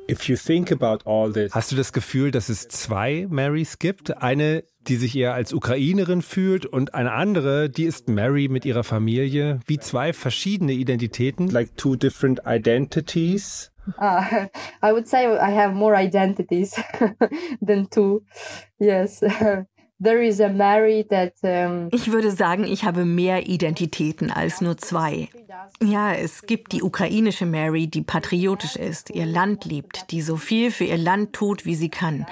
If 0.08 0.28
you 0.28 0.36
think 0.36 0.72
about 0.72 1.04
all 1.04 1.32
this, 1.32 1.54
Hast 1.54 1.70
du 1.70 1.76
das 1.76 1.92
Gefühl, 1.92 2.32
dass 2.32 2.48
es 2.48 2.66
zwei 2.66 3.28
Marys 3.30 3.78
gibt? 3.78 4.20
Eine, 4.20 4.64
die 4.88 4.96
sich 4.96 5.14
eher 5.14 5.34
als 5.34 5.52
Ukrainerin 5.52 6.22
fühlt 6.22 6.66
und 6.66 6.94
eine 6.94 7.12
andere, 7.12 7.70
die 7.70 7.84
ist 7.84 8.08
Mary 8.08 8.48
mit 8.48 8.64
ihrer 8.64 8.82
Familie, 8.82 9.60
wie 9.66 9.78
zwei 9.78 10.12
verschiedene 10.12 10.72
Identitäten? 10.72 11.48
Like 11.48 11.76
two 11.76 11.94
different 11.94 12.40
identities? 12.44 13.70
Uh, 13.98 14.46
I 14.82 14.92
would 14.92 15.08
say 15.08 15.26
I 15.26 15.50
have 15.50 15.74
more 15.74 15.94
identities 15.94 16.78
than 17.62 17.86
two. 17.86 18.22
Yes. 18.78 19.22
There 20.02 20.22
is 20.22 20.40
a 20.40 20.48
Mary 20.48 21.04
that, 21.10 21.34
um 21.42 21.90
ich 21.92 22.10
würde 22.10 22.30
sagen, 22.30 22.64
ich 22.64 22.84
habe 22.84 23.04
mehr 23.04 23.46
Identitäten 23.46 24.30
als 24.30 24.62
nur 24.62 24.78
zwei. 24.78 25.28
Ja, 25.82 26.14
es 26.14 26.46
gibt 26.46 26.72
die 26.72 26.82
ukrainische 26.82 27.44
Mary, 27.44 27.86
die 27.86 28.00
patriotisch 28.00 28.76
ist, 28.76 29.10
ihr 29.10 29.26
Land 29.26 29.66
liebt, 29.66 30.10
die 30.10 30.22
so 30.22 30.38
viel 30.38 30.70
für 30.70 30.84
ihr 30.84 30.96
Land 30.96 31.34
tut, 31.34 31.66
wie 31.66 31.74
sie 31.74 31.90
kann. 31.90 32.24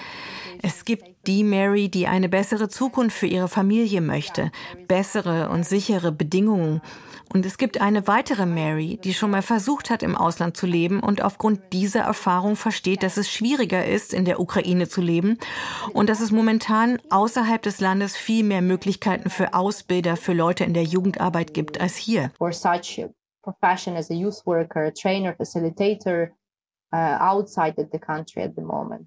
Es 0.62 0.86
gibt 0.86 1.04
die 1.26 1.44
Mary, 1.44 1.90
die 1.90 2.06
eine 2.06 2.30
bessere 2.30 2.70
Zukunft 2.70 3.16
für 3.16 3.26
ihre 3.26 3.48
Familie 3.48 4.00
möchte, 4.00 4.50
bessere 4.88 5.50
und 5.50 5.66
sichere 5.66 6.10
Bedingungen. 6.10 6.80
Und 7.32 7.44
es 7.44 7.58
gibt 7.58 7.80
eine 7.80 8.06
weitere 8.06 8.46
Mary, 8.46 8.98
die 9.02 9.14
schon 9.14 9.30
mal 9.30 9.42
versucht 9.42 9.90
hat, 9.90 10.02
im 10.02 10.16
Ausland 10.16 10.56
zu 10.56 10.66
leben 10.66 11.00
und 11.00 11.22
aufgrund 11.22 11.72
dieser 11.72 12.00
Erfahrung 12.00 12.56
versteht, 12.56 13.02
dass 13.02 13.16
es 13.16 13.30
schwieriger 13.30 13.84
ist, 13.84 14.14
in 14.14 14.24
der 14.24 14.40
Ukraine 14.40 14.88
zu 14.88 15.00
leben 15.00 15.38
und 15.92 16.08
dass 16.08 16.20
es 16.20 16.30
momentan 16.30 16.98
außerhalb 17.10 17.60
des 17.62 17.80
Landes 17.80 18.16
viel 18.16 18.44
mehr 18.44 18.62
Möglichkeiten 18.62 19.30
für 19.30 19.54
Ausbilder, 19.54 20.16
für 20.16 20.32
Leute 20.32 20.64
in 20.64 20.74
der 20.74 20.84
Jugendarbeit 20.84 21.54
gibt 21.54 21.80
als 21.80 21.96
hier. 21.96 22.30
Uh, 26.90 27.18
outside 27.20 27.76
the 27.92 27.98
country 27.98 28.42
at 28.42 28.54
the 28.56 28.62
moment. 28.62 29.06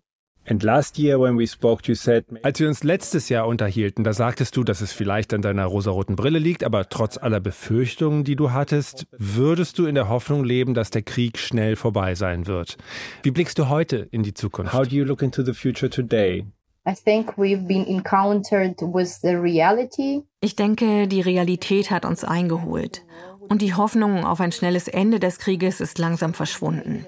And 0.52 0.62
last 0.64 1.00
year 1.00 1.18
when 1.18 1.38
we 1.38 1.48
spoke, 1.48 1.88
you 1.88 1.96
said, 1.96 2.26
Als 2.44 2.60
wir 2.60 2.68
uns 2.68 2.84
letztes 2.84 3.30
Jahr 3.30 3.48
unterhielten, 3.48 4.04
da 4.04 4.12
sagtest 4.12 4.58
du, 4.58 4.66
dass 4.66 4.82
es 4.82 4.92
vielleicht 4.92 5.34
an 5.34 5.42
deiner 5.42 5.66
rosaroten 5.66 6.18
Brille 6.18 6.40
liegt, 6.40 6.66
aber 6.66 6.90
trotz 6.90 7.18
aller 7.18 7.40
Befürchtungen, 7.40 8.26
die 8.26 8.36
du 8.36 8.52
hattest, 8.52 9.08
würdest 9.12 9.80
du 9.80 9.86
in 9.86 9.96
der 9.96 10.10
Hoffnung 10.10 10.44
leben, 10.44 10.74
dass 10.74 10.90
der 10.90 11.04
Krieg 11.04 11.38
schnell 11.38 11.78
vorbei 11.78 12.16
sein 12.16 12.48
wird. 12.48 12.78
Wie 13.24 13.32
blickst 13.32 13.60
du 13.60 13.70
heute 13.70 14.10
in 14.12 14.24
die 14.24 14.34
Zukunft? 14.34 14.74
how 14.74 14.86
do 14.86 14.94
you 14.94 15.06
look 15.06 15.22
into 15.22 15.42
the 15.42 15.54
future 15.54 15.90
today? 15.90 16.46
I 16.86 16.96
think 16.96 17.38
we've 17.38 17.66
been 17.66 17.88
encountered 17.88 18.76
with 18.82 19.22
the 19.22 19.36
reality. 19.36 20.24
Ich 20.42 20.58
denke, 20.58 21.08
die 21.08 21.22
Realität 21.22 21.92
hat 21.92 22.04
uns 22.04 22.26
eingeholt. 22.26 23.06
Und 23.40 23.62
die 23.62 23.74
Hoffnung 23.74 24.26
auf 24.26 24.42
ein 24.42 24.52
schnelles 24.52 24.90
Ende 24.90 25.22
des 25.22 25.40
Krieges 25.40 25.80
ist 25.80 25.98
langsam 25.98 26.34
verschwunden. 26.34 27.06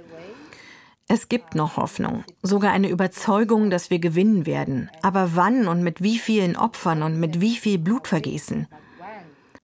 Es 1.08 1.28
gibt 1.28 1.54
noch 1.54 1.78
Hoffnung, 1.78 2.24
sogar 2.42 2.72
eine 2.72 2.90
Überzeugung, 2.90 3.70
dass 3.70 3.90
wir 3.90 4.00
gewinnen 4.00 4.46
werden. 4.46 4.90
Aber 5.02 5.36
wann 5.36 5.68
und 5.68 5.84
mit 5.84 6.02
wie 6.02 6.18
vielen 6.18 6.56
Opfern 6.56 7.04
und 7.04 7.20
mit 7.20 7.42
wie 7.42 7.56
viel 7.56 7.78
Blutvergießen? 7.78 8.68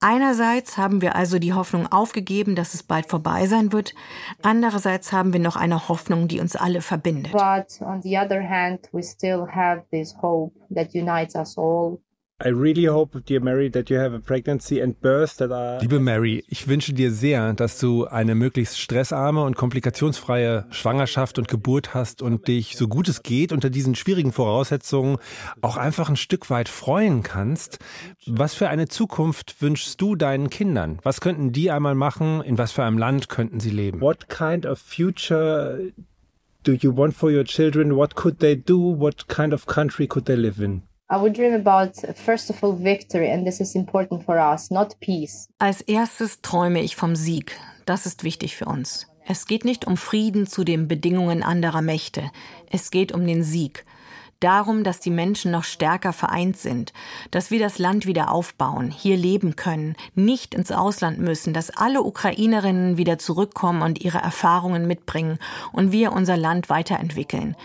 Einerseits 0.01 0.77
haben 0.77 1.01
wir 1.01 1.15
also 1.15 1.39
die 1.39 1.53
Hoffnung 1.53 1.85
aufgegeben, 1.87 2.55
dass 2.55 2.73
es 2.73 2.83
bald 2.83 3.07
vorbei 3.07 3.47
sein 3.47 3.73
wird. 3.73 3.93
Andererseits 4.41 5.11
haben 5.11 5.33
wir 5.33 5.41
noch 5.41 5.57
eine 5.57 5.89
Hoffnung, 5.89 6.29
die 6.29 6.39
uns 6.39 6.55
alle 6.55 6.81
verbindet. 6.81 7.33
But 7.33 7.81
on 7.81 8.01
the 8.01 8.17
other 8.17 8.41
hand, 8.41 8.87
we 8.93 9.03
still 9.03 9.45
have 9.53 9.83
this 9.91 10.15
hope 10.21 10.53
that 10.73 10.93
unites 10.93 11.35
us 11.35 11.57
all. 11.57 11.99
I 12.41 12.51
really 12.51 12.85
hope, 12.85 13.19
dear 13.25 13.41
Mary, 13.41 13.69
that 13.69 13.89
you 13.89 13.99
have 13.99 14.15
a 14.15 14.19
pregnancy 14.19 14.81
and 14.81 14.97
birth 15.01 15.35
that 15.37 15.51
are. 15.51 15.81
Liebe 15.81 15.99
Mary, 15.99 16.45
ich 16.47 16.69
wünsche 16.69 16.93
dir 16.93 17.11
sehr, 17.11 17.51
dass 17.53 17.79
du 17.79 18.05
eine 18.05 18.33
möglichst 18.33 18.79
stressarme 18.79 19.43
und 19.43 19.57
komplikationsfreie 19.57 20.65
Schwangerschaft 20.69 21.37
und 21.37 21.49
Geburt 21.49 21.93
hast 21.93 22.21
und 22.21 22.47
dich, 22.47 22.77
so 22.77 22.87
gut 22.87 23.09
es 23.09 23.23
geht, 23.23 23.51
unter 23.51 23.69
diesen 23.69 23.93
schwierigen 23.93 24.31
Voraussetzungen 24.31 25.17
auch 25.61 25.75
einfach 25.75 26.07
ein 26.07 26.15
Stück 26.15 26.49
weit 26.49 26.69
freuen 26.69 27.23
kannst. 27.23 27.79
Was 28.25 28.53
für 28.53 28.69
eine 28.69 28.87
Zukunft 28.87 29.61
wünschst 29.61 29.99
du 29.99 30.15
deinen 30.15 30.49
Kindern? 30.49 30.99
Was 31.03 31.19
könnten 31.19 31.51
die 31.51 31.71
einmal 31.71 31.95
machen? 31.95 32.41
In 32.41 32.57
was 32.57 32.71
für 32.71 32.85
einem 32.85 32.97
Land 32.97 33.27
könnten 33.27 33.59
sie 33.59 33.71
leben? 33.71 33.99
What 33.99 34.29
kind 34.29 34.65
of 34.65 34.79
future 34.79 35.91
do 36.63 36.71
you 36.71 36.95
want 36.95 37.15
for 37.15 37.29
your 37.29 37.43
children? 37.43 37.97
What 37.97 38.15
could 38.15 38.39
they 38.39 38.55
do? 38.55 38.97
What 38.97 39.27
kind 39.27 39.53
of 39.53 39.65
country 39.65 40.07
could 40.07 40.25
they 40.25 40.37
live 40.37 40.63
in? 40.63 40.83
Als 45.57 45.81
erstes 45.81 46.43
träume 46.43 46.83
ich 46.83 46.95
vom 46.95 47.15
Sieg. 47.15 47.57
Das 47.87 48.05
ist 48.05 48.23
wichtig 48.23 48.55
für 48.55 48.65
uns. 48.65 49.07
Es 49.25 49.47
geht 49.47 49.65
nicht 49.65 49.87
um 49.87 49.97
Frieden 49.97 50.45
zu 50.45 50.63
den 50.63 50.87
Bedingungen 50.87 51.41
anderer 51.41 51.81
Mächte. 51.81 52.29
Es 52.69 52.91
geht 52.91 53.11
um 53.11 53.25
den 53.25 53.41
Sieg. 53.41 53.85
Darum, 54.39 54.83
dass 54.83 54.99
die 54.99 55.09
Menschen 55.09 55.49
noch 55.49 55.63
stärker 55.63 56.13
vereint 56.13 56.57
sind, 56.57 56.93
dass 57.31 57.49
wir 57.49 57.59
das 57.59 57.79
Land 57.79 58.05
wieder 58.05 58.31
aufbauen, 58.31 58.91
hier 58.91 59.17
leben 59.17 59.55
können, 59.55 59.95
nicht 60.13 60.53
ins 60.53 60.71
Ausland 60.71 61.17
müssen, 61.17 61.55
dass 61.55 61.71
alle 61.71 62.03
Ukrainerinnen 62.03 62.97
wieder 62.97 63.17
zurückkommen 63.17 63.81
und 63.81 63.99
ihre 63.99 64.19
Erfahrungen 64.19 64.85
mitbringen 64.85 65.39
und 65.73 65.91
wir 65.91 66.13
unser 66.13 66.37
Land 66.37 66.69
weiterentwickeln. 66.69 67.55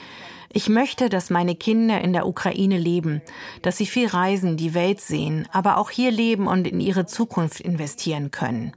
Ich 0.57 0.69
möchte, 0.69 1.09
dass 1.09 1.31
meine 1.31 1.57
Kinder 1.57 2.01
in 2.01 2.13
der 2.13 2.29
Ukraine 2.29 2.79
leben, 2.79 3.23
dass 3.63 3.77
sie 3.77 3.87
viel 3.87 4.07
reisen, 4.07 4.57
die 4.57 4.73
Welt 4.73 5.01
sehen, 5.01 5.49
aber 5.51 5.79
auch 5.79 5.91
hier 5.91 6.13
leben 6.13 6.47
und 6.47 6.69
in 6.69 6.79
ihre 6.79 7.07
Zukunft 7.07 7.59
investieren 7.59 8.31
können. 8.31 8.73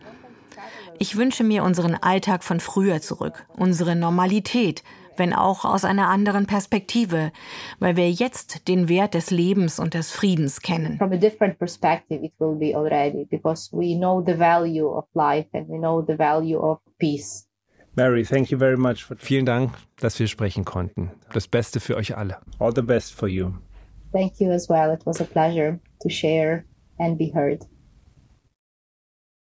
Ich 0.97 1.17
wünsche 1.17 1.43
mir 1.43 1.63
unseren 1.63 1.93
Alltag 1.93 2.43
von 2.43 2.59
früher 2.59 2.99
zurück, 2.99 3.45
unsere 3.55 3.95
Normalität, 3.95 4.83
wenn 5.17 5.33
auch 5.33 5.65
aus 5.65 5.85
einer 5.85 6.07
anderen 6.07 6.47
Perspektive, 6.47 7.31
weil 7.77 7.95
wir 7.95 8.09
jetzt 8.09 8.67
den 8.67 8.89
Wert 8.89 9.13
des 9.13 9.29
Lebens 9.29 9.79
und 9.79 9.93
des 9.93 10.11
Friedens 10.11 10.61
kennen. 10.61 10.97
From 10.97 11.11
a 11.11 11.17
different 11.17 11.59
perspective, 11.59 12.25
it 12.25 12.33
will 12.39 12.55
be 12.55 12.75
already 12.75 13.25
because 13.25 13.71
we 13.71 13.95
know 13.95 14.23
the 14.25 14.35
value 14.35 14.87
of 14.87 15.05
life 15.13 15.47
and 15.53 15.69
we 15.69 15.77
know 15.77 16.01
the 16.01 16.17
value 16.17 16.57
of 16.57 16.79
peace. 16.97 17.46
Mary, 17.97 18.23
thank 18.23 18.51
you 18.51 18.59
very 18.59 18.77
much 18.77 19.03
for 19.03 19.17
Vielen 19.17 19.45
Dank, 19.47 19.73
dass 19.99 20.19
wir 20.19 20.27
sprechen 20.27 20.65
konnten. 20.65 21.11
Das 21.33 21.47
Beste 21.47 21.79
für 21.79 21.95
euch 21.95 22.15
alle. 22.15 22.37
all 22.59 22.71
the 22.73 22.83
best 22.83 23.13
for 23.13 23.27
you. 23.27 23.53
Thank 24.13 24.39
you 24.39 24.51
as 24.51 24.69
well. 24.69 24.93
It 24.93 25.03
was 25.05 25.19
a 25.19 25.25
pleasure 25.25 25.79
to 26.01 26.09
share 26.09 26.63
and 26.99 27.17
be 27.17 27.31
heard. 27.33 27.65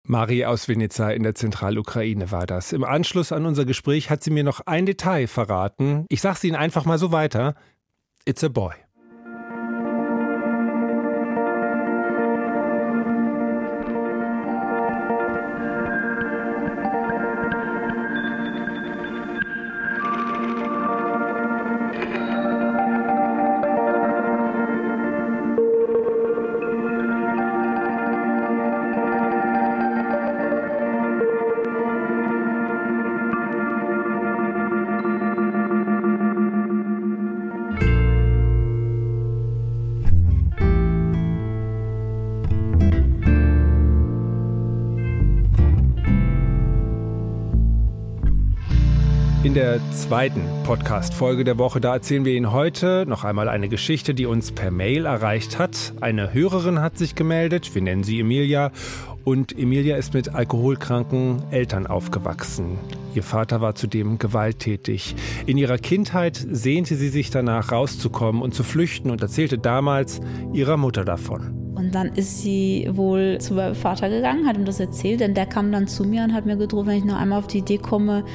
Marie 0.07 0.45
aus 0.45 0.67
Vinica 0.67 1.09
in 1.09 1.23
der 1.23 1.33
Zentralukraine 1.33 2.29
war 2.31 2.45
das. 2.45 2.71
Im 2.71 2.83
Anschluss 2.83 3.31
an 3.31 3.47
unser 3.47 3.65
Gespräch 3.65 4.11
hat 4.11 4.21
sie 4.23 4.29
mir 4.29 4.43
noch 4.43 4.61
ein 4.67 4.85
Detail 4.85 5.25
verraten. 5.25 6.05
Ich 6.09 6.21
sag's 6.21 6.43
Ihnen 6.43 6.55
einfach 6.55 6.85
mal 6.85 6.99
so 6.99 7.11
weiter. 7.11 7.55
It's 8.25 8.43
a 8.43 8.49
boy. 8.49 8.73
Zweiten 49.95 50.41
Podcast-Folge 50.65 51.43
der 51.43 51.57
Woche, 51.57 51.79
da 51.79 51.93
erzählen 51.93 52.25
wir 52.25 52.33
Ihnen 52.33 52.51
heute 52.51 53.05
noch 53.07 53.23
einmal 53.23 53.47
eine 53.47 53.69
Geschichte, 53.69 54.13
die 54.13 54.25
uns 54.25 54.51
per 54.51 54.69
Mail 54.69 55.05
erreicht 55.05 55.57
hat. 55.57 55.93
Eine 56.01 56.33
Hörerin 56.33 56.81
hat 56.81 56.97
sich 56.97 57.15
gemeldet, 57.15 57.73
wir 57.73 57.81
nennen 57.81 58.03
sie 58.03 58.19
Emilia. 58.19 58.71
Und 59.23 59.57
Emilia 59.57 59.95
ist 59.95 60.13
mit 60.13 60.35
alkoholkranken 60.35 61.43
Eltern 61.49 61.87
aufgewachsen. 61.87 62.77
Ihr 63.15 63.23
Vater 63.23 63.61
war 63.61 63.75
zudem 63.75 64.19
gewalttätig. 64.19 65.15
In 65.45 65.57
ihrer 65.57 65.77
Kindheit 65.77 66.35
sehnte 66.35 66.95
sie 66.95 67.09
sich 67.09 67.29
danach, 67.29 67.71
rauszukommen 67.71 68.41
und 68.41 68.53
zu 68.53 68.63
flüchten 68.63 69.09
und 69.09 69.21
erzählte 69.21 69.57
damals 69.57 70.19
ihrer 70.53 70.77
Mutter 70.77 71.05
davon. 71.05 71.54
Dann 71.95 72.09
ist 72.09 72.41
sie 72.41 72.89
wohl 72.91 73.37
zu 73.39 73.53
meinem 73.53 73.73
Vater 73.73 74.09
gegangen, 74.09 74.45
hat 74.45 74.57
ihm 74.57 74.65
das 74.65 74.81
erzählt, 74.81 75.21
denn 75.21 75.33
der 75.33 75.45
kam 75.45 75.71
dann 75.71 75.87
zu 75.87 76.03
mir 76.03 76.23
und 76.23 76.33
hat 76.33 76.45
mir 76.45 76.57
gedroht, 76.57 76.87
wenn 76.87 76.97
ich 76.97 77.05
noch 77.05 77.15
einmal 77.15 77.39
auf 77.39 77.47
die 77.47 77.59
Idee 77.59 77.77
komme, 77.77 78.25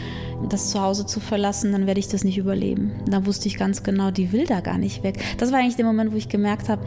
das 0.48 0.70
Zuhause 0.70 1.04
zu 1.04 1.20
verlassen, 1.20 1.70
dann 1.72 1.86
werde 1.86 2.00
ich 2.00 2.08
das 2.08 2.24
nicht 2.24 2.38
überleben. 2.38 2.92
Da 3.06 3.26
wusste 3.26 3.48
ich 3.48 3.58
ganz 3.58 3.82
genau, 3.82 4.10
die 4.10 4.32
will 4.32 4.46
da 4.46 4.60
gar 4.60 4.78
nicht 4.78 5.02
weg. 5.02 5.22
Das 5.36 5.52
war 5.52 5.58
eigentlich 5.58 5.76
der 5.76 5.84
Moment, 5.84 6.10
wo 6.10 6.16
ich 6.16 6.30
gemerkt 6.30 6.70
habe, 6.70 6.82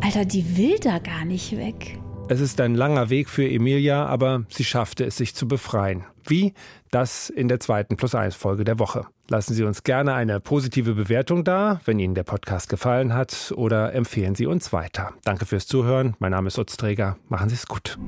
Alter, 0.00 0.24
die 0.24 0.56
will 0.56 0.78
da 0.78 0.98
gar 0.98 1.26
nicht 1.26 1.58
weg. 1.58 1.98
Es 2.28 2.40
ist 2.40 2.58
ein 2.62 2.74
langer 2.74 3.10
Weg 3.10 3.28
für 3.28 3.46
Emilia, 3.46 4.06
aber 4.06 4.44
sie 4.48 4.64
schaffte 4.64 5.04
es, 5.04 5.18
sich 5.18 5.34
zu 5.34 5.46
befreien. 5.46 6.04
Wie? 6.26 6.54
Das 6.90 7.28
in 7.28 7.48
der 7.48 7.60
zweiten 7.60 7.98
Plus 7.98 8.14
1 8.14 8.34
Folge 8.34 8.64
der 8.64 8.78
Woche. 8.78 9.04
Lassen 9.28 9.54
Sie 9.54 9.64
uns 9.64 9.84
gerne 9.84 10.12
eine 10.12 10.38
positive 10.38 10.92
Bewertung 10.94 11.44
da, 11.44 11.80
wenn 11.86 11.98
Ihnen 11.98 12.14
der 12.14 12.24
Podcast 12.24 12.68
gefallen 12.68 13.14
hat, 13.14 13.54
oder 13.56 13.94
empfehlen 13.94 14.34
Sie 14.34 14.46
uns 14.46 14.72
weiter. 14.72 15.14
Danke 15.24 15.46
fürs 15.46 15.66
Zuhören. 15.66 16.14
Mein 16.18 16.32
Name 16.32 16.48
ist 16.48 16.58
Utz 16.58 16.76
Träger. 16.76 17.16
Machen 17.30 17.48
Sie 17.48 17.54
es 17.54 17.66
gut. 17.66 17.98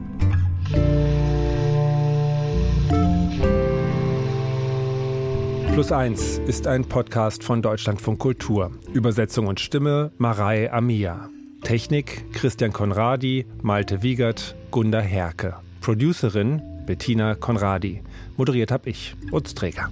Plus 5.73 5.93
1 5.93 6.39
ist 6.47 6.67
ein 6.67 6.85
Podcast 6.85 7.45
von 7.45 7.62
Deutschlandfunk 7.62 8.19
Kultur. 8.19 8.73
Übersetzung 8.93 9.47
und 9.47 9.59
Stimme 9.59 10.12
Marei 10.19 10.71
Amia. 10.71 11.31
Technik 11.62 12.31
Christian 12.33 12.73
Konradi, 12.73 13.47
Malte 13.62 14.03
Wiegert, 14.03 14.55
Gunda 14.71 15.01
Herke. 15.01 15.55
Producerin 15.81 16.61
Bettina 16.85 17.35
Konradi. 17.35 18.03
Moderiert 18.37 18.71
habe 18.71 18.91
ich, 18.91 19.17
Utz 19.33 19.55
Träger. 19.55 19.91